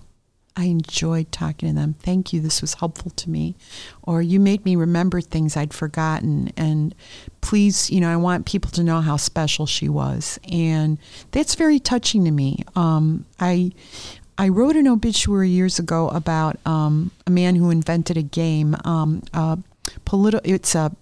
I 0.57 0.65
enjoyed 0.65 1.31
talking 1.31 1.69
to 1.69 1.75
them. 1.75 1.93
Thank 1.99 2.33
you. 2.33 2.41
This 2.41 2.61
was 2.61 2.73
helpful 2.73 3.11
to 3.11 3.29
me. 3.29 3.55
Or 4.01 4.23
you 4.23 4.39
made 4.39 4.65
me 4.65 4.75
remember 4.75 5.21
things 5.21 5.55
I'd 5.55 5.73
forgotten. 5.73 6.51
And 6.57 6.95
please, 7.41 7.91
you 7.91 8.01
know, 8.01 8.11
I 8.11 8.15
want 8.17 8.47
people 8.47 8.71
to 8.71 8.83
know 8.83 9.01
how 9.01 9.17
special 9.17 9.67
she 9.67 9.87
was. 9.87 10.39
And 10.51 10.97
that's 11.29 11.53
very 11.53 11.79
touching 11.79 12.25
to 12.25 12.31
me. 12.31 12.63
Um, 12.75 13.25
I. 13.39 13.71
I 14.39 14.49
wrote 14.49 14.75
an 14.75 14.87
obituary 14.87 15.49
years 15.49 15.79
ago 15.79 16.09
about 16.09 16.57
um, 16.63 17.09
a 17.25 17.31
man 17.31 17.55
who 17.55 17.71
invented 17.71 18.17
a 18.17 18.21
game. 18.21 18.75
Um, 18.85 19.23
uh, 19.33 19.55
politi- 20.05 20.41
it's 20.43 20.75
a 20.75 20.95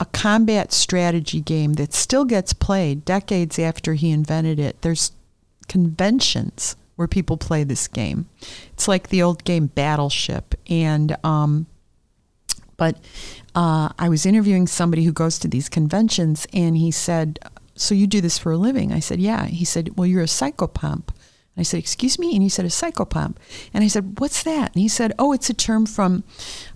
a 0.00 0.06
combat 0.06 0.72
strategy 0.72 1.42
game 1.42 1.74
that 1.74 1.92
still 1.92 2.24
gets 2.24 2.54
played 2.54 3.04
decades 3.04 3.58
after 3.58 3.92
he 3.92 4.10
invented 4.10 4.58
it. 4.58 4.80
There's 4.80 5.12
conventions 5.68 6.76
where 7.02 7.08
people 7.08 7.36
play 7.36 7.64
this 7.64 7.88
game. 7.88 8.26
It's 8.74 8.86
like 8.86 9.08
the 9.08 9.22
old 9.22 9.42
game 9.42 9.66
Battleship, 9.66 10.54
and 10.70 11.16
um, 11.24 11.66
But 12.76 12.96
uh, 13.54 13.88
I 13.98 14.08
was 14.08 14.24
interviewing 14.24 14.68
somebody 14.68 15.04
who 15.04 15.12
goes 15.12 15.38
to 15.40 15.48
these 15.48 15.68
conventions, 15.68 16.46
and 16.52 16.76
he 16.76 16.92
said, 16.92 17.38
"So 17.74 17.94
you 17.94 18.06
do 18.06 18.20
this 18.20 18.38
for 18.38 18.52
a 18.52 18.56
living?" 18.56 18.92
I 18.92 19.00
said, 19.00 19.18
"Yeah." 19.20 19.46
He 19.46 19.64
said, 19.64 19.96
"Well, 19.96 20.06
you're 20.06 20.22
a 20.22 20.26
psychopomp." 20.26 21.08
I 21.56 21.64
said, 21.64 21.78
"Excuse 21.78 22.18
me," 22.18 22.34
and 22.34 22.42
he 22.42 22.48
said, 22.48 22.64
"A 22.64 22.68
psychopomp." 22.68 23.36
And 23.74 23.84
I 23.84 23.88
said, 23.88 24.20
"What's 24.20 24.42
that?" 24.44 24.72
And 24.74 24.80
he 24.80 24.88
said, 24.88 25.12
"Oh, 25.18 25.32
it's 25.32 25.50
a 25.50 25.54
term 25.54 25.86
from 25.86 26.22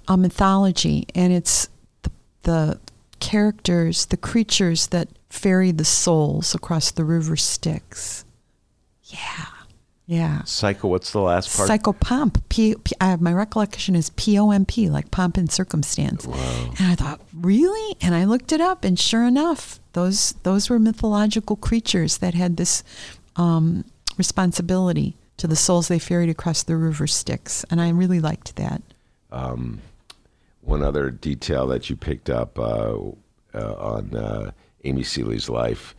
uh, 0.09 0.17
mythology, 0.17 1.07
and 1.15 1.33
it's 1.33 1.69
the, 2.03 2.11
the 2.43 2.79
characters, 3.21 4.07
the 4.07 4.17
creatures 4.19 4.89
that 4.89 5.09
ferry 5.31 5.73
the 5.73 5.85
souls 5.85 6.55
across 6.55 6.91
the 6.91 7.05
river 7.05 7.37
Styx." 7.37 8.25
Yeah, 9.05 9.47
yeah. 10.07 10.43
Psycho. 10.45 10.89
What's 10.89 11.13
the 11.13 11.21
last 11.21 11.57
part? 11.57 11.69
Psychopomp. 11.69 12.41
P, 12.49 12.75
P, 12.83 12.95
uh, 13.01 13.17
my 13.21 13.33
recollection 13.33 13.95
is 13.95 14.11
P 14.11 14.39
O 14.39 14.51
M 14.51 14.65
P, 14.65 14.89
like 14.89 15.11
pomp 15.11 15.37
and 15.37 15.51
circumstance. 15.51 16.25
And 16.25 16.93
I 16.93 16.95
thought, 16.95 17.21
really? 17.35 17.97
And 18.01 18.15
I 18.15 18.25
looked 18.25 18.53
it 18.53 18.61
up, 18.61 18.85
and 18.85 18.99
sure 18.99 19.25
enough, 19.25 19.81
those 19.93 20.33
those 20.43 20.71
were 20.71 20.79
mythological 20.79 21.57
creatures 21.57 22.19
that 22.19 22.35
had 22.35 22.57
this 22.57 22.85
um, 23.37 23.85
responsibility 24.17 25.17
to 25.37 25.47
the 25.47 25.57
souls 25.57 25.89
they 25.89 25.99
ferried 25.99 26.31
across 26.31 26.63
the 26.63 26.77
river 26.77 27.07
Styx, 27.07 27.65
and 27.71 27.81
I 27.81 27.91
really 27.91 28.21
liked 28.21 28.57
that. 28.57 28.83
One 30.63 30.83
other 30.83 31.11
detail 31.11 31.69
that 31.69 31.89
you 31.89 31.95
picked 31.97 32.29
up 32.29 32.59
uh, 32.59 32.97
uh, 33.55 33.75
on 33.75 34.17
uh, 34.17 34.51
Amy 34.83 35.05
Seeley's 35.05 35.49
life 35.49 35.95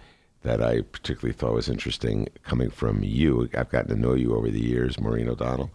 that 0.47 0.63
I 0.63 0.81
particularly 0.81 1.33
thought 1.33 1.53
was 1.53 1.67
interesting, 1.69 2.27
coming 2.43 2.69
from 2.69 3.03
you. 3.03 3.49
I've 3.53 3.69
gotten 3.69 3.89
to 3.89 3.99
know 4.01 4.13
you 4.13 4.35
over 4.35 4.49
the 4.49 4.61
years, 4.61 4.99
Maureen 4.99 5.27
O'Donnell. 5.29 5.71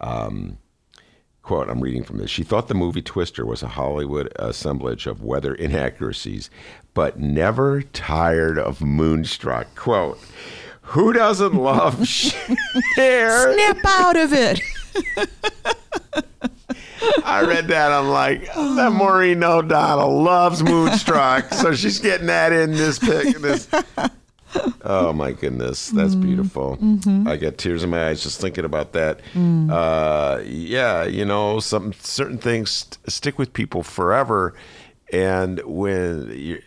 Um, 0.00 0.58
quote, 1.42 1.68
I'm 1.68 1.80
reading 1.80 2.04
from 2.04 2.18
this. 2.18 2.30
She 2.30 2.44
thought 2.44 2.68
the 2.68 2.74
movie 2.74 3.02
Twister 3.02 3.44
was 3.44 3.62
a 3.62 3.68
Hollywood 3.68 4.32
assemblage 4.36 5.06
of 5.06 5.22
weather 5.22 5.54
inaccuracies, 5.54 6.50
but 6.94 7.18
never 7.18 7.82
tired 7.82 8.58
of 8.58 8.80
Moonstruck. 8.80 9.74
Quote, 9.74 10.18
who 10.82 11.12
doesn't 11.12 11.54
love 11.54 12.06
Cher? 12.96 13.54
Snap 13.54 13.78
out 13.84 14.16
of 14.16 14.32
it. 14.32 14.60
I 17.24 17.44
read 17.46 17.68
that. 17.68 17.92
I'm 17.92 18.08
like, 18.08 18.46
that 18.54 18.92
Maureen 18.92 19.42
O'Donnell 19.42 20.22
loves 20.22 20.62
Moonstruck, 20.62 21.52
so 21.52 21.74
she's 21.74 21.98
getting 21.98 22.26
that 22.26 22.52
in 22.52 22.72
this 22.72 22.98
pic. 22.98 23.36
This. 23.38 23.68
Oh 24.84 25.12
my 25.12 25.32
goodness, 25.32 25.88
that's 25.88 26.12
mm-hmm. 26.12 26.22
beautiful. 26.22 26.76
Mm-hmm. 26.76 27.26
I 27.26 27.36
get 27.36 27.56
tears 27.58 27.82
in 27.82 27.90
my 27.90 28.08
eyes 28.08 28.22
just 28.22 28.40
thinking 28.40 28.64
about 28.64 28.92
that. 28.92 29.20
Mm. 29.32 29.70
Uh, 29.70 30.42
yeah, 30.44 31.04
you 31.04 31.24
know, 31.24 31.58
some 31.58 31.92
certain 31.94 32.38
things 32.38 32.70
st- 32.70 32.98
stick 33.10 33.38
with 33.38 33.52
people 33.52 33.82
forever, 33.82 34.54
and 35.10 35.60
when 35.64 36.30
you're, 36.36 36.60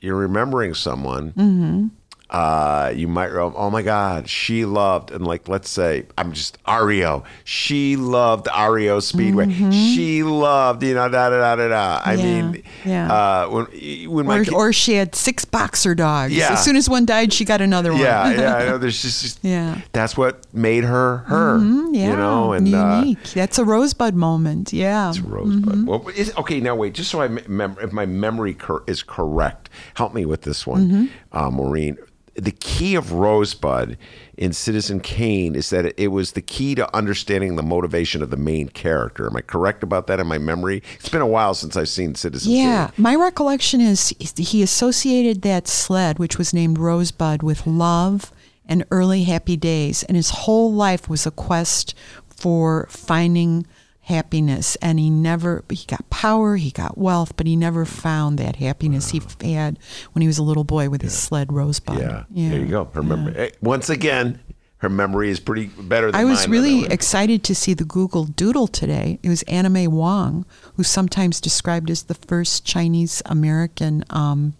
you're 0.00 0.16
remembering 0.16 0.74
someone, 0.74 1.32
mm-hmm. 1.32 1.88
Uh, 2.32 2.90
you 2.96 3.06
might 3.06 3.28
go, 3.30 3.52
oh 3.54 3.68
my 3.70 3.82
God, 3.82 4.26
she 4.26 4.64
loved, 4.64 5.10
and 5.10 5.26
like, 5.26 5.48
let's 5.48 5.68
say, 5.68 6.06
I'm 6.16 6.32
just 6.32 6.56
Ario. 6.64 7.24
She 7.44 7.96
loved 7.96 8.46
Ario 8.46 9.02
Speedway. 9.02 9.52
She 9.70 10.22
loved, 10.22 10.82
you 10.82 10.94
know, 10.94 11.10
da 11.10 11.28
da 11.28 11.38
da 11.38 11.56
da 11.56 11.68
da. 11.68 12.02
I 12.02 12.14
Yeah, 12.14 12.22
mean, 12.24 12.62
yeah. 12.86 13.12
uh, 13.12 13.48
when 13.50 13.66
when 14.10 14.26
my 14.26 14.38
Or, 14.38 14.44
kid- 14.44 14.54
or 14.54 14.72
she 14.72 14.94
had 14.94 15.14
six 15.14 15.44
boxer 15.44 15.94
dogs. 15.94 16.32
Yeah. 16.32 16.52
As 16.54 16.64
soon 16.64 16.76
as 16.76 16.88
one 16.88 17.04
died, 17.04 17.34
she 17.34 17.44
got 17.44 17.60
another 17.60 17.92
one. 17.92 18.00
yeah, 18.00 18.30
yeah, 18.32 18.54
I 18.56 18.64
know. 18.64 18.78
There's 18.82 19.02
just, 19.02 19.20
just- 19.22 19.38
Yeah. 19.42 19.82
That's 19.92 20.16
what 20.16 20.46
made 20.54 20.84
her 20.84 21.18
her. 21.26 21.58
Mm, 21.58 21.94
yeah. 21.94 22.10
you 22.12 22.16
know, 22.16 22.52
and 22.54 22.74
uh, 22.74 23.00
unique. 23.04 23.22
That's 23.34 23.58
a 23.58 23.64
rosebud 23.66 24.14
moment. 24.14 24.72
Yeah. 24.72 25.10
It's 25.10 25.20
Rosebud. 25.20 25.86
Well, 25.86 26.08
is, 26.16 26.32
okay, 26.38 26.60
now 26.60 26.74
wait. 26.76 26.94
Just 26.94 27.10
so 27.10 27.20
I 27.20 27.28
mem- 27.28 27.76
if 27.82 27.92
my 27.92 28.06
memory 28.06 28.54
cor- 28.54 28.84
is 28.86 29.02
correct, 29.02 29.68
help 29.96 30.14
me 30.14 30.24
with 30.24 30.42
this 30.42 30.66
one, 30.66 31.10
uh, 31.32 31.50
Maureen. 31.50 31.98
The 32.34 32.50
key 32.50 32.94
of 32.94 33.12
Rosebud 33.12 33.98
in 34.38 34.52
Citizen 34.54 35.00
Kane 35.00 35.54
is 35.54 35.68
that 35.70 36.00
it 36.00 36.08
was 36.08 36.32
the 36.32 36.40
key 36.40 36.74
to 36.76 36.96
understanding 36.96 37.56
the 37.56 37.62
motivation 37.62 38.22
of 38.22 38.30
the 38.30 38.38
main 38.38 38.68
character. 38.68 39.26
Am 39.26 39.36
I 39.36 39.42
correct 39.42 39.82
about 39.82 40.06
that 40.06 40.18
in 40.18 40.26
my 40.26 40.38
memory? 40.38 40.82
It's 40.94 41.10
been 41.10 41.20
a 41.20 41.26
while 41.26 41.52
since 41.52 41.76
I've 41.76 41.90
seen 41.90 42.14
Citizen 42.14 42.52
Yeah, 42.52 42.86
Kane. 42.86 43.02
my 43.02 43.14
recollection 43.14 43.80
is 43.82 44.14
he 44.18 44.62
associated 44.62 45.42
that 45.42 45.68
sled, 45.68 46.18
which 46.18 46.38
was 46.38 46.54
named 46.54 46.78
Rosebud, 46.78 47.42
with 47.42 47.66
love 47.66 48.32
and 48.66 48.84
early 48.90 49.24
happy 49.24 49.56
days, 49.56 50.02
and 50.04 50.16
his 50.16 50.30
whole 50.30 50.72
life 50.72 51.08
was 51.10 51.26
a 51.26 51.30
quest 51.30 51.94
for 52.28 52.86
finding 52.88 53.66
happiness. 54.02 54.76
And 54.76 54.98
he 54.98 55.10
never 55.10 55.64
he 55.70 55.84
got 55.86 56.08
power, 56.10 56.56
he 56.56 56.70
got 56.70 56.98
wealth, 56.98 57.36
but 57.36 57.46
he 57.46 57.56
never 57.56 57.84
found 57.84 58.38
that 58.38 58.56
happiness 58.56 59.10
he 59.10 59.20
had 59.52 59.78
when 60.12 60.20
he 60.22 60.26
was 60.28 60.38
a 60.38 60.42
little 60.42 60.64
boy 60.64 60.88
with 60.88 61.02
his 61.02 61.16
sled 61.16 61.52
Rosebud. 61.52 61.98
Yeah. 61.98 62.24
there 62.30 62.60
you 62.60 62.66
go. 62.66 62.84
Her 62.92 63.02
memory. 63.02 63.36
eh, 63.36 63.50
Once 63.60 63.88
again, 63.88 64.40
her 64.78 64.88
memory 64.88 65.30
is 65.30 65.38
pretty 65.38 65.66
better 65.66 66.10
than 66.10 66.20
I 66.20 66.24
was 66.24 66.48
really 66.48 66.86
excited 66.86 67.44
to 67.44 67.54
see 67.54 67.72
the 67.72 67.84
Google 67.84 68.24
Doodle 68.24 68.66
today. 68.66 69.20
It 69.22 69.28
was 69.28 69.44
May 69.48 69.86
Wong, 69.86 70.44
who's 70.74 70.88
sometimes 70.88 71.40
described 71.40 71.88
as 71.88 72.02
the 72.02 72.14
first 72.14 72.64
Chinese 72.64 73.22
American 73.26 74.04
um, 74.10 74.54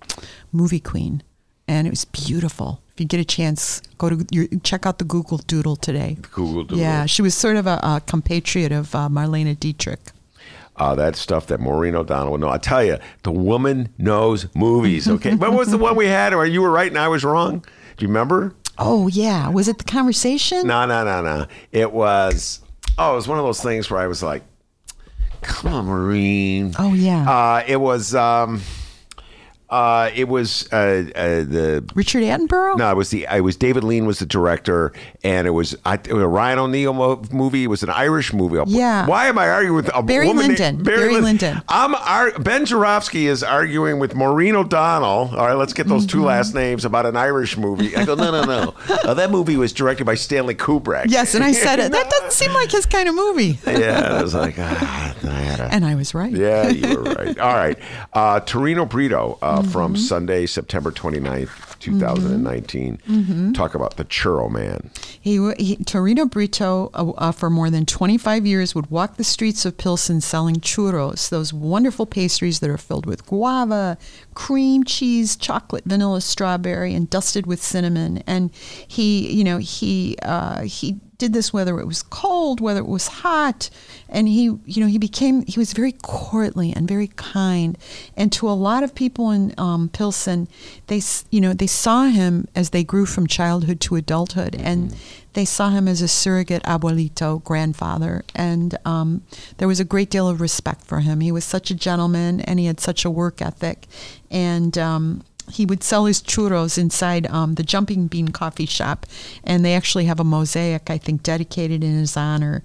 movie 0.53 0.79
queen, 0.79 1.25
and 1.67 1.89
it 1.89 1.91
was 1.91 2.05
beautiful. 2.05 2.82
If 2.95 3.01
you 3.01 3.07
get 3.07 3.21
a 3.21 3.25
chance, 3.25 3.81
go 3.97 4.11
to 4.11 4.27
your, 4.31 4.47
check 4.63 4.85
out 4.85 4.99
the 4.99 5.05
Google 5.05 5.39
Doodle 5.39 5.77
today. 5.77 6.19
Google 6.33 6.65
Doodle. 6.65 6.79
Yeah, 6.79 7.07
she 7.07 7.23
was 7.23 7.35
sort 7.35 7.57
of 7.57 7.67
a, 7.67 7.81
a 7.83 8.03
compatriot 8.07 8.71
of 8.71 8.95
uh, 8.95 9.09
Marlene 9.09 9.59
Dietrich. 9.59 10.01
Uh, 10.77 10.95
that 10.95 11.17
stuff 11.17 11.47
that 11.47 11.61
Maureen 11.61 11.95
O'Donnell 11.95 12.33
would 12.33 12.41
know. 12.41 12.49
I 12.49 12.59
tell 12.59 12.83
you, 12.85 12.99
the 13.23 13.33
woman 13.33 13.91
knows 13.99 14.47
movies. 14.55 15.09
Okay, 15.09 15.35
what 15.37 15.53
was 15.53 15.71
the 15.71 15.79
one 15.79 15.97
we 15.97 16.07
had 16.07 16.35
where 16.35 16.47
you 16.47 16.61
were 16.63 16.71
right 16.71 16.89
and 16.91 16.99
I 16.99 17.09
was 17.09 17.25
wrong? 17.25 17.65
Do 17.97 18.05
you 18.05 18.09
remember? 18.09 18.55
Oh 18.79 19.07
yeah, 19.09 19.49
was 19.49 19.69
it 19.69 19.79
the 19.79 19.85
conversation? 19.85 20.67
No, 20.67 20.87
no, 20.87 21.05
no, 21.05 21.23
no. 21.23 21.47
It 21.73 21.93
was. 21.93 22.61
Oh, 22.99 23.13
it 23.13 23.17
was 23.17 23.29
one 23.29 23.39
of 23.39 23.45
those 23.45 23.63
things 23.63 23.91
where 23.91 24.01
I 24.01 24.07
was 24.07 24.23
like, 24.23 24.43
"Come 25.43 25.73
on, 25.73 25.87
Maureen." 25.87 26.75
Oh, 26.79 26.95
yeah. 26.95 27.31
Uh, 27.31 27.65
it 27.67 27.77
was. 27.77 28.15
Um, 28.15 28.63
uh, 29.73 30.11
it 30.15 30.29
was 30.29 30.71
uh, 30.73 30.77
uh, 31.17 31.23
the 31.45 31.85
Richard 31.95 32.23
Attenborough. 32.23 32.77
no, 32.77 32.91
it 32.91 32.97
was 32.97 33.11
the. 33.11 33.27
It 33.31 33.41
was 33.41 33.57
David 33.57 33.83
Lean 33.85 34.07
was 34.07 34.19
the 34.19 34.27
director, 34.27 34.93
and 35.25 35.47
it 35.47 35.51
was, 35.51 35.75
I, 35.85 35.95
it 35.95 36.13
was 36.13 36.23
a 36.23 36.29
Ryan 36.29 36.59
O'Neal 36.59 36.93
mo- 36.93 37.23
movie. 37.33 37.65
It 37.65 37.69
was 37.69 37.83
an 37.83 37.91
Irish 37.91 38.33
movie. 38.33 38.59
Yeah. 38.71 39.07
Why 39.07 39.27
am 39.29 39.39
I 39.39 39.49
arguing 39.49 39.77
with 39.77 39.91
a 39.95 40.03
Barry 40.03 40.27
woman 40.29 40.49
named- 40.49 40.61
Lyndon. 40.61 40.83
Barry 40.85 41.13
Lyn- 41.15 41.25
Lyndon. 41.25 41.63
I'm 41.69 41.95
ar- 41.95 42.39
Ben 42.39 42.67
Joravsky 42.67 43.27
is 43.27 43.43
arguing 43.43 43.99
with 43.99 44.15
Maureen 44.15 44.55
O'Donnell. 44.57 45.31
All 45.37 45.47
right, 45.47 45.55
let's 45.55 45.73
get 45.73 45.89
those 45.89 46.03
Mm-hmm. 46.07 46.19
two 46.19 46.25
last 46.25 46.55
names 46.55 46.85
about 46.85 47.07
an 47.07 47.17
Irish 47.17 47.57
movie. 47.57 47.97
I 47.97 48.05
go, 48.05 48.15
no, 48.15 48.31
no, 48.31 48.45
no. 48.45 48.75
Uh, 49.03 49.15
that 49.15 49.31
movie 49.31 49.57
was 49.57 49.73
directed 49.73 50.05
by 50.05 50.15
Stanley 50.15 50.55
Kubrick. 50.55 51.07
Yes, 51.09 51.35
and 51.35 51.43
I 51.43 51.53
said 51.53 51.79
it. 51.81 51.91
That 52.03 52.09
doesn't 52.11 52.33
seem 52.33 52.53
like 52.53 52.71
his 52.71 52.85
kind 52.87 53.09
of 53.09 53.15
movie. 53.15 53.59
yeah, 53.67 54.17
I 54.19 54.23
was 54.23 54.35
like, 54.35 54.57
ah, 54.59 55.15
I 55.25 55.29
had 55.29 55.61
a- 55.61 55.65
And 55.75 55.85
I 55.85 55.92
was 56.03 56.15
right. 56.15 56.33
yeah, 56.33 56.69
you 56.69 56.97
were 56.97 57.03
right. 57.15 57.39
All 57.39 57.55
right. 57.55 57.79
Uh, 58.13 58.41
Torino 58.41 58.85
Brito 58.85 59.39
uh, 59.41 59.61
Mm-hmm. 59.63 59.71
from 59.71 59.97
Sunday, 59.97 60.47
September 60.47 60.91
29th, 60.91 61.79
2019. 61.79 62.99
Mm-hmm. 63.09 63.53
Talk 63.53 63.75
about 63.75 63.97
the 63.97 64.05
Churro 64.05 64.51
Man. 64.51 64.91
He, 65.21 65.53
he 65.59 65.77
Torino 65.77 66.27
Brito, 66.27 66.91
uh, 66.95 67.11
uh, 67.11 67.33
for 67.33 67.49
more 67.51 67.71
than 67.71 67.87
25 67.87 68.47
years, 68.47 68.75
would 68.75 68.91
walk 68.91 69.17
the 69.17 69.25
streets 69.25 69.65
of 69.65 69.79
Pilsen 69.79 70.21
selling 70.21 70.57
churros, 70.57 71.29
those 71.29 71.53
wonderful 71.53 72.07
pastries 72.07 72.61
that 72.61 72.71
are 72.71 72.79
filled 72.79 73.07
with 73.07 73.25
guava, 73.27 73.97
cream 74.35 74.83
cheese, 74.85 75.37
chocolate, 75.37 75.85
vanilla, 75.85 76.21
strawberry, 76.21 76.95
and 76.95 77.09
dusted 77.11 77.47
with 77.47 77.63
cinnamon. 77.63 78.23
And 78.27 78.51
he, 78.55 79.31
you 79.33 79.45
know, 79.45 79.59
he 79.59 80.17
uh, 80.23 80.63
he 80.63 80.99
did 81.23 81.33
this 81.33 81.53
whether 81.53 81.79
it 81.79 81.87
was 81.87 82.03
cold, 82.03 82.61
whether 82.61 82.81
it 82.81 82.89
was 82.89 83.07
hot, 83.07 83.71
and 84.09 84.27
he, 84.27 84.43
you 84.43 84.81
know, 84.81 84.89
he 84.89 84.99
became 84.99 85.47
he 85.47 85.57
was 85.57 85.73
very 85.73 85.93
courtly 85.93 86.73
and 86.75 86.89
very 86.89 87.07
kind. 87.15 87.79
And 88.17 88.33
to 88.33 88.49
a 88.49 88.59
lot 88.69 88.83
of 88.83 88.93
people 88.93 89.31
in 89.31 89.55
um, 89.57 89.89
Pilsen, 89.89 90.49
they, 90.89 91.01
you 91.31 91.41
know, 91.41 91.53
they 91.53 91.69
saw 91.69 92.07
him 92.07 92.49
as 92.57 92.71
they 92.71 92.83
grew 92.83 93.07
from 93.07 93.29
childhood 93.29 93.79
to 93.83 93.95
adulthood, 93.95 94.57
and 94.57 94.97
they 95.35 95.45
saw 95.45 95.71
him 95.71 95.87
as 95.87 96.03
a 96.03 96.09
surrogate 96.09 96.65
abuelito, 96.65 97.45
grandfather, 97.45 98.25
and 98.35 98.77
um, 98.85 99.23
there 99.59 99.69
was 99.69 99.79
a 99.79 99.85
great 99.85 100.11
deal 100.11 100.29
of 100.29 100.41
respect 100.41 100.85
for 100.85 100.99
him. 100.99 101.21
He 101.21 101.31
was 101.31 101.45
such 101.45 101.71
a 101.71 101.75
gentleman, 101.77 102.41
and 102.41 102.59
he 102.59 102.67
had 102.67 102.81
such 102.81 103.05
a 103.05 103.11
work 103.11 103.41
ethic, 103.41 103.87
and 104.29 104.77
um, 104.77 105.23
he 105.51 105.67
would 105.67 105.83
sell 105.83 106.07
his 106.07 106.23
churros 106.23 106.79
inside 106.79 107.27
um, 107.27 107.55
the 107.55 107.63
Jumping 107.63 108.07
Bean 108.07 108.29
Coffee 108.29 108.67
Shop, 108.67 109.07
and 109.45 109.65
they 109.65 109.75
actually 109.75 110.05
have 110.07 110.21
a 110.21 110.25
mosaic, 110.25 110.91
I 110.91 110.99
think, 110.99 111.23
dedicated 111.23 111.83
in 111.83 111.99
his 111.99 112.17
honor. 112.17 112.63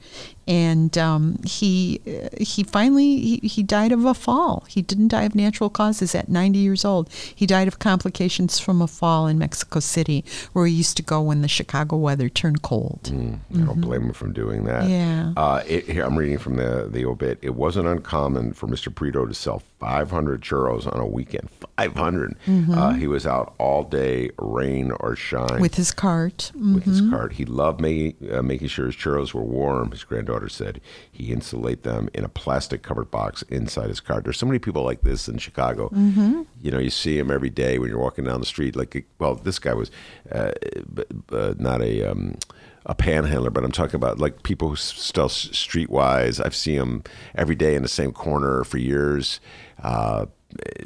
And 0.47 0.97
um, 0.97 1.39
he 1.43 2.01
he 2.39 2.63
finally 2.63 3.19
he, 3.19 3.37
he 3.47 3.63
died 3.63 3.91
of 3.91 4.05
a 4.05 4.13
fall. 4.13 4.65
He 4.69 4.81
didn't 4.81 5.09
die 5.09 5.23
of 5.23 5.35
natural 5.35 5.69
causes 5.69 6.15
at 6.15 6.29
90 6.29 6.59
years 6.59 6.85
old. 6.85 7.11
He 7.11 7.45
died 7.45 7.67
of 7.67 7.79
complications 7.79 8.59
from 8.59 8.81
a 8.81 8.87
fall 8.87 9.27
in 9.27 9.37
Mexico 9.37 9.79
City, 9.79 10.23
where 10.53 10.65
he 10.65 10.73
used 10.73 10.97
to 10.97 11.03
go 11.03 11.21
when 11.21 11.41
the 11.41 11.47
Chicago 11.47 11.97
weather 11.97 12.29
turned 12.29 12.61
cold. 12.61 13.01
Mm, 13.03 13.39
I 13.55 13.65
don't 13.65 13.81
blame 13.81 14.03
him 14.03 14.13
for 14.13 14.27
doing 14.27 14.63
that. 14.65 14.87
Yeah. 14.89 15.33
Uh, 15.35 15.63
it, 15.67 15.85
here, 15.89 16.05
I'm 16.05 16.17
reading 16.17 16.37
from 16.37 16.55
the, 16.55 16.87
the 16.89 17.05
obit. 17.05 17.39
It 17.41 17.55
wasn't 17.55 17.87
uncommon 17.87 18.53
for 18.53 18.67
Mr. 18.67 18.93
Brito 18.93 19.25
to 19.25 19.33
sell 19.33 19.61
500 19.79 20.41
churros 20.41 20.91
on 20.91 20.99
a 20.99 21.05
weekend. 21.05 21.49
500. 21.77 22.35
Uh, 22.47 22.93
he 22.93 23.07
was 23.07 23.25
out 23.25 23.53
all 23.57 23.83
day, 23.83 24.29
rain 24.39 24.91
or 24.99 25.15
shine. 25.15 25.59
With 25.59 25.75
his 25.75 25.91
cart. 25.91 26.51
with 26.55 26.83
his 26.83 27.01
cart. 27.09 27.33
He 27.33 27.45
loved 27.45 27.81
making, 27.81 28.33
uh, 28.33 28.41
making 28.41 28.67
sure 28.67 28.85
his 28.85 28.95
churros 28.95 29.33
were 29.33 29.43
warm. 29.43 29.91
His 29.91 30.03
granddaughter 30.03 30.36
said 30.47 30.79
he 31.11 31.31
insulate 31.31 31.81
them 31.83 32.09
in 32.13 32.23
a 32.23 32.29
plastic 32.29 32.83
covered 32.83 33.09
box 33.09 33.41
inside 33.49 33.89
his 33.89 33.99
car. 33.99 34.21
There's 34.21 34.37
so 34.37 34.45
many 34.45 34.59
people 34.59 34.83
like 34.83 35.01
this 35.01 35.27
in 35.27 35.39
Chicago. 35.39 35.89
You 36.61 36.71
know, 36.71 36.79
you 36.79 36.91
see 36.91 37.17
him 37.17 37.31
every 37.31 37.49
day 37.49 37.79
when 37.79 37.89
you're 37.89 37.97
walking 37.99 38.25
down 38.25 38.39
the 38.39 38.45
street. 38.45 38.75
Like, 38.75 39.05
well, 39.17 39.35
this 39.35 39.57
guy 39.59 39.73
was 39.73 39.89
uh, 40.31 40.51
b- 40.93 41.03
b- 41.27 41.55
not 41.57 41.81
a. 41.81 42.03
Um, 42.03 42.35
a 42.89 42.95
panhandler, 42.95 43.49
but 43.49 43.65
I'm 43.65 43.71
talking 43.73 43.95
about 43.95 44.17
like 44.17 44.43
people 44.43 44.69
who 44.69 44.77
still 44.77 45.27
streetwise. 45.27 46.39
I've 46.45 46.55
seen 46.55 46.77
them 46.77 47.03
every 47.35 47.55
day 47.55 47.75
in 47.75 47.81
the 47.81 47.89
same 47.89 48.13
corner 48.13 48.63
for 48.63 48.77
years. 48.77 49.41
Uh, 49.83 50.27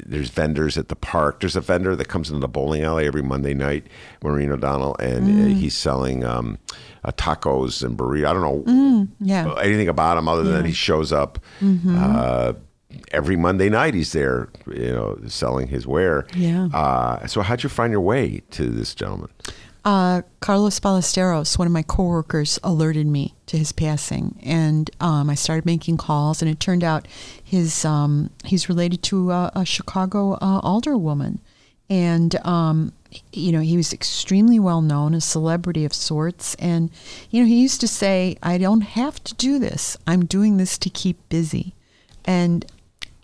there's 0.04 0.28
vendors 0.28 0.76
at 0.76 0.88
the 0.88 0.96
park. 0.96 1.40
There's 1.40 1.56
a 1.56 1.60
vendor 1.60 1.94
that 1.96 2.08
comes 2.08 2.28
into 2.28 2.40
the 2.40 2.48
bowling 2.48 2.82
alley 2.82 3.06
every 3.06 3.22
Monday 3.22 3.54
night, 3.54 3.86
Maureen 4.22 4.50
O'Donnell, 4.50 4.96
and 4.98 5.24
uh, 5.52 5.54
he's 5.54 5.74
selling 5.76 6.24
um, 6.24 6.58
uh, 7.04 7.12
tacos 7.12 7.82
and 7.84 7.96
burritos. 7.96 8.26
I 8.26 8.32
don't 8.32 8.66
know 8.66 9.08
Yeah. 9.20 9.54
anything 9.62 9.88
about 9.88 10.18
him 10.18 10.28
other 10.28 10.42
than 10.42 10.64
he 10.64 10.72
shows 10.72 11.12
up 11.12 11.38
uh, 11.62 12.54
every 13.12 13.36
Monday 13.36 13.68
night. 13.70 13.94
He's 13.94 14.12
there, 14.12 14.48
you 14.66 14.92
know, 14.92 15.18
selling 15.28 15.68
his 15.68 15.86
ware. 15.86 16.26
Yeah. 16.34 16.66
Uh, 16.66 17.26
so 17.26 17.40
how'd 17.42 17.62
you 17.62 17.68
find 17.68 17.92
your 17.92 18.00
way 18.02 18.42
to 18.50 18.66
this 18.68 18.94
gentleman? 18.94 19.30
Uh, 19.84 20.22
Carlos 20.40 20.78
Ballesteros, 20.78 21.58
one 21.58 21.66
of 21.66 21.72
my 21.72 21.82
coworkers, 21.82 22.58
alerted 22.62 23.06
me 23.06 23.34
to 23.46 23.58
his 23.58 23.72
passing, 23.72 24.38
and 24.42 24.90
um, 25.00 25.28
I 25.28 25.34
started 25.34 25.66
making 25.66 25.96
calls. 25.96 26.40
And 26.40 26.48
it 26.50 26.60
turned 26.60 26.84
out 26.84 27.08
his 27.42 27.84
um, 27.84 28.30
he's 28.44 28.68
related 28.68 29.02
to 29.04 29.32
a, 29.32 29.50
a 29.56 29.64
Chicago 29.64 30.34
uh, 30.34 30.60
alderwoman, 30.60 31.40
and 31.90 32.36
um, 32.46 32.92
you 33.32 33.50
know 33.50 33.60
he 33.60 33.76
was 33.76 33.92
extremely 33.92 34.60
well 34.60 34.82
known, 34.82 35.14
a 35.14 35.20
celebrity 35.20 35.84
of 35.84 35.92
sorts. 35.92 36.54
And 36.56 36.90
you 37.30 37.42
know 37.42 37.48
he 37.48 37.60
used 37.60 37.80
to 37.80 37.88
say, 37.88 38.36
"I 38.40 38.58
don't 38.58 38.82
have 38.82 39.22
to 39.24 39.34
do 39.34 39.58
this. 39.58 39.96
I'm 40.06 40.26
doing 40.26 40.58
this 40.58 40.78
to 40.78 40.90
keep 40.90 41.28
busy." 41.28 41.74
And 42.24 42.64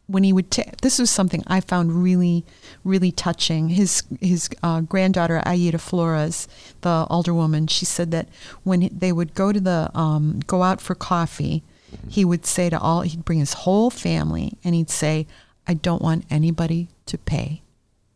when 0.09 0.25
he 0.25 0.33
would 0.33 0.51
ta 0.51 0.63
this 0.83 0.99
was 0.99 1.11
something 1.11 1.45
I 1.47 1.61
found 1.61 2.03
really, 2.03 2.45
really 2.83 3.13
touching. 3.13 3.69
His 3.69 4.03
his 4.21 4.49
uh, 4.63 4.81
granddaughter 4.81 5.41
Aida 5.47 5.79
Flores, 5.79 6.49
the 6.81 7.07
alderwoman, 7.09 7.71
she 7.71 7.85
said 7.85 8.11
that 8.11 8.29
when 8.65 8.89
they 8.91 9.13
would 9.13 9.35
go 9.35 9.53
to 9.53 9.61
the 9.61 9.91
um, 9.95 10.41
go 10.47 10.63
out 10.63 10.81
for 10.81 10.95
coffee, 10.95 11.63
he 12.09 12.25
would 12.25 12.47
say 12.47 12.71
to 12.71 12.81
all 12.81 13.03
he'd 13.03 13.25
bring 13.25 13.39
his 13.39 13.53
whole 13.53 13.91
family 13.91 14.55
and 14.65 14.75
he'd 14.75 14.91
say, 14.91 15.27
"I 15.67 15.75
don't 15.75 16.03
want 16.03 16.25
anybody 16.31 16.89
to 17.07 17.19
pay. 17.19 17.63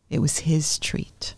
It 0.09 0.19
was 0.19 0.39
his 0.39 0.79
treat." 0.79 1.35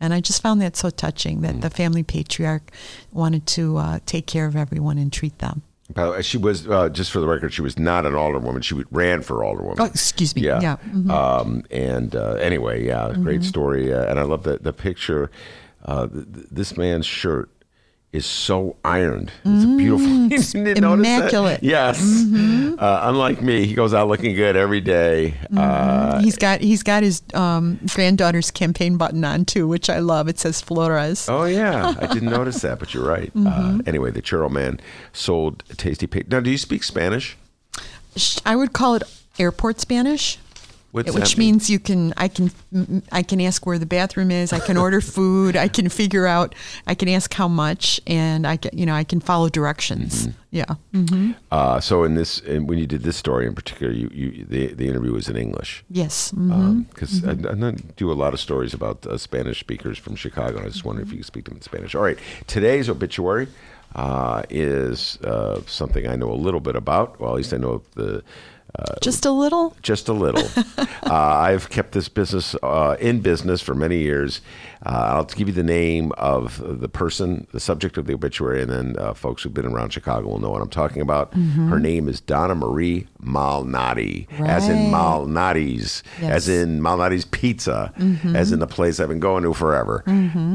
And 0.00 0.14
I 0.14 0.20
just 0.20 0.42
found 0.42 0.62
that 0.62 0.76
so 0.76 0.90
touching 0.90 1.40
that 1.42 1.60
the 1.60 1.70
family 1.70 2.02
patriarch 2.02 2.70
wanted 3.12 3.46
to 3.48 3.76
uh, 3.76 3.98
take 4.06 4.26
care 4.26 4.46
of 4.46 4.56
everyone 4.56 4.96
and 4.96 5.12
treat 5.12 5.38
them. 5.38 5.62
By 5.94 6.04
the 6.04 6.10
way, 6.12 6.22
she 6.22 6.36
was 6.36 6.68
uh, 6.68 6.90
just 6.90 7.10
for 7.10 7.20
the 7.20 7.26
record, 7.26 7.52
she 7.52 7.62
was 7.62 7.78
not 7.78 8.04
an 8.04 8.12
alderwoman. 8.12 8.62
She 8.62 8.74
ran 8.90 9.22
for 9.22 9.38
alderwoman. 9.38 9.76
Oh, 9.80 9.84
excuse 9.86 10.34
me. 10.36 10.42
Yeah. 10.42 10.60
Yeah. 10.60 10.76
mhm. 10.86 11.10
Um, 11.10 11.64
and 11.70 12.14
uh, 12.14 12.34
anyway, 12.34 12.84
yeah, 12.84 13.12
great 13.14 13.42
story. 13.42 13.92
Uh, 13.92 14.04
and 14.04 14.18
I 14.18 14.22
love 14.22 14.42
the, 14.42 14.58
the 14.58 14.72
picture. 14.74 15.30
Uh, 15.84 16.06
th- 16.08 16.26
this 16.50 16.76
man's 16.76 17.06
shirt 17.06 17.50
is 18.12 18.24
so 18.24 18.76
ironed. 18.84 19.30
It's 19.44 19.64
beautiful. 19.64 20.28
Didn't 20.28 20.80
notice 20.80 21.06
that? 21.06 21.18
immaculate. 21.18 21.62
Yes. 21.62 22.00
Uh, 22.00 23.00
unlike 23.02 23.42
me, 23.42 23.66
he 23.66 23.74
goes 23.74 23.92
out 23.92 24.08
looking 24.08 24.34
good 24.34 24.56
every 24.56 24.80
day. 24.80 25.34
Uh, 25.54 26.20
he's 26.20 26.36
got 26.36 26.60
he's 26.60 26.82
got 26.82 27.02
his 27.02 27.22
um, 27.34 27.78
granddaughter's 27.94 28.50
campaign 28.50 28.96
button 28.96 29.24
on 29.24 29.44
too, 29.44 29.68
which 29.68 29.90
I 29.90 29.98
love. 29.98 30.28
It 30.28 30.38
says 30.38 30.60
Flores. 30.60 31.28
Oh 31.28 31.44
yeah, 31.44 31.94
I 32.00 32.06
didn't 32.06 32.30
notice 32.38 32.62
that, 32.62 32.78
but 32.78 32.94
you're 32.94 33.06
right. 33.06 33.30
Uh, 33.36 33.78
anyway, 33.86 34.10
the 34.10 34.22
churro 34.22 34.50
man 34.50 34.80
sold 35.12 35.62
tasty 35.76 36.06
pig. 36.06 36.30
Now, 36.30 36.40
do 36.40 36.50
you 36.50 36.58
speak 36.58 36.84
Spanish? 36.84 37.36
I 38.46 38.56
would 38.56 38.72
call 38.72 38.94
it 38.94 39.02
airport 39.38 39.80
Spanish. 39.80 40.38
What's 40.92 41.12
which 41.12 41.32
that 41.32 41.38
mean? 41.38 41.52
means 41.54 41.68
you 41.68 41.78
can 41.78 42.14
I 42.16 42.28
can 42.28 42.50
I 43.12 43.22
can 43.22 43.40
ask 43.42 43.66
where 43.66 43.78
the 43.78 43.86
bathroom 43.86 44.30
is. 44.30 44.52
I 44.52 44.58
can 44.58 44.76
order 44.78 45.00
food. 45.16 45.54
I 45.56 45.68
can 45.68 45.88
figure 45.90 46.26
out. 46.26 46.54
I 46.86 46.94
can 46.94 47.08
ask 47.08 47.32
how 47.34 47.46
much, 47.48 48.00
and 48.06 48.46
I 48.46 48.56
can 48.56 48.76
you 48.76 48.86
know 48.86 48.94
I 48.94 49.04
can 49.04 49.20
follow 49.20 49.48
directions. 49.48 50.28
Yeah. 50.50 50.64
hmm 50.94 51.32
Uh, 51.52 51.78
so 51.78 52.04
in 52.04 52.14
this, 52.14 52.40
in, 52.40 52.66
when 52.66 52.78
you 52.78 52.86
did 52.86 53.02
this 53.02 53.18
story 53.18 53.46
in 53.46 53.54
particular, 53.54 53.92
you, 53.92 54.08
you 54.14 54.44
the 54.46 54.72
the 54.72 54.88
interview 54.88 55.12
was 55.12 55.28
in 55.28 55.36
English. 55.36 55.84
Yes. 55.90 56.32
because 56.32 57.22
I, 57.24 57.32
I 57.32 57.34
don't 57.34 57.96
a 58.10 58.14
lot 58.14 58.32
of 58.32 58.40
stories 58.40 58.72
about 58.72 59.06
uh, 59.06 59.18
Spanish 59.18 59.60
speakers 59.60 59.98
from 59.98 60.16
Chicago. 60.16 60.60
I 60.60 60.68
just 60.68 60.84
wonder 60.86 61.02
if 61.02 61.10
you 61.10 61.18
could 61.18 61.26
speak 61.26 61.44
to 61.44 61.50
them 61.50 61.58
in 61.58 61.62
Spanish. 61.62 61.94
All 61.94 62.02
right, 62.02 62.18
today's 62.46 62.88
obituary 62.88 63.48
uh, 63.94 64.42
is 64.48 65.18
uh, 65.22 65.60
something 65.66 66.06
I 66.08 66.16
know 66.16 66.30
a 66.32 66.40
little 66.46 66.60
bit 66.60 66.76
about. 66.76 67.20
Well, 67.20 67.30
at 67.32 67.36
least 67.36 67.52
I 67.52 67.58
know 67.58 67.82
the. 67.94 68.22
Just 69.00 69.24
a 69.24 69.30
little. 69.30 69.76
Just 69.82 70.08
a 70.08 70.12
little. 70.12 70.48
uh, 71.02 71.14
I've 71.14 71.70
kept 71.70 71.92
this 71.92 72.08
business 72.08 72.54
uh, 72.62 72.96
in 73.00 73.20
business 73.20 73.60
for 73.60 73.74
many 73.74 73.98
years. 73.98 74.40
Uh, 74.86 74.90
I'll 75.16 75.24
give 75.24 75.48
you 75.48 75.54
the 75.54 75.62
name 75.62 76.12
of 76.18 76.62
the 76.80 76.88
person, 76.88 77.46
the 77.52 77.60
subject 77.60 77.96
of 77.98 78.06
the 78.06 78.14
obituary, 78.14 78.62
and 78.62 78.70
then 78.70 78.96
uh, 78.98 79.12
folks 79.14 79.42
who've 79.42 79.52
been 79.54 79.66
around 79.66 79.90
Chicago 79.92 80.28
will 80.28 80.38
know 80.38 80.50
what 80.50 80.62
I'm 80.62 80.68
talking 80.70 81.02
about. 81.02 81.34
Her 81.34 81.78
name 81.80 82.08
is 82.08 82.20
Donna 82.20 82.54
Marie 82.54 83.06
Malnati, 83.22 84.26
as 84.40 84.68
in 84.68 84.76
Right. 84.78 84.92
Malnati's, 84.92 86.02
as 86.22 86.48
in 86.48 86.80
Malnati's 86.80 87.24
Pizza, 87.24 87.92
as 88.34 88.52
in 88.52 88.60
the 88.60 88.66
place 88.66 89.00
I've 89.00 89.08
been 89.08 89.20
going 89.20 89.42
to 89.44 89.52
forever. 89.54 90.04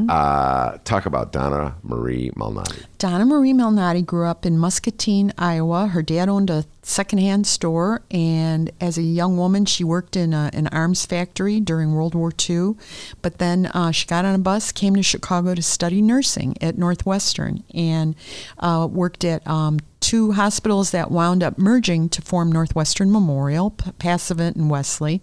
Uh, 0.08 0.78
talk 0.84 1.06
about 1.06 1.32
Donna 1.32 1.76
Marie 1.82 2.30
Malnati. 2.36 2.84
Donna 2.98 3.26
Marie 3.26 3.52
Malnati 3.52 4.04
grew 4.04 4.26
up 4.26 4.46
in 4.46 4.58
Muscatine, 4.58 5.32
Iowa. 5.36 5.88
Her 5.88 6.02
dad 6.02 6.28
owned 6.28 6.48
a 6.50 6.64
secondhand 6.82 7.46
store, 7.46 8.02
and 8.10 8.70
as 8.80 8.96
a 8.98 9.02
young 9.02 9.36
woman, 9.36 9.64
she 9.66 9.84
worked 9.84 10.16
in 10.16 10.32
a, 10.32 10.50
an 10.52 10.66
arms 10.68 11.04
factory 11.06 11.60
during 11.60 11.94
World 11.94 12.14
War 12.14 12.32
II. 12.48 12.74
But 13.22 13.38
then 13.38 13.66
uh, 13.66 13.90
she 13.90 14.06
got 14.14 14.24
on 14.24 14.34
a 14.36 14.38
bus, 14.38 14.70
came 14.70 14.94
to 14.94 15.02
Chicago 15.02 15.56
to 15.56 15.62
study 15.62 16.00
nursing 16.00 16.56
at 16.60 16.78
Northwestern, 16.78 17.64
and 17.74 18.14
uh, 18.60 18.86
worked 18.88 19.24
at 19.24 19.44
um, 19.44 19.80
two 19.98 20.30
hospitals 20.30 20.92
that 20.92 21.10
wound 21.10 21.42
up 21.42 21.58
merging 21.58 22.08
to 22.10 22.22
form 22.22 22.52
Northwestern 22.52 23.10
Memorial, 23.10 23.70
P- 23.70 23.90
Passavant 23.98 24.54
and 24.54 24.70
Wesley. 24.70 25.20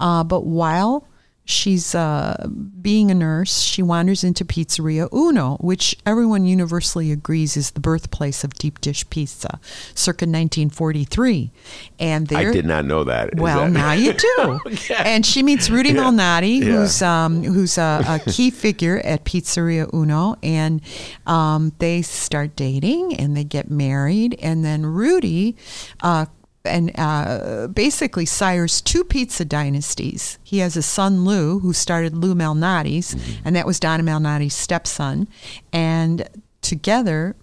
Uh, 0.00 0.24
but 0.24 0.44
while 0.44 1.06
she's 1.44 1.94
uh, 1.94 2.46
being 2.80 3.10
a 3.10 3.14
nurse, 3.14 3.60
she 3.60 3.82
wanders 3.82 4.22
into 4.24 4.44
Pizzeria 4.44 5.08
Uno, 5.12 5.56
which 5.60 5.96
everyone 6.06 6.44
universally 6.44 7.10
agrees 7.12 7.56
is 7.56 7.72
the 7.72 7.80
birthplace 7.80 8.44
of 8.44 8.54
deep 8.54 8.80
dish 8.80 9.08
pizza, 9.10 9.58
circa 9.94 10.24
1943. 10.24 11.50
And 11.98 12.26
there, 12.28 12.50
I 12.50 12.52
did 12.52 12.64
not 12.66 12.84
know 12.84 13.04
that. 13.04 13.34
Is 13.34 13.40
well, 13.40 13.62
that- 13.64 13.70
now 13.72 13.92
you 13.92 14.12
do. 14.36 14.60
And 14.98 15.24
she 15.26 15.42
meets 15.42 15.68
Rudy 15.70 15.92
Malnati, 15.92 16.58
Yeah. 16.60 16.64
who's 16.64 17.02
um, 17.02 17.42
who's 17.42 17.76
a, 17.78 18.04
a 18.06 18.30
key 18.30 18.50
figure 18.50 18.98
at 19.04 19.24
Pizzeria 19.24 19.92
Uno, 19.92 20.36
and 20.42 20.80
um, 21.26 21.72
they 21.78 22.02
start 22.02 22.56
dating 22.56 23.16
and 23.16 23.36
they 23.36 23.44
get 23.44 23.70
married, 23.70 24.38
and 24.42 24.64
then 24.64 24.86
Rudy. 24.86 25.56
Uh, 26.00 26.26
and 26.64 26.92
uh, 26.96 27.68
basically 27.68 28.26
sires 28.26 28.80
two 28.80 29.04
pizza 29.04 29.44
dynasties. 29.44 30.38
He 30.42 30.58
has 30.58 30.76
a 30.76 30.82
son, 30.82 31.24
Lou, 31.24 31.58
who 31.58 31.72
started 31.72 32.16
Lou 32.16 32.34
Malnati's, 32.34 33.16
and 33.44 33.56
that 33.56 33.66
was 33.66 33.80
Donna 33.80 34.02
Malnati's 34.02 34.54
stepson. 34.54 35.28
And 35.72 36.28
together, 36.60 37.36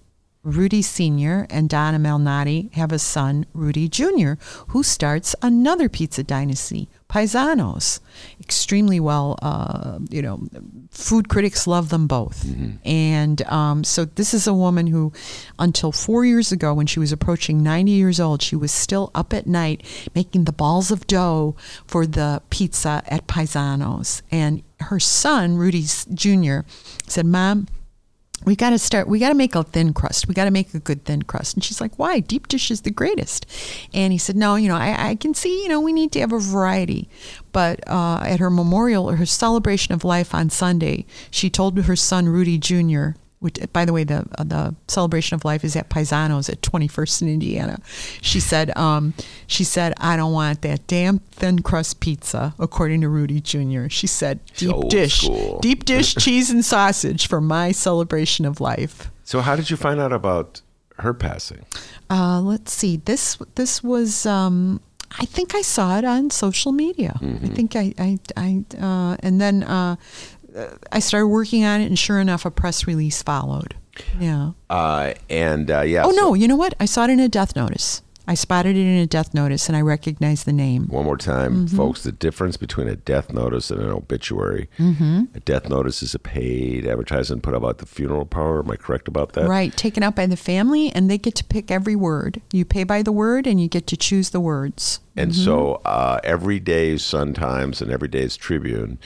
Rudy 0.43 0.81
Sr. 0.81 1.45
and 1.49 1.69
Donna 1.69 1.99
Malnati 1.99 2.71
have 2.73 2.91
a 2.91 2.99
son, 2.99 3.45
Rudy 3.53 3.89
Jr., 3.89 4.33
who 4.69 4.83
starts 4.83 5.35
another 5.41 5.89
pizza 5.89 6.23
dynasty, 6.23 6.87
Pizano's. 7.09 7.99
Extremely 8.39 8.99
well, 8.99 9.37
uh, 9.41 9.99
you 10.09 10.21
know, 10.21 10.41
food 10.91 11.27
critics 11.27 11.65
love 11.67 11.89
them 11.89 12.07
both. 12.07 12.45
And 12.85 13.41
um, 13.43 13.83
so 13.83 14.05
this 14.05 14.33
is 14.33 14.45
a 14.47 14.53
woman 14.53 14.87
who, 14.87 15.11
until 15.57 15.91
four 15.91 16.23
years 16.23 16.51
ago, 16.51 16.73
when 16.73 16.85
she 16.85 16.99
was 16.99 17.11
approaching 17.11 17.63
90 17.63 17.91
years 17.91 18.19
old, 18.19 18.41
she 18.41 18.55
was 18.55 18.71
still 18.71 19.09
up 19.15 19.33
at 19.33 19.47
night 19.47 19.83
making 20.15 20.45
the 20.45 20.51
balls 20.51 20.91
of 20.91 21.07
dough 21.07 21.55
for 21.85 22.05
the 22.05 22.41
pizza 22.51 23.03
at 23.07 23.27
Pizano's. 23.27 24.21
And 24.31 24.63
her 24.81 24.99
son, 24.99 25.57
Rudy 25.57 25.83
Jr., 26.13 26.59
said, 27.07 27.25
Mom, 27.25 27.67
we 28.49 28.55
got 28.55 28.71
to 28.71 28.79
start 28.79 29.07
we 29.07 29.19
got 29.19 29.29
to 29.29 29.35
make 29.35 29.53
a 29.53 29.61
thin 29.61 29.93
crust. 29.93 30.27
We 30.27 30.33
got 30.33 30.45
to 30.45 30.51
make 30.51 30.73
a 30.73 30.79
good 30.79 31.05
thin 31.05 31.21
crust. 31.21 31.53
And 31.53 31.63
she's 31.63 31.79
like 31.79 31.99
why? 31.99 32.19
Deep 32.19 32.47
dish 32.47 32.71
is 32.71 32.81
the 32.81 32.89
greatest. 32.89 33.45
And 33.93 34.11
he 34.11 34.17
said 34.17 34.35
no 34.35 34.55
you 34.55 34.67
know 34.67 34.75
i, 34.75 35.09
I 35.11 35.15
can 35.15 35.35
see 35.35 35.61
you 35.61 35.69
know 35.69 35.79
we 35.79 35.93
need 35.93 36.11
to 36.13 36.19
have 36.21 36.33
a 36.33 36.39
variety. 36.39 37.07
But 37.51 37.87
uh, 37.87 38.23
at 38.25 38.39
her 38.39 38.49
memorial 38.49 39.07
or 39.07 39.17
her 39.17 39.25
celebration 39.27 39.93
of 39.93 40.03
life 40.03 40.33
on 40.33 40.49
sunday 40.49 41.05
she 41.29 41.51
told 41.51 41.77
her 41.77 41.95
son 41.95 42.27
rudy 42.27 42.57
jr 42.57 43.09
which, 43.39 43.57
by 43.71 43.85
the 43.85 43.93
way, 43.93 44.03
the 44.03 44.25
uh, 44.37 44.43
the 44.43 44.75
celebration 44.87 45.35
of 45.35 45.45
life 45.45 45.63
is 45.63 45.75
at 45.75 45.89
Pizano's 45.89 46.49
at 46.49 46.61
21st 46.61 47.21
in 47.21 47.29
Indiana. 47.29 47.79
She 48.21 48.39
said, 48.39 48.75
um, 48.77 49.13
she 49.47 49.63
said, 49.63 49.93
I 49.97 50.17
don't 50.17 50.33
want 50.33 50.61
that 50.63 50.85
damn 50.87 51.19
thin 51.31 51.61
crust 51.61 51.99
pizza, 52.01 52.53
according 52.59 53.01
to 53.01 53.09
Rudy 53.09 53.39
Jr. 53.39 53.87
She 53.89 54.07
said, 54.07 54.39
deep 54.57 54.73
Old 54.73 54.89
dish, 54.89 55.21
school. 55.21 55.59
deep 55.61 55.85
dish 55.85 56.15
cheese 56.23 56.49
and 56.49 56.63
sausage 56.65 57.27
for 57.27 57.39
my 57.39 57.71
celebration 57.71 58.45
of 58.45 58.59
life. 58.59 59.09
So, 59.23 59.41
how 59.41 59.55
did 59.55 59.69
you 59.69 59.77
find 59.77 59.99
out 59.99 60.11
about 60.11 60.61
her 60.97 61.13
passing? 61.13 61.65
Uh, 62.09 62.41
let's 62.41 62.73
see. 62.73 62.97
This 62.97 63.37
this 63.55 63.81
was. 63.83 64.25
Um, 64.25 64.81
I 65.19 65.25
think 65.25 65.55
I 65.55 65.61
saw 65.63 65.97
it 65.97 66.05
on 66.05 66.29
social 66.29 66.71
media. 66.71 67.17
I 67.21 67.47
think 67.47 67.75
I 67.75 67.93
I, 67.97 68.19
I 68.37 68.63
uh, 68.79 69.17
and 69.21 69.41
then 69.41 69.63
uh, 69.63 69.95
I 70.91 70.99
started 70.99 71.27
working 71.27 71.63
on 71.65 71.81
it, 71.81 71.85
and 71.85 71.97
sure 71.97 72.19
enough, 72.19 72.45
a 72.45 72.51
press 72.51 72.87
release 72.87 73.21
followed. 73.21 73.75
Yeah. 74.19 74.51
Uh, 74.69 75.13
and 75.29 75.69
uh, 75.69 75.81
yeah. 75.81 76.03
Oh 76.05 76.11
so- 76.11 76.15
no! 76.17 76.33
You 76.33 76.47
know 76.47 76.55
what? 76.55 76.73
I 76.79 76.85
saw 76.85 77.03
it 77.05 77.09
in 77.09 77.19
a 77.19 77.29
death 77.29 77.55
notice. 77.55 78.01
I 78.27 78.35
spotted 78.35 78.75
it 78.77 78.79
in 78.81 78.97
a 78.97 79.07
death 79.07 79.33
notice, 79.33 79.67
and 79.67 79.75
I 79.75 79.81
recognized 79.81 80.45
the 80.45 80.53
name. 80.53 80.85
One 80.89 81.03
more 81.05 81.17
time, 81.17 81.65
Mm-hmm. 81.65 81.75
folks. 81.75 82.03
The 82.03 82.11
difference 82.11 82.57
between 82.57 82.87
a 82.87 82.95
death 82.95 83.33
notice 83.33 83.71
and 83.71 83.81
an 83.81 83.89
obituary. 83.89 84.69
Mm-hmm. 84.77 85.23
A 85.33 85.39
death 85.39 85.67
notice 85.67 86.03
is 86.03 86.13
a 86.13 86.19
paid 86.19 86.85
advertisement 86.85 87.41
put 87.41 87.55
out 87.55 87.57
about 87.57 87.79
the 87.79 87.87
funeral 87.87 88.27
power. 88.27 88.59
Am 88.59 88.69
I 88.69 88.75
correct 88.75 89.07
about 89.07 89.33
that? 89.33 89.47
Right, 89.49 89.75
taken 89.75 90.03
out 90.03 90.15
by 90.15 90.27
the 90.27 90.37
family, 90.37 90.91
and 90.91 91.09
they 91.09 91.17
get 91.17 91.33
to 91.35 91.43
pick 91.43 91.71
every 91.71 91.95
word. 91.95 92.39
You 92.53 92.65
pay 92.65 92.83
by 92.83 93.01
the 93.01 93.11
word, 93.11 93.47
and 93.47 93.59
you 93.59 93.67
get 93.67 93.87
to 93.87 93.97
choose 93.97 94.29
the 94.29 94.39
words. 94.39 94.99
And 95.17 95.31
Mm-hmm. 95.31 95.43
so, 95.43 95.81
uh, 95.83 96.19
every 96.23 96.59
day's 96.59 97.03
Sun 97.03 97.33
Times 97.33 97.81
and 97.81 97.89
every 97.91 98.07
day's 98.09 98.37
Tribune 98.37 98.99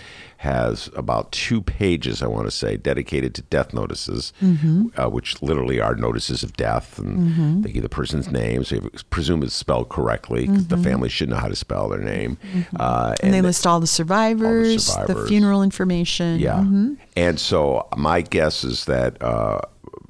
has 0.44 0.89
about 0.96 1.32
two 1.32 1.62
pages, 1.62 2.22
I 2.22 2.28
want 2.28 2.46
to 2.48 2.52
say, 2.52 2.76
dedicated 2.76 3.34
to 3.36 3.41
death 3.44 3.74
notices, 3.74 4.34
Mm-hmm. 4.41 4.88
uh, 5.00 5.08
which 5.08 5.41
literally 5.41 5.80
are 5.80 5.96
notices 5.96 6.44
of 6.44 6.52
death, 6.58 7.00
and 7.00 7.64
they 7.64 7.72
give 7.72 7.84
the 7.84 7.88
person's 7.89 8.30
name, 8.30 8.66
so 8.66 8.76
you 8.76 8.89
presume 9.10 9.41
it's 9.44 9.54
spelled 9.56 9.88
correctly 9.88 10.46
because 10.48 10.68
the 10.68 10.78
family 10.78 11.08
should 11.08 11.30
know 11.30 11.38
how 11.38 11.48
to 11.48 11.56
spell 11.56 11.88
their 11.89 12.02
name. 12.02 12.38
Uh, 12.78 13.14
Mm-hmm. 13.14 13.26
And, 13.26 13.34
they 13.34 13.39
the- 13.41 13.48
list 13.48 13.66
all 13.66 13.80
the 13.80 13.88
survivors, 13.88 14.86
the 14.88 14.91
survivors. 14.91 15.30
funeral 15.30 15.64
information. 15.64 16.39
Yeah. 16.39 16.60
Mhm. 16.60 16.98
And 17.16 17.39
so 17.39 17.88
my 17.96 18.20
guess 18.22 18.64
is 18.66 18.84
that 18.86 19.22
uh, 19.22 19.62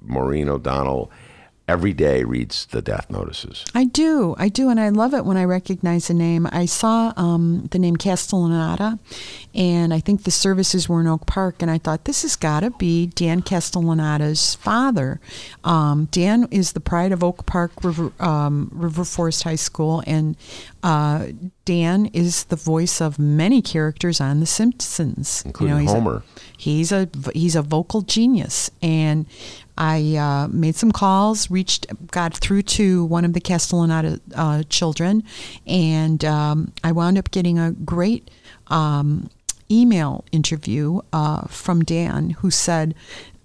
Maureen 0.01 0.49
O'Donnell 0.49 1.11
every 1.68 1.93
day 1.93 2.24
reads 2.26 2.66
the 2.68 2.82
death 2.82 3.09
notices. 3.09 3.64
I 3.74 3.86
do, 3.86 4.36
I 4.38 4.49
do, 4.49 4.70
and 4.70 4.80
I 4.80 4.89
love 4.89 5.14
it 5.14 5.24
when 5.26 5.38
I 5.38 5.45
recognize 5.45 6.09
a 6.09 6.14
name. 6.14 6.47
I 6.51 6.66
saw 6.66 7.14
um, 7.16 7.68
the 7.72 7.80
name 7.80 7.95
Castellaneta, 7.95 8.99
and 9.55 9.93
I 9.93 9.99
think 10.01 10.24
the 10.24 10.32
services 10.32 10.89
were 10.89 10.99
in 10.99 11.07
Oak 11.07 11.26
Park, 11.26 11.61
and 11.61 11.72
I 11.72 11.78
thought 11.78 12.03
this 12.05 12.24
has 12.24 12.36
got 12.36 12.61
to 12.61 12.72
be 12.72 13.07
Dan 13.07 13.41
Castellaneta's 13.41 14.55
father. 14.55 15.22
Um, 15.64 16.09
Dan 16.11 16.47
is 16.51 16.74
the 16.74 16.80
pride 16.82 17.11
of 17.14 17.24
Oak 17.24 17.45
Park 17.45 17.72
River, 17.84 18.11
um, 18.20 18.70
River 18.74 19.05
Forest 19.05 19.43
High 19.43 19.55
School, 19.55 20.03
and 20.05 20.36
uh, 20.84 21.28
Dan 21.66 22.07
is 22.07 22.43
the 22.45 22.57
voice 22.57 22.99
of 23.01 23.18
many 23.18 23.61
characters 23.61 24.20
on 24.20 24.41
The 24.41 24.45
Simpsons, 24.45 25.43
Including 25.45 25.80
he's 25.80 25.91
a- 25.91 25.93
Homer. 25.93 26.24
he's 26.57 26.91
a 26.91 27.07
he's 27.34 27.55
a 27.55 27.61
vocal 27.61 28.01
genius 28.01 28.70
and 28.82 29.26
I 29.78 30.15
uh, 30.15 30.47
made 30.49 30.76
some 30.76 30.91
calls, 30.91 31.49
reached, 31.49 31.88
got 32.11 32.36
through 32.38 32.63
to 32.63 33.05
one 33.05 33.26
of 33.26 33.34
the 33.34 33.41
Castellaneta 33.41 34.19
uh, 34.36 34.63
children, 34.69 35.24
and 35.65 36.24
um, 36.24 36.74
I 36.84 36.91
wound 36.91 37.17
up 37.17 37.32
getting 37.32 37.57
a 37.57 37.71
great 37.71 38.30
um, 38.67 39.30
email 39.71 40.24
interview 40.32 41.01
uh, 41.11 41.47
from 41.47 41.84
Dan, 41.84 42.32
who 42.32 42.51
said, 42.51 42.93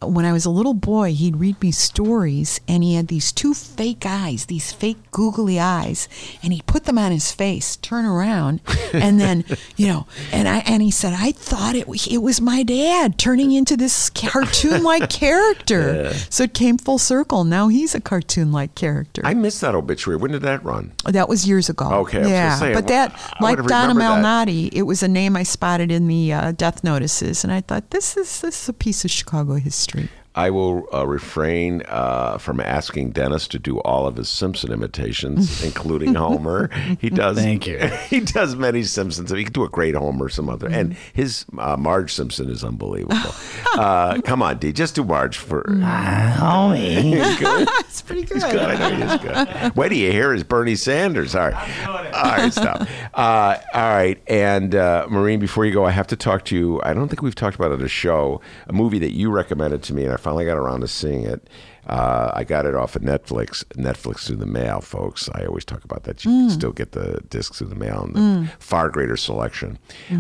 when 0.01 0.25
I 0.25 0.33
was 0.33 0.45
a 0.45 0.51
little 0.51 0.75
boy, 0.75 1.13
he'd 1.13 1.37
read 1.39 1.61
me 1.61 1.73
stories, 1.73 2.61
and 2.69 2.85
he 2.85 2.95
had 2.95 3.09
these 3.09 3.33
two 3.33 3.53
fake 3.55 4.05
eyes, 4.07 4.47
these 4.47 4.73
fake 4.73 5.11
googly 5.11 5.59
eyes, 5.59 6.09
and 6.43 6.53
he'd 6.53 6.67
put 6.67 6.85
them 6.85 6.99
on 6.99 7.11
his 7.11 7.33
face, 7.33 7.77
turn 7.77 8.05
around, 8.05 8.61
and 8.93 9.19
then, 9.21 9.45
you 9.77 9.89
know, 9.89 10.07
and 10.33 10.47
I 10.49 10.59
and 10.61 10.83
he 10.83 10.91
said, 10.93 11.15
I 11.17 11.33
thought 11.33 11.75
it 11.75 11.89
was- 11.89 12.07
it 12.07 12.19
was 12.19 12.41
my 12.41 12.63
dad 12.63 13.19
turning 13.19 13.51
into 13.53 13.77
this 13.77 14.09
cartoon-like 14.11 15.11
character. 15.23 16.13
So 16.31 16.45
it 16.45 16.55
came 16.55 16.79
full 16.79 16.99
circle. 16.99 17.43
Now 17.45 17.67
he's 17.69 17.95
a 17.95 18.01
cartoon-like 18.01 18.75
character. 18.77 19.23
I 19.25 19.35
missed 19.35 19.61
that 19.63 19.75
obituary. 19.75 20.17
When 20.19 20.31
did 20.31 20.43
that 20.43 20.63
run? 20.65 20.93
That 21.07 21.29
was 21.29 21.47
years 21.49 21.69
ago. 21.69 21.91
Okay, 21.91 22.19
I 22.19 22.23
was 22.23 22.31
yeah, 22.31 22.55
say, 22.57 22.73
but 22.73 22.85
I 22.85 22.89
that, 22.89 23.13
would've 23.41 23.65
like 23.65 23.69
Donna. 23.69 23.95
Malnati, 24.01 24.71
it 24.73 24.83
was 24.83 25.03
a 25.03 25.09
name 25.09 25.37
I 25.37 25.43
spotted 25.43 25.91
in 25.91 26.07
the 26.07 26.33
uh, 26.33 26.53
death 26.53 26.85
notices, 26.85 27.43
and 27.43 27.53
I 27.53 27.61
thought 27.63 27.91
this 27.91 28.17
is 28.17 28.41
this 28.43 28.63
is 28.63 28.69
a 28.69 28.73
piece 28.73 29.05
of 29.05 29.11
Chicago 29.11 29.55
history. 29.55 29.88
Street. 29.89 30.11
I 30.39 30.51
will 30.51 30.87
uh, 30.95 31.05
refrain 31.05 31.83
uh, 31.89 32.39
from 32.39 32.61
asking 32.61 33.11
Dennis 33.11 33.49
to 33.49 33.59
do 33.59 33.81
all 33.81 34.07
of 34.07 34.15
his 34.15 34.29
Simpson 34.29 34.71
imitations, 34.71 35.65
including 35.65 36.15
Homer. 36.15 36.69
He 37.01 37.11
does. 37.11 37.39
Thank 37.39 37.67
you. 37.67 37.79
He 38.09 38.21
does 38.21 38.55
many 38.55 38.85
Simpsons. 38.85 39.31
He 39.31 39.45
can 39.45 39.53
do 39.53 39.65
a 39.65 39.69
great 39.69 39.97
Homer, 39.97 40.27
or 40.27 40.29
some 40.29 40.49
other, 40.49 40.69
and 40.69 40.95
his 41.13 41.45
uh, 41.59 41.77
Marge 41.77 42.13
Simpson 42.13 42.49
is 42.49 42.63
unbelievable. 42.63 43.35
uh, 43.75 44.21
come 44.25 44.41
on, 44.41 44.59
D, 44.59 44.73
just 44.73 44.95
do 44.95 45.05
Marge 45.05 45.37
for. 45.37 45.65
Homie. 45.65 47.67
it's 47.81 48.01
pretty 48.01 48.23
good. 48.23 48.35
He's 48.35 48.45
good, 48.45 48.61
I 48.61 48.77
know 48.77 48.97
he 48.97 49.03
is 49.03 49.21
good. 49.21 49.77
Wait 49.77 49.89
till 49.89 49.99
you 49.99 50.13
hear 50.13 50.33
his 50.33 50.45
Bernie 50.45 50.77
Sanders. 50.77 51.35
All 51.35 51.51
right. 51.51 52.15
All 52.15 52.23
right, 52.23 52.53
stop. 52.53 52.89
Uh, 53.13 53.59
all 53.75 53.91
right. 53.91 54.23
And 54.29 54.75
uh, 54.75 55.07
Maureen, 55.11 55.41
before 55.41 55.67
you 55.67 55.73
go, 55.73 55.85
I 55.85 55.91
have 55.91 56.07
to 56.09 56.17
talk 56.17 56.45
to 56.47 56.57
you. 56.57 56.81
I 56.85 56.95
don't 56.95 57.09
think 57.09 57.23
we've 57.23 57.35
talked 57.35 57.57
about 57.57 57.73
it 57.73 57.81
on 57.81 57.83
a 57.83 57.89
show, 57.89 58.41
a 58.69 58.73
movie 58.73 59.01
that 59.01 59.13
you 59.13 59.31
recommended 59.31 59.83
to 59.85 59.95
me, 59.95 60.05
and 60.05 60.13
I 60.13 60.17
finally 60.29 60.45
got 60.45 60.59
around 60.59 60.81
to 60.83 60.89
seeing 60.89 61.25
it. 61.25 61.49
Uh, 61.87 62.31
I 62.35 62.45
got 62.45 62.67
it 62.67 62.75
off 62.75 62.95
of 62.97 63.01
Netflix, 63.01 63.65
Netflix 63.77 64.27
through 64.27 64.37
the 64.37 64.45
mail, 64.45 64.83
folks. 64.83 65.31
I 65.33 65.47
always 65.47 65.65
talk 65.65 65.85
about 65.85 66.03
that. 66.05 66.23
You 66.23 66.31
can 66.31 66.51
still 66.51 66.73
get 66.73 66.93
the 66.93 67.23
discs 67.31 67.57
through 67.59 67.69
the 67.69 67.75
mail 67.77 68.03
and 68.03 68.15
the 68.15 68.51
far 68.59 68.91
greater 68.91 69.17
selection. 69.17 69.79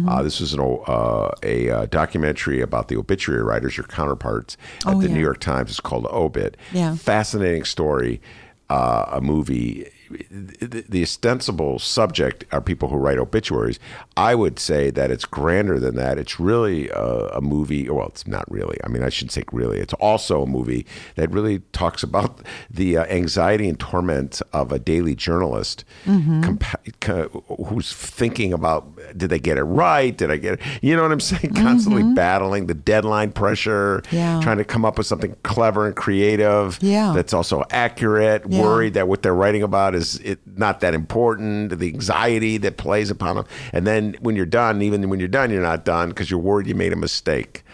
Uh, 0.08 0.22
this 0.22 0.40
is 0.40 0.54
an, 0.54 0.60
uh, 0.60 1.30
a 1.42 1.68
uh, 1.68 1.86
documentary 1.86 2.62
about 2.62 2.88
the 2.88 2.96
obituary 2.96 3.42
writers, 3.42 3.76
your 3.76 3.84
counterparts 3.86 4.56
at 4.86 4.94
Oh, 4.94 5.00
the 5.02 5.08
yeah. 5.08 5.14
New 5.14 5.20
York 5.20 5.40
Times. 5.40 5.68
It's 5.68 5.78
called 5.80 6.06
Obit. 6.06 6.56
Yeah. 6.72 6.96
Fascinating 6.96 7.64
story, 7.64 8.22
uh, 8.70 9.04
a 9.10 9.20
movie. 9.20 9.90
The, 10.10 10.84
the 10.88 11.02
ostensible 11.02 11.78
subject 11.78 12.44
are 12.52 12.60
people 12.60 12.88
who 12.88 12.96
write 12.96 13.18
obituaries. 13.18 13.78
I 14.16 14.34
would 14.34 14.58
say 14.58 14.90
that 14.90 15.10
it's 15.10 15.24
grander 15.24 15.78
than 15.78 15.96
that. 15.96 16.18
It's 16.18 16.40
really 16.40 16.88
a, 16.90 17.26
a 17.34 17.40
movie. 17.40 17.88
Well, 17.88 18.06
it's 18.08 18.26
not 18.26 18.50
really. 18.50 18.78
I 18.84 18.88
mean, 18.88 19.02
I 19.02 19.08
shouldn't 19.08 19.32
say 19.32 19.44
really. 19.52 19.78
It's 19.78 19.94
also 19.94 20.42
a 20.42 20.46
movie 20.46 20.86
that 21.16 21.30
really 21.30 21.60
talks 21.72 22.02
about 22.02 22.40
the 22.70 22.96
uh, 22.98 23.04
anxiety 23.06 23.68
and 23.68 23.78
torment 23.78 24.40
of 24.52 24.72
a 24.72 24.78
daily 24.78 25.14
journalist 25.14 25.84
compa- 26.06 26.92
co- 27.00 27.44
who's 27.68 27.92
thinking 27.92 28.52
about 28.52 28.86
did 29.16 29.30
they 29.30 29.38
get 29.38 29.58
it 29.58 29.64
right? 29.64 30.16
Did 30.16 30.30
I 30.30 30.36
get 30.36 30.54
it? 30.54 30.60
You 30.82 30.96
know 30.96 31.02
what 31.02 31.12
I'm 31.12 31.20
saying? 31.20 31.54
Constantly 31.56 32.02
battling 32.14 32.66
the 32.66 32.74
deadline 32.74 33.32
pressure, 33.32 34.02
Yeah. 34.10 34.40
trying 34.42 34.58
to 34.58 34.64
come 34.64 34.84
up 34.84 34.98
with 34.98 35.06
something 35.06 35.36
clever 35.42 35.86
and 35.86 35.94
creative 35.96 36.78
Yeah. 36.82 37.12
that's 37.14 37.32
also 37.32 37.64
accurate, 37.70 38.44
Yeah. 38.48 38.62
worried 38.62 38.94
that 38.94 39.08
what 39.08 39.22
they're 39.22 39.34
writing 39.34 39.62
about 39.62 39.94
is 39.98 40.16
it 40.20 40.38
not 40.56 40.80
that 40.80 40.94
important, 40.94 41.78
the 41.78 41.88
anxiety 41.88 42.56
that 42.58 42.76
plays 42.76 43.10
upon 43.10 43.36
them. 43.36 43.44
And 43.72 43.86
then 43.86 44.16
when 44.20 44.36
you're 44.36 44.46
done, 44.46 44.80
even 44.82 45.08
when 45.10 45.18
you're 45.20 45.28
done, 45.28 45.50
you're 45.50 45.62
not 45.62 45.84
done 45.84 46.08
because 46.08 46.30
you're 46.30 46.40
worried 46.40 46.66
you 46.66 46.74
made 46.74 46.92
a 46.92 46.96
mistake. 46.96 47.64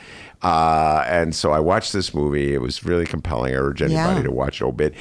Uh, 0.43 1.03
and 1.07 1.35
so 1.35 1.53
I 1.53 1.61
watched 1.61 1.93
this 1.95 2.13
movie. 2.13 2.53
It 2.53 2.61
was 2.61 2.85
really 2.85 3.07
compelling. 3.07 3.55
I 3.55 3.57
urge 3.57 3.81
anybody 3.81 4.17
Yeah. 4.17 4.23
to 4.25 4.31
watch 4.31 4.61
Obit. 4.61 4.95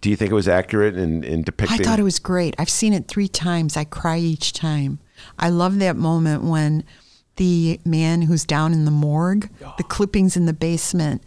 Do 0.00 0.08
you 0.08 0.16
think 0.16 0.30
it 0.30 0.34
was 0.34 0.48
accurate 0.48 0.96
in, 0.96 1.22
in 1.24 1.42
depicting? 1.42 1.80
I 1.80 1.84
thought 1.84 1.98
it 1.98 2.04
was 2.04 2.18
great. 2.18 2.54
I've 2.58 2.70
seen 2.70 2.92
it 2.94 3.06
three 3.06 3.28
times. 3.28 3.76
I 3.76 3.84
cry 3.84 4.18
each 4.18 4.52
time. 4.54 4.98
I 5.38 5.50
love 5.50 5.78
that 5.80 5.96
moment 5.96 6.44
when 6.44 6.84
the 7.36 7.80
man 7.84 8.22
who's 8.22 8.44
down 8.44 8.72
in 8.72 8.84
the 8.86 8.90
morgue, 8.90 9.50
the 9.76 9.84
clippings 9.84 10.36
in 10.36 10.46
the 10.46 10.52
basement, 10.52 11.22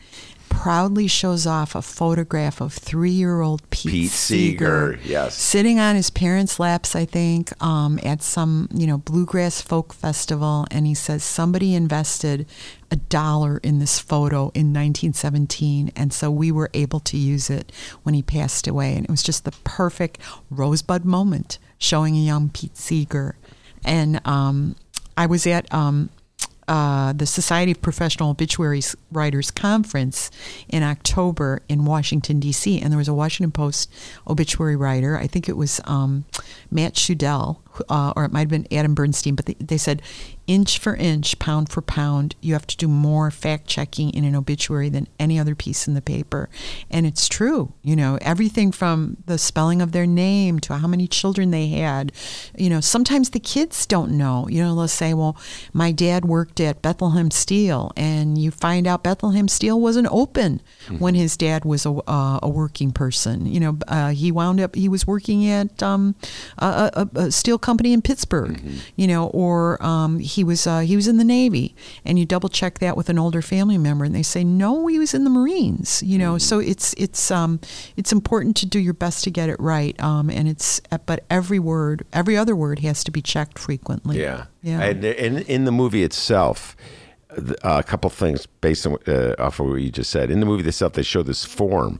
proudly 0.55 1.07
shows 1.07 1.45
off 1.45 1.75
a 1.75 1.81
photograph 1.81 2.61
of 2.61 2.73
three-year-old 2.73 3.69
Pete, 3.69 3.91
Pete 3.91 4.11
Seeger, 4.11 4.97
yes. 5.03 5.35
sitting 5.35 5.79
on 5.79 5.95
his 5.95 6.09
parents' 6.09 6.59
laps, 6.59 6.95
I 6.95 7.05
think, 7.05 7.51
um, 7.63 7.99
at 8.03 8.23
some 8.23 8.69
you 8.73 8.87
know 8.87 8.97
bluegrass 8.97 9.61
folk 9.61 9.93
festival, 9.93 10.65
and 10.71 10.87
he 10.87 10.93
says 10.93 11.23
somebody 11.23 11.75
invested 11.75 12.47
a 12.89 12.95
dollar 12.95 13.57
in 13.57 13.79
this 13.79 13.99
photo 13.99 14.43
in 14.53 14.73
1917, 14.73 15.91
and 15.95 16.13
so 16.13 16.31
we 16.31 16.51
were 16.51 16.69
able 16.73 16.99
to 17.01 17.17
use 17.17 17.49
it 17.49 17.71
when 18.03 18.15
he 18.15 18.23
passed 18.23 18.67
away, 18.67 18.95
and 18.95 19.05
it 19.05 19.11
was 19.11 19.23
just 19.23 19.45
the 19.45 19.53
perfect 19.63 20.19
rosebud 20.49 21.05
moment 21.05 21.59
showing 21.77 22.15
a 22.15 22.19
young 22.19 22.49
Pete 22.49 22.77
Seeger, 22.77 23.35
and 23.83 24.25
um, 24.25 24.75
I 25.17 25.25
was 25.27 25.45
at 25.45 25.71
um, 25.73 26.09
uh, 26.67 27.13
the 27.13 27.25
Society 27.25 27.71
of 27.71 27.81
Professional 27.81 28.31
Obituary 28.31 28.81
Writers 29.11 29.51
Conference 29.51 30.31
in 30.67 30.83
October 30.83 31.61
in 31.69 31.85
Washington, 31.85 32.39
D.C., 32.39 32.81
and 32.81 32.91
there 32.91 32.97
was 32.97 33.07
a 33.07 33.13
Washington 33.13 33.51
Post 33.51 33.91
obituary 34.27 34.75
writer. 34.75 35.17
I 35.17 35.27
think 35.27 35.47
it 35.47 35.57
was 35.57 35.79
um, 35.85 36.25
Matt 36.71 36.93
Schudel, 36.95 37.57
uh, 37.89 38.13
or 38.15 38.25
it 38.25 38.31
might 38.31 38.41
have 38.41 38.49
been 38.49 38.67
Adam 38.71 38.95
Bernstein, 38.95 39.35
but 39.35 39.45
they, 39.45 39.55
they 39.59 39.77
said 39.77 40.01
inch 40.47 40.79
for 40.79 40.95
inch, 40.95 41.37
pound 41.39 41.69
for 41.69 41.81
pound, 41.81 42.35
you 42.41 42.53
have 42.53 42.67
to 42.67 42.77
do 42.77 42.87
more 42.87 43.31
fact 43.31 43.67
checking 43.67 44.09
in 44.11 44.23
an 44.23 44.35
obituary 44.35 44.89
than 44.89 45.07
any 45.19 45.39
other 45.39 45.55
piece 45.55 45.87
in 45.87 45.93
the 45.93 46.01
paper. 46.01 46.49
And 46.89 47.05
it's 47.05 47.27
true. 47.27 47.73
You 47.81 47.95
know, 47.95 48.17
everything 48.21 48.71
from 48.71 49.17
the 49.25 49.37
spelling 49.37 49.81
of 49.81 49.91
their 49.91 50.05
name 50.05 50.59
to 50.61 50.75
how 50.75 50.87
many 50.87 51.07
children 51.07 51.51
they 51.51 51.67
had. 51.67 52.11
You 52.57 52.69
know, 52.69 52.81
sometimes 52.81 53.31
the 53.31 53.39
kids 53.39 53.85
don't 53.85 54.17
know. 54.17 54.47
You 54.47 54.63
know, 54.63 54.75
they'll 54.75 54.87
say, 54.87 55.13
well, 55.13 55.37
my 55.73 55.91
dad 55.91 56.25
worked 56.25 56.59
at 56.59 56.81
Bethlehem 56.81 57.31
Steel, 57.31 57.91
and 57.95 58.37
you 58.37 58.51
find 58.51 58.87
out 58.87 59.03
Bethlehem 59.03 59.47
Steel 59.47 59.79
wasn't 59.79 60.07
open 60.11 60.61
mm-hmm. 60.85 60.99
when 60.99 61.15
his 61.15 61.37
dad 61.37 61.65
was 61.65 61.85
a, 61.85 61.91
uh, 62.07 62.39
a 62.41 62.49
working 62.49 62.91
person. 62.91 63.45
You 63.45 63.59
know, 63.59 63.77
uh, 63.87 64.09
he 64.09 64.31
wound 64.31 64.59
up, 64.59 64.75
he 64.75 64.89
was 64.89 65.07
working 65.07 65.47
at 65.47 65.81
um, 65.81 66.15
a, 66.57 67.07
a, 67.15 67.19
a, 67.19 67.31
steel 67.31 67.57
company 67.57 67.93
in 67.93 68.01
Pittsburgh, 68.01 68.57
mm-hmm. 68.57 68.77
you 68.95 69.07
know, 69.07 69.27
or 69.27 69.81
um, 69.83 70.19
he 70.19 70.34
was 70.43 70.67
uh, 70.67 70.79
he 70.79 70.95
was 70.95 71.07
in 71.07 71.17
the 71.17 71.23
Navy, 71.23 71.75
and 72.03 72.19
you 72.19 72.25
double 72.25 72.49
check 72.49 72.79
that 72.79 72.97
with 72.97 73.09
an 73.09 73.17
older 73.19 73.41
family 73.41 73.77
member, 73.77 74.05
and 74.05 74.13
they 74.13 74.23
say 74.23 74.43
no, 74.43 74.87
he 74.87 74.99
was 74.99 75.13
in 75.13 75.23
the 75.23 75.29
Marines. 75.29 76.03
You 76.03 76.17
know, 76.17 76.33
mm-hmm. 76.33 76.39
so 76.39 76.59
it's 76.59 76.93
it's 76.97 77.31
um, 77.31 77.59
it's 77.95 78.11
important 78.11 78.55
to 78.57 78.65
do 78.65 78.79
your 78.79 78.93
best 78.93 79.23
to 79.23 79.31
get 79.31 79.49
it 79.49 79.59
right, 79.59 79.99
um, 80.01 80.29
and 80.29 80.47
it's 80.47 80.81
but 81.05 81.23
every 81.29 81.59
word, 81.59 82.05
every 82.13 82.37
other 82.37 82.55
word 82.55 82.79
has 82.79 83.03
to 83.05 83.11
be 83.11 83.21
checked 83.21 83.59
frequently. 83.59 84.19
Yeah, 84.19 84.45
yeah. 84.61 84.81
And 84.81 85.03
in 85.03 85.37
in 85.39 85.65
the 85.65 85.71
movie 85.71 86.03
itself. 86.03 86.75
Uh, 87.37 87.79
a 87.79 87.83
couple 87.83 88.09
things 88.09 88.45
based 88.45 88.87
on 88.87 88.95
uh, 89.07 89.35
off 89.37 89.59
of 89.59 89.67
what 89.67 89.75
you 89.81 89.91
just 89.91 90.09
said. 90.09 90.31
In 90.31 90.39
the 90.39 90.45
movie 90.45 90.65
itself, 90.65 90.93
they 90.93 91.03
show 91.03 91.21
this 91.21 91.43
form 91.43 91.99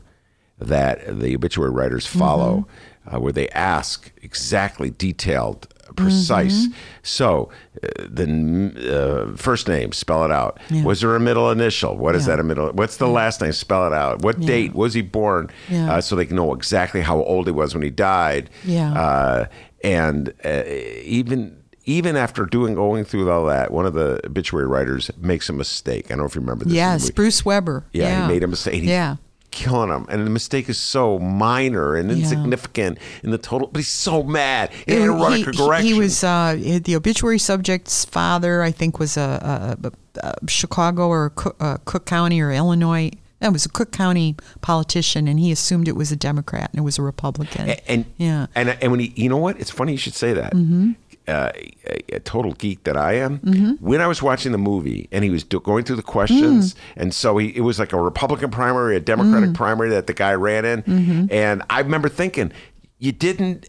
that 0.58 1.20
the 1.20 1.34
obituary 1.34 1.70
writers 1.70 2.06
follow, 2.06 2.66
mm-hmm. 3.06 3.16
uh, 3.16 3.18
where 3.18 3.32
they 3.32 3.48
ask 3.50 4.10
exactly 4.22 4.90
detailed 4.90 5.68
precise. 5.94 6.66
Mm-hmm. 6.66 6.78
So, 7.02 7.50
uh, 7.82 7.88
the 8.08 9.32
uh, 9.32 9.36
first 9.36 9.68
name, 9.68 9.92
spell 9.92 10.24
it 10.24 10.32
out. 10.32 10.58
Yeah. 10.70 10.84
Was 10.84 11.00
there 11.00 11.14
a 11.14 11.20
middle 11.20 11.50
initial? 11.50 11.96
What 11.96 12.14
is 12.14 12.26
yeah. 12.26 12.36
that 12.36 12.40
a 12.40 12.42
middle? 12.42 12.70
What's 12.72 12.96
the 12.96 13.06
yeah. 13.06 13.12
last 13.12 13.40
name? 13.40 13.52
Spell 13.52 13.86
it 13.86 13.92
out. 13.92 14.22
What 14.22 14.40
date 14.40 14.74
was 14.74 14.94
he 14.94 15.02
born? 15.02 15.50
Uh, 15.72 16.00
so 16.00 16.16
they 16.16 16.26
can 16.26 16.36
know 16.36 16.52
exactly 16.52 17.00
how 17.00 17.22
old 17.22 17.46
he 17.46 17.52
was 17.52 17.74
when 17.74 17.82
he 17.82 17.90
died. 17.90 18.50
Yeah. 18.64 18.92
Uh, 18.92 19.46
and 19.84 20.34
uh, 20.44 20.64
even 20.66 21.62
even 21.84 22.16
after 22.16 22.44
doing 22.46 22.74
going 22.74 23.04
through 23.04 23.30
all 23.30 23.46
that, 23.46 23.70
one 23.70 23.86
of 23.86 23.94
the 23.94 24.20
obituary 24.26 24.66
writers 24.66 25.10
makes 25.18 25.48
a 25.48 25.52
mistake. 25.52 26.06
I 26.06 26.08
don't 26.10 26.18
know 26.18 26.24
if 26.24 26.34
you 26.34 26.40
remember 26.40 26.64
this. 26.64 26.74
Yes. 26.74 27.10
Bruce 27.10 27.44
Weber. 27.44 27.84
Yeah, 27.92 28.22
he 28.26 28.32
made 28.32 28.42
a 28.42 28.48
mistake. 28.48 28.82
He, 28.82 28.88
yeah 28.88 29.16
killing 29.50 29.90
him, 29.90 30.06
and 30.08 30.26
the 30.26 30.30
mistake 30.30 30.68
is 30.68 30.78
so 30.78 31.18
minor 31.18 31.94
and 31.96 32.10
insignificant 32.10 32.98
yeah. 32.98 33.20
in 33.24 33.30
the 33.30 33.38
total. 33.38 33.68
But 33.68 33.80
he's 33.80 33.88
so 33.88 34.22
mad. 34.22 34.70
He 34.86 34.92
had 34.92 35.04
to 35.04 35.12
run 35.12 35.32
he, 35.32 35.42
a 35.42 35.52
correction. 35.52 35.86
He 35.86 35.94
was 35.94 36.22
uh, 36.24 36.56
the 36.82 36.96
obituary 36.96 37.38
subject's 37.38 38.04
father. 38.04 38.62
I 38.62 38.70
think 38.70 38.98
was 38.98 39.16
a, 39.16 39.76
a, 39.82 39.92
a 40.20 40.34
Chicago 40.48 41.08
or 41.08 41.30
Cook, 41.30 41.56
uh, 41.60 41.78
Cook 41.84 42.06
County 42.06 42.40
or 42.40 42.52
Illinois. 42.52 43.10
That 43.40 43.52
was 43.52 43.66
a 43.66 43.68
Cook 43.68 43.92
County 43.92 44.34
politician, 44.62 45.28
and 45.28 45.38
he 45.38 45.52
assumed 45.52 45.88
it 45.88 45.96
was 45.96 46.10
a 46.10 46.16
Democrat 46.16 46.70
and 46.72 46.78
it 46.78 46.82
was 46.82 46.98
a 46.98 47.02
Republican. 47.02 47.68
And, 47.68 47.80
and 47.86 48.04
yeah, 48.16 48.46
and 48.54 48.70
and 48.70 48.90
when 48.90 49.00
he, 49.00 49.12
you 49.14 49.28
know 49.28 49.36
what? 49.36 49.60
It's 49.60 49.70
funny 49.70 49.92
you 49.92 49.98
should 49.98 50.14
say 50.14 50.32
that. 50.32 50.54
Mm-hmm 50.54 50.92
uh, 51.28 51.50
a, 51.86 52.16
a, 52.16 52.20
total 52.20 52.52
geek 52.52 52.84
that 52.84 52.96
I 52.96 53.14
am, 53.14 53.38
mm-hmm. 53.40 53.72
when 53.84 54.00
I 54.00 54.06
was 54.06 54.22
watching 54.22 54.52
the 54.52 54.58
movie 54.58 55.08
and 55.10 55.24
he 55.24 55.30
was 55.30 55.42
do- 55.44 55.60
going 55.60 55.84
through 55.84 55.96
the 55.96 56.02
questions, 56.02 56.74
mm. 56.74 56.78
and 56.96 57.14
so 57.14 57.36
he, 57.38 57.56
it 57.56 57.62
was 57.62 57.78
like 57.78 57.92
a 57.92 58.00
Republican 58.00 58.50
primary, 58.50 58.96
a 58.96 59.00
Democratic 59.00 59.50
mm. 59.50 59.54
primary 59.54 59.90
that 59.90 60.06
the 60.06 60.14
guy 60.14 60.34
ran 60.34 60.64
in, 60.64 60.82
mm-hmm. 60.82 61.26
and 61.30 61.62
I 61.68 61.80
remember 61.80 62.08
thinking, 62.08 62.52
you 62.98 63.12
didn't 63.12 63.68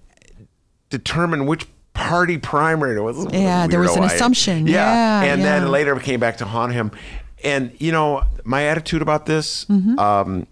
determine 0.90 1.46
which 1.46 1.68
party 1.94 2.38
primary 2.38 2.96
it 2.96 3.02
was. 3.02 3.32
Yeah, 3.34 3.68
there 3.68 3.80
was 3.80 3.96
an 3.96 4.04
assumption. 4.04 4.68
Yeah, 4.68 4.74
yeah 5.24 5.34
and 5.34 5.42
yeah. 5.42 5.60
then 5.60 5.72
later 5.72 5.96
it 5.98 6.04
came 6.04 6.20
back 6.20 6.38
to 6.38 6.46
haunt 6.46 6.74
him. 6.74 6.92
And 7.44 7.72
you 7.80 7.92
know, 7.92 8.24
my 8.44 8.64
attitude 8.64 9.02
about 9.02 9.26
this, 9.26 9.66
mm-hmm. 9.66 9.98
um, 10.00 10.48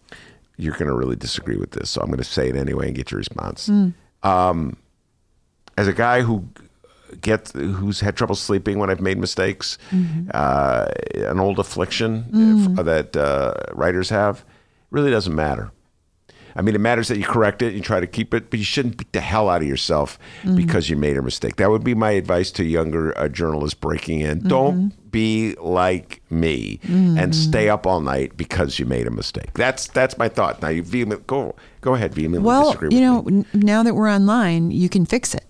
you're 0.58 0.74
going 0.74 0.88
to 0.88 0.94
really 0.94 1.16
disagree 1.16 1.58
with 1.58 1.72
this, 1.72 1.90
so 1.90 2.02
I'm 2.02 2.08
going 2.08 2.18
to 2.18 2.24
say 2.24 2.50
it 2.50 2.56
anyway 2.56 2.88
and 2.88 2.96
get 2.96 3.12
your 3.12 3.20
response. 3.20 3.70
Mm. 3.70 3.94
Um, 4.24 4.78
as 5.78 5.88
a 5.88 5.94
guy 5.94 6.22
who 6.22 6.48
get 7.22 7.50
who's 7.50 8.00
had 8.00 8.16
trouble 8.16 8.36
sleeping 8.36 8.80
when 8.80 8.90
I've 8.90 9.02
made 9.02 9.18
mistakes, 9.18 9.78
mm-hmm. 9.92 10.30
uh, 10.34 10.88
an 11.16 11.40
old 11.40 11.60
affliction 11.60 12.24
mm. 12.32 12.84
that 12.86 13.16
uh, 13.16 13.54
writers 13.74 14.10
have, 14.10 14.46
really 14.92 15.12
doesn't 15.12 15.36
matter. 15.36 15.72
I 16.58 16.62
mean, 16.62 16.74
it 16.74 16.80
matters 16.80 17.10
that 17.10 17.18
you 17.18 17.26
correct 17.26 17.62
it, 17.62 17.74
you 17.74 17.82
try 17.82 18.00
to 18.00 18.08
keep 18.08 18.34
it, 18.34 18.50
but 18.50 18.58
you 18.60 18.66
shouldn't 18.66 18.96
beat 18.98 19.12
the 19.12 19.20
hell 19.20 19.50
out 19.50 19.62
of 19.62 19.68
yourself 19.68 20.18
mm-hmm. 20.42 20.56
because 20.56 20.90
you 20.90 20.96
made 20.96 21.18
a 21.18 21.22
mistake. 21.22 21.58
That 21.58 21.70
would 21.70 21.84
be 21.84 21.94
my 21.94 22.12
advice 22.12 22.50
to 22.52 22.64
younger 22.64 23.18
uh, 23.18 23.28
journalists 23.28 23.78
breaking 23.78 24.22
in. 24.22 24.40
Mm-hmm. 24.40 24.48
Don't 24.48 25.12
be 25.12 25.56
like 25.56 26.22
me 26.30 26.80
mm-hmm. 26.84 27.18
and 27.18 27.36
stay 27.36 27.70
up 27.70 27.86
all 27.86 28.00
night 28.00 28.38
because 28.38 28.80
you 28.80 28.86
made 28.86 29.06
a 29.06 29.12
mistake. 29.12 29.54
That's 29.54 29.88
that's 29.88 30.18
my 30.18 30.30
thought. 30.30 30.62
Now 30.62 30.70
you 30.70 30.82
vehement 30.84 31.28
go 31.28 31.56
go 31.82 31.94
ahead 31.94 32.14
vehemently 32.14 32.46
well, 32.48 32.66
disagree. 32.66 32.96
you 32.96 33.02
know, 33.02 33.24
n- 33.28 33.46
now 33.54 33.84
that 33.84 33.94
we're 33.94 34.10
online, 34.10 34.72
you 34.72 34.90
can 34.90 35.06
fix 35.06 35.36
it. 35.36 35.45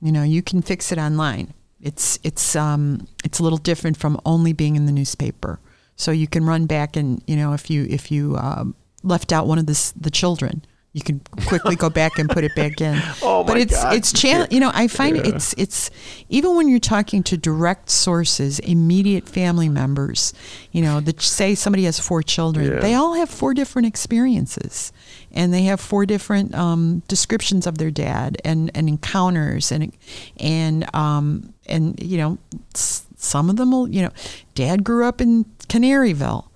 You 0.00 0.12
know, 0.12 0.22
you 0.22 0.42
can 0.42 0.62
fix 0.62 0.92
it 0.92 0.98
online. 0.98 1.52
It's 1.80 2.18
it's 2.22 2.56
um 2.56 3.06
it's 3.24 3.38
a 3.38 3.42
little 3.42 3.58
different 3.58 3.96
from 3.96 4.20
only 4.24 4.52
being 4.52 4.76
in 4.76 4.86
the 4.86 4.92
newspaper. 4.92 5.60
So 5.96 6.10
you 6.10 6.26
can 6.26 6.44
run 6.44 6.66
back 6.66 6.96
and 6.96 7.22
you 7.26 7.36
know 7.36 7.52
if 7.52 7.70
you 7.70 7.86
if 7.88 8.10
you 8.10 8.36
uh, 8.36 8.64
left 9.02 9.32
out 9.32 9.46
one 9.46 9.58
of 9.58 9.66
the 9.66 9.92
the 9.98 10.10
children, 10.10 10.64
you 10.92 11.02
can 11.02 11.20
quickly 11.46 11.76
go 11.76 11.88
back 11.88 12.18
and 12.18 12.28
put 12.28 12.42
it 12.42 12.54
back 12.56 12.80
in. 12.80 13.00
oh 13.22 13.44
but 13.44 13.56
it's 13.56 13.80
God. 13.80 13.94
it's 13.94 14.12
channel. 14.12 14.46
You 14.50 14.60
know, 14.60 14.72
I 14.74 14.88
find 14.88 15.16
yeah. 15.16 15.34
it's 15.34 15.54
it's 15.56 15.90
even 16.28 16.56
when 16.56 16.68
you're 16.68 16.80
talking 16.80 17.22
to 17.24 17.36
direct 17.36 17.90
sources, 17.90 18.58
immediate 18.58 19.28
family 19.28 19.68
members. 19.68 20.34
You 20.72 20.82
know, 20.82 21.00
that 21.00 21.20
say 21.22 21.54
somebody 21.54 21.84
has 21.84 22.00
four 22.00 22.22
children, 22.22 22.72
yeah. 22.72 22.80
they 22.80 22.94
all 22.94 23.14
have 23.14 23.30
four 23.30 23.54
different 23.54 23.86
experiences, 23.86 24.92
and 25.32 25.52
they 25.52 25.62
have 25.62 25.80
four 25.80 26.06
different 26.06 26.54
um, 26.54 27.02
descriptions 27.08 27.66
of 27.66 27.78
their 27.78 27.90
dad 27.90 28.40
and, 28.44 28.70
and 28.74 28.88
encounters 28.88 29.72
and 29.72 29.92
and 30.38 30.94
um, 30.94 31.54
and 31.66 32.00
you 32.02 32.18
know 32.18 32.38
some 32.74 33.50
of 33.50 33.56
them 33.56 33.72
will 33.72 33.88
you 33.88 34.02
know 34.02 34.10
dad 34.54 34.84
grew 34.84 35.04
up 35.04 35.20
in 35.20 35.44
Canaryville 35.68 36.49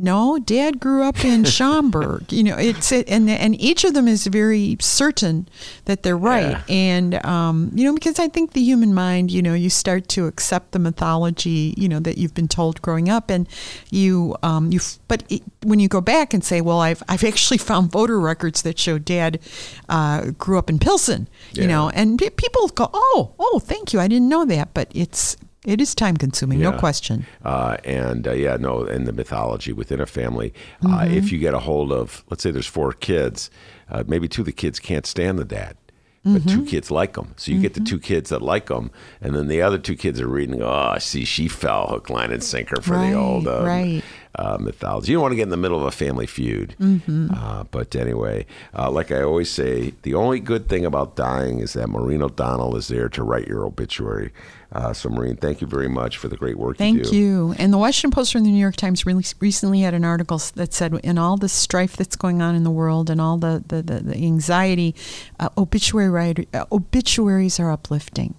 no, 0.00 0.38
Dad 0.38 0.78
grew 0.78 1.02
up 1.02 1.24
in 1.24 1.44
Schaumburg. 1.56 2.32
you 2.32 2.44
know, 2.44 2.56
it's 2.56 2.92
it, 2.92 3.08
and 3.08 3.28
and 3.28 3.60
each 3.60 3.82
of 3.82 3.94
them 3.94 4.06
is 4.06 4.26
very 4.26 4.76
certain 4.80 5.48
that 5.86 6.04
they're 6.04 6.16
right. 6.16 6.50
Yeah. 6.50 6.62
And 6.68 7.26
um, 7.26 7.72
you 7.74 7.84
know, 7.84 7.92
because 7.92 8.18
I 8.20 8.28
think 8.28 8.52
the 8.52 8.60
human 8.60 8.94
mind, 8.94 9.32
you 9.32 9.42
know, 9.42 9.54
you 9.54 9.70
start 9.70 10.08
to 10.10 10.26
accept 10.26 10.70
the 10.70 10.78
mythology, 10.78 11.74
you 11.76 11.88
know, 11.88 11.98
that 12.00 12.16
you've 12.16 12.34
been 12.34 12.46
told 12.46 12.80
growing 12.80 13.08
up, 13.08 13.28
and 13.28 13.48
you 13.90 14.36
um, 14.44 14.70
you. 14.70 14.78
But 15.08 15.24
it, 15.28 15.42
when 15.64 15.80
you 15.80 15.88
go 15.88 16.00
back 16.00 16.32
and 16.32 16.44
say, 16.44 16.60
well, 16.60 16.80
I've 16.80 17.02
I've 17.08 17.24
actually 17.24 17.58
found 17.68 17.90
voter 17.90 18.20
records 18.20 18.62
that 18.62 18.78
show 18.78 18.98
Dad 18.98 19.40
uh, 19.88 20.30
grew 20.38 20.58
up 20.58 20.70
in 20.70 20.78
Pilsen, 20.78 21.28
yeah. 21.52 21.62
you 21.62 21.68
know, 21.68 21.90
and 21.90 22.18
people 22.36 22.68
go, 22.68 22.88
oh, 22.92 23.34
oh, 23.38 23.58
thank 23.58 23.92
you, 23.92 23.98
I 23.98 24.06
didn't 24.06 24.28
know 24.28 24.44
that, 24.44 24.74
but 24.74 24.88
it's 24.94 25.36
it 25.64 25.80
is 25.80 25.94
time 25.94 26.16
consuming, 26.16 26.60
yeah. 26.60 26.70
no 26.70 26.78
question. 26.78 27.26
Uh, 27.44 27.76
and 27.84 28.28
uh, 28.28 28.32
yeah, 28.32 28.56
no, 28.56 28.84
and 28.84 29.06
the 29.06 29.12
mythology 29.12 29.72
within 29.72 30.00
a 30.00 30.06
family. 30.06 30.54
Uh, 30.84 31.00
mm-hmm. 31.00 31.14
if 31.14 31.32
you 31.32 31.38
get 31.38 31.54
a 31.54 31.58
hold 31.58 31.92
of, 31.92 32.24
let's 32.30 32.42
say 32.42 32.50
there's 32.50 32.66
four 32.66 32.92
kids, 32.92 33.50
uh, 33.90 34.04
maybe 34.06 34.28
two 34.28 34.42
of 34.42 34.46
the 34.46 34.52
kids 34.52 34.78
can't 34.78 35.06
stand 35.06 35.38
the 35.38 35.44
dad. 35.44 35.76
But 36.24 36.42
mm-hmm. 36.42 36.58
two 36.58 36.64
kids 36.66 36.90
like 36.90 37.14
them, 37.14 37.32
so 37.36 37.50
you 37.50 37.56
mm-hmm. 37.56 37.62
get 37.62 37.74
the 37.74 37.80
mm-hmm. 37.80 37.86
two 37.86 38.00
kids 38.00 38.30
that 38.30 38.42
like 38.42 38.66
them, 38.66 38.90
and 39.20 39.34
then 39.34 39.46
the 39.46 39.62
other 39.62 39.78
two 39.78 39.94
kids 39.94 40.20
are 40.20 40.26
reading. 40.26 40.60
Oh, 40.60 40.96
see, 40.98 41.24
she 41.24 41.48
fell 41.48 41.86
hook, 41.86 42.10
line, 42.10 42.32
and 42.32 42.42
sinker 42.42 42.82
for 42.82 42.94
right, 42.94 43.10
the 43.10 43.16
old 43.16 43.46
um, 43.46 43.64
right. 43.64 44.02
Uh, 44.38 44.56
mythology. 44.58 45.12
You 45.12 45.16
don't 45.16 45.22
want 45.22 45.32
to 45.32 45.36
get 45.36 45.42
in 45.42 45.48
the 45.50 45.56
middle 45.56 45.78
of 45.78 45.86
a 45.86 45.90
family 45.90 46.26
feud. 46.26 46.76
Mm-hmm. 46.80 47.30
Uh, 47.34 47.64
but 47.64 47.94
anyway, 47.96 48.46
uh, 48.76 48.90
like 48.90 49.10
I 49.10 49.22
always 49.22 49.50
say, 49.50 49.92
the 50.02 50.14
only 50.14 50.38
good 50.40 50.68
thing 50.68 50.86
about 50.86 51.16
dying 51.16 51.58
is 51.58 51.72
that 51.72 51.88
Maureen 51.88 52.22
O'Donnell 52.22 52.76
is 52.76 52.88
there 52.88 53.08
to 53.10 53.22
write 53.22 53.48
your 53.48 53.64
obituary. 53.64 54.32
Uh, 54.70 54.92
so, 54.92 55.08
Maureen, 55.08 55.36
thank 55.36 55.60
you 55.60 55.66
very 55.66 55.88
much 55.88 56.18
for 56.18 56.28
the 56.28 56.36
great 56.36 56.58
work 56.58 56.76
thank 56.76 56.98
you 56.98 57.04
do. 57.04 57.16
you. 57.16 57.54
And 57.58 57.72
the 57.72 57.78
Washington 57.78 58.14
Post 58.14 58.34
and 58.34 58.44
the 58.44 58.50
New 58.50 58.60
York 58.60 58.76
Times 58.76 59.06
really 59.06 59.24
recently 59.40 59.80
had 59.80 59.94
an 59.94 60.04
article 60.04 60.40
that 60.54 60.74
said, 60.74 60.94
in 61.02 61.16
all 61.18 61.36
the 61.36 61.48
strife 61.48 61.96
that's 61.96 62.16
going 62.16 62.42
on 62.42 62.54
in 62.54 62.64
the 62.64 62.70
world 62.70 63.08
and 63.08 63.20
all 63.20 63.38
the, 63.38 63.64
the, 63.66 63.82
the, 63.82 64.00
the 64.00 64.16
anxiety, 64.16 64.94
uh, 65.40 65.48
obituary 65.56 66.10
writer, 66.10 66.44
uh, 66.52 66.66
obituaries 66.70 67.58
are 67.58 67.70
uplifting. 67.70 68.34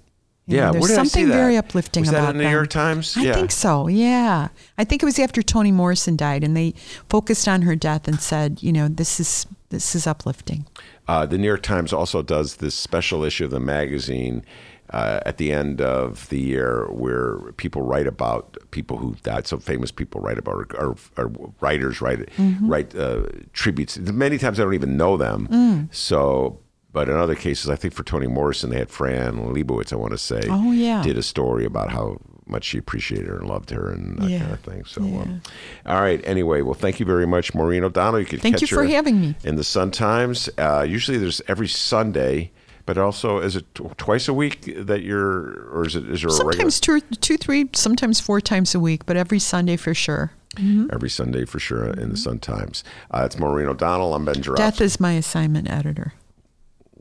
You 0.49 0.57
yeah, 0.57 0.71
know, 0.71 0.79
there's 0.79 0.95
something 0.95 1.27
very 1.27 1.57
uplifting 1.57 2.01
was 2.01 2.09
about 2.09 2.21
that 2.21 2.29
in 2.31 2.37
the. 2.39 2.45
New 2.45 2.49
York 2.49 2.71
Times? 2.71 3.15
I 3.15 3.21
yeah. 3.21 3.33
think 3.33 3.51
so. 3.51 3.87
Yeah, 3.87 4.47
I 4.79 4.83
think 4.83 5.03
it 5.03 5.05
was 5.05 5.19
after 5.19 5.43
Toni 5.43 5.71
Morrison 5.71 6.17
died, 6.17 6.43
and 6.43 6.57
they 6.57 6.73
focused 7.07 7.47
on 7.47 7.61
her 7.61 7.75
death 7.75 8.07
and 8.07 8.19
said, 8.19 8.63
you 8.63 8.73
know, 8.73 8.87
this 8.87 9.19
is 9.19 9.45
this 9.69 9.93
is 9.93 10.07
uplifting. 10.07 10.65
Uh, 11.07 11.27
the 11.27 11.37
New 11.37 11.45
York 11.45 11.61
Times 11.61 11.93
also 11.93 12.23
does 12.23 12.55
this 12.55 12.73
special 12.73 13.23
issue 13.23 13.45
of 13.45 13.51
the 13.51 13.59
magazine 13.59 14.43
uh, 14.89 15.19
at 15.23 15.37
the 15.37 15.51
end 15.51 15.81
of 15.81 16.27
the 16.29 16.39
year 16.39 16.87
where 16.89 17.51
people 17.57 17.83
write 17.83 18.07
about 18.07 18.57
people 18.71 18.97
who 18.97 19.15
died. 19.21 19.45
So 19.45 19.59
famous 19.59 19.91
people 19.91 20.19
write 20.19 20.39
about, 20.39 20.55
or, 20.55 20.67
or, 20.79 20.97
or 21.17 21.53
writers 21.61 22.01
write 22.01 22.27
write 22.61 22.95
uh, 22.95 23.23
tributes. 23.53 23.99
Many 23.99 24.39
times 24.39 24.59
I 24.59 24.63
don't 24.63 24.73
even 24.73 24.97
know 24.97 25.15
them. 25.15 25.89
So, 25.91 26.59
but 26.91 27.09
in 27.09 27.15
other 27.15 27.35
cases, 27.35 27.69
I 27.69 27.75
think 27.75 27.93
for 27.93 28.03
Toni 28.03 28.27
Morrison, 28.27 28.69
they 28.69 28.77
had 28.77 28.89
Fran 28.89 29.53
Lebowitz. 29.53 29.93
I 29.93 29.95
want 29.95 30.11
to 30.11 30.17
say, 30.17 30.41
Oh, 30.49 30.71
yeah. 30.71 31.01
did 31.03 31.17
a 31.17 31.23
story 31.23 31.65
about 31.65 31.91
how 31.91 32.17
much 32.47 32.63
she 32.63 32.79
appreciated 32.79 33.27
her 33.27 33.37
and 33.37 33.47
loved 33.47 33.69
her 33.69 33.91
and 33.91 34.17
that 34.17 34.29
Yeah. 34.29 34.39
kind 34.39 34.51
of 34.53 34.59
thing. 34.61 34.83
So, 34.85 35.01
um, 35.03 35.41
all 35.85 36.01
right. 36.01 36.19
Anyway, 36.25 36.61
well, 36.61 36.73
thank 36.73 36.99
you 36.99 37.05
very 37.05 37.27
much, 37.27 37.53
Maureen 37.53 37.83
O'Donnell. 37.83 38.19
You 38.21 38.25
can 38.25 38.39
Thank 38.39 38.55
catch 38.55 38.61
you 38.71 38.77
for 38.77 38.85
having 38.85 39.21
me. 39.21 39.35
in 39.43 39.55
the 39.55 39.63
Sun 39.63 39.91
Times. 39.91 40.49
Uh, 40.57 40.81
usually, 40.87 41.19
there's 41.19 41.41
every 41.47 41.67
Sunday, 41.67 42.51
but 42.87 42.97
also 42.97 43.37
is 43.37 43.55
it 43.55 43.65
twice 43.97 44.27
a 44.27 44.33
week 44.33 44.73
that 44.77 45.03
you're, 45.03 45.69
or 45.71 45.85
is 45.85 45.95
it 45.95 46.09
is 46.09 46.21
there 46.21 46.29
a 46.29 46.31
Sometimes 46.33 46.79
two, 46.79 47.01
two, 47.01 47.37
three, 47.37 47.69
sometimes 47.73 48.19
four 48.19 48.41
times 48.41 48.73
a 48.73 48.79
week, 48.79 49.05
but 49.05 49.15
every 49.15 49.37
Sunday 49.37 49.77
for 49.77 49.93
sure. 49.93 50.31
regular 50.57 50.87
every 50.91 51.09
Sunday 51.11 51.45
for 51.45 51.59
sure 51.59 51.85
in 51.85 52.09
the 52.09 52.17
Sun 52.17 52.39
Times? 52.39 52.83
Uh, 53.11 53.21
it's 53.25 53.37
Maureen 53.37 53.67
O'Donnell. 53.67 54.15
I'm 54.15 54.25
Ben 54.25 54.41
Joravsky. 54.41 54.63
Death 54.63 54.81
is 54.81 54.99
my 54.99 55.11
assignment 55.13 55.69
editor. 55.69 56.13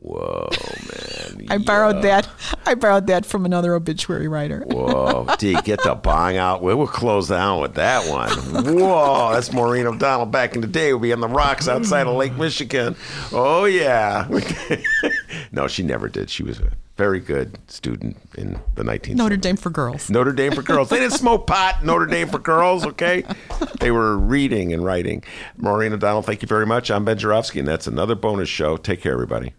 Whoa, 0.01 0.47
man! 0.87 1.47
I 1.49 1.57
borrowed 1.57 2.01
that. 2.03 2.29
I 2.65 2.75
borrowed 2.75 3.07
that 3.07 3.25
from 3.25 3.45
another 3.45 3.73
obituary 3.73 4.29
writer. 4.29 4.63
Whoa, 4.65 5.27
D, 5.37 5.59
get 5.63 5.83
the 5.83 5.93
bong 5.93 6.37
out. 6.37 6.63
We 6.63 6.73
will 6.73 6.87
close 6.87 7.27
down 7.27 7.59
with 7.61 7.73
that 7.73 8.09
one. 8.09 8.29
Whoa, 8.77 9.33
that's 9.33 9.51
Maureen 9.51 9.87
O'Donnell 9.87 10.27
back 10.27 10.55
in 10.55 10.61
the 10.61 10.67
day. 10.67 10.93
We'll 10.93 11.01
be 11.01 11.11
on 11.11 11.19
the 11.19 11.27
rocks 11.27 11.67
outside 11.67 12.07
of 12.07 12.15
Lake 12.15 12.33
Michigan. 12.37 12.95
Oh, 13.33 13.65
yeah. 13.65 14.27
no, 15.51 15.67
she 15.67 15.83
never 15.83 16.07
did. 16.07 16.29
She 16.29 16.43
was 16.43 16.59
a 16.59 16.71
very 16.95 17.19
good 17.21 17.57
student 17.69 18.17
in 18.37 18.59
the 18.75 18.83
19th 18.83 19.15
Notre 19.15 19.37
Dame 19.37 19.55
for 19.55 19.69
girls. 19.69 20.09
Notre 20.09 20.33
Dame 20.33 20.51
for 20.51 20.61
girls. 20.61 20.89
They 20.89 20.99
didn't 20.99 21.13
smoke 21.17 21.47
pot. 21.47 21.83
Notre 21.83 22.05
Dame 22.05 22.27
for 22.27 22.39
girls, 22.39 22.85
okay? 22.85 23.23
They 23.79 23.91
were 23.91 24.17
reading 24.17 24.73
and 24.73 24.83
writing. 24.83 25.23
Maureen 25.57 25.93
O'Donnell, 25.93 26.21
thank 26.21 26.41
you 26.41 26.47
very 26.47 26.65
much. 26.65 26.91
I'm 26.91 27.05
Ben 27.05 27.17
Joravsky, 27.17 27.59
and 27.59 27.67
that's 27.67 27.87
another 27.87 28.15
bonus 28.15 28.49
show. 28.49 28.75
Take 28.75 29.01
care, 29.01 29.13
everybody. 29.13 29.53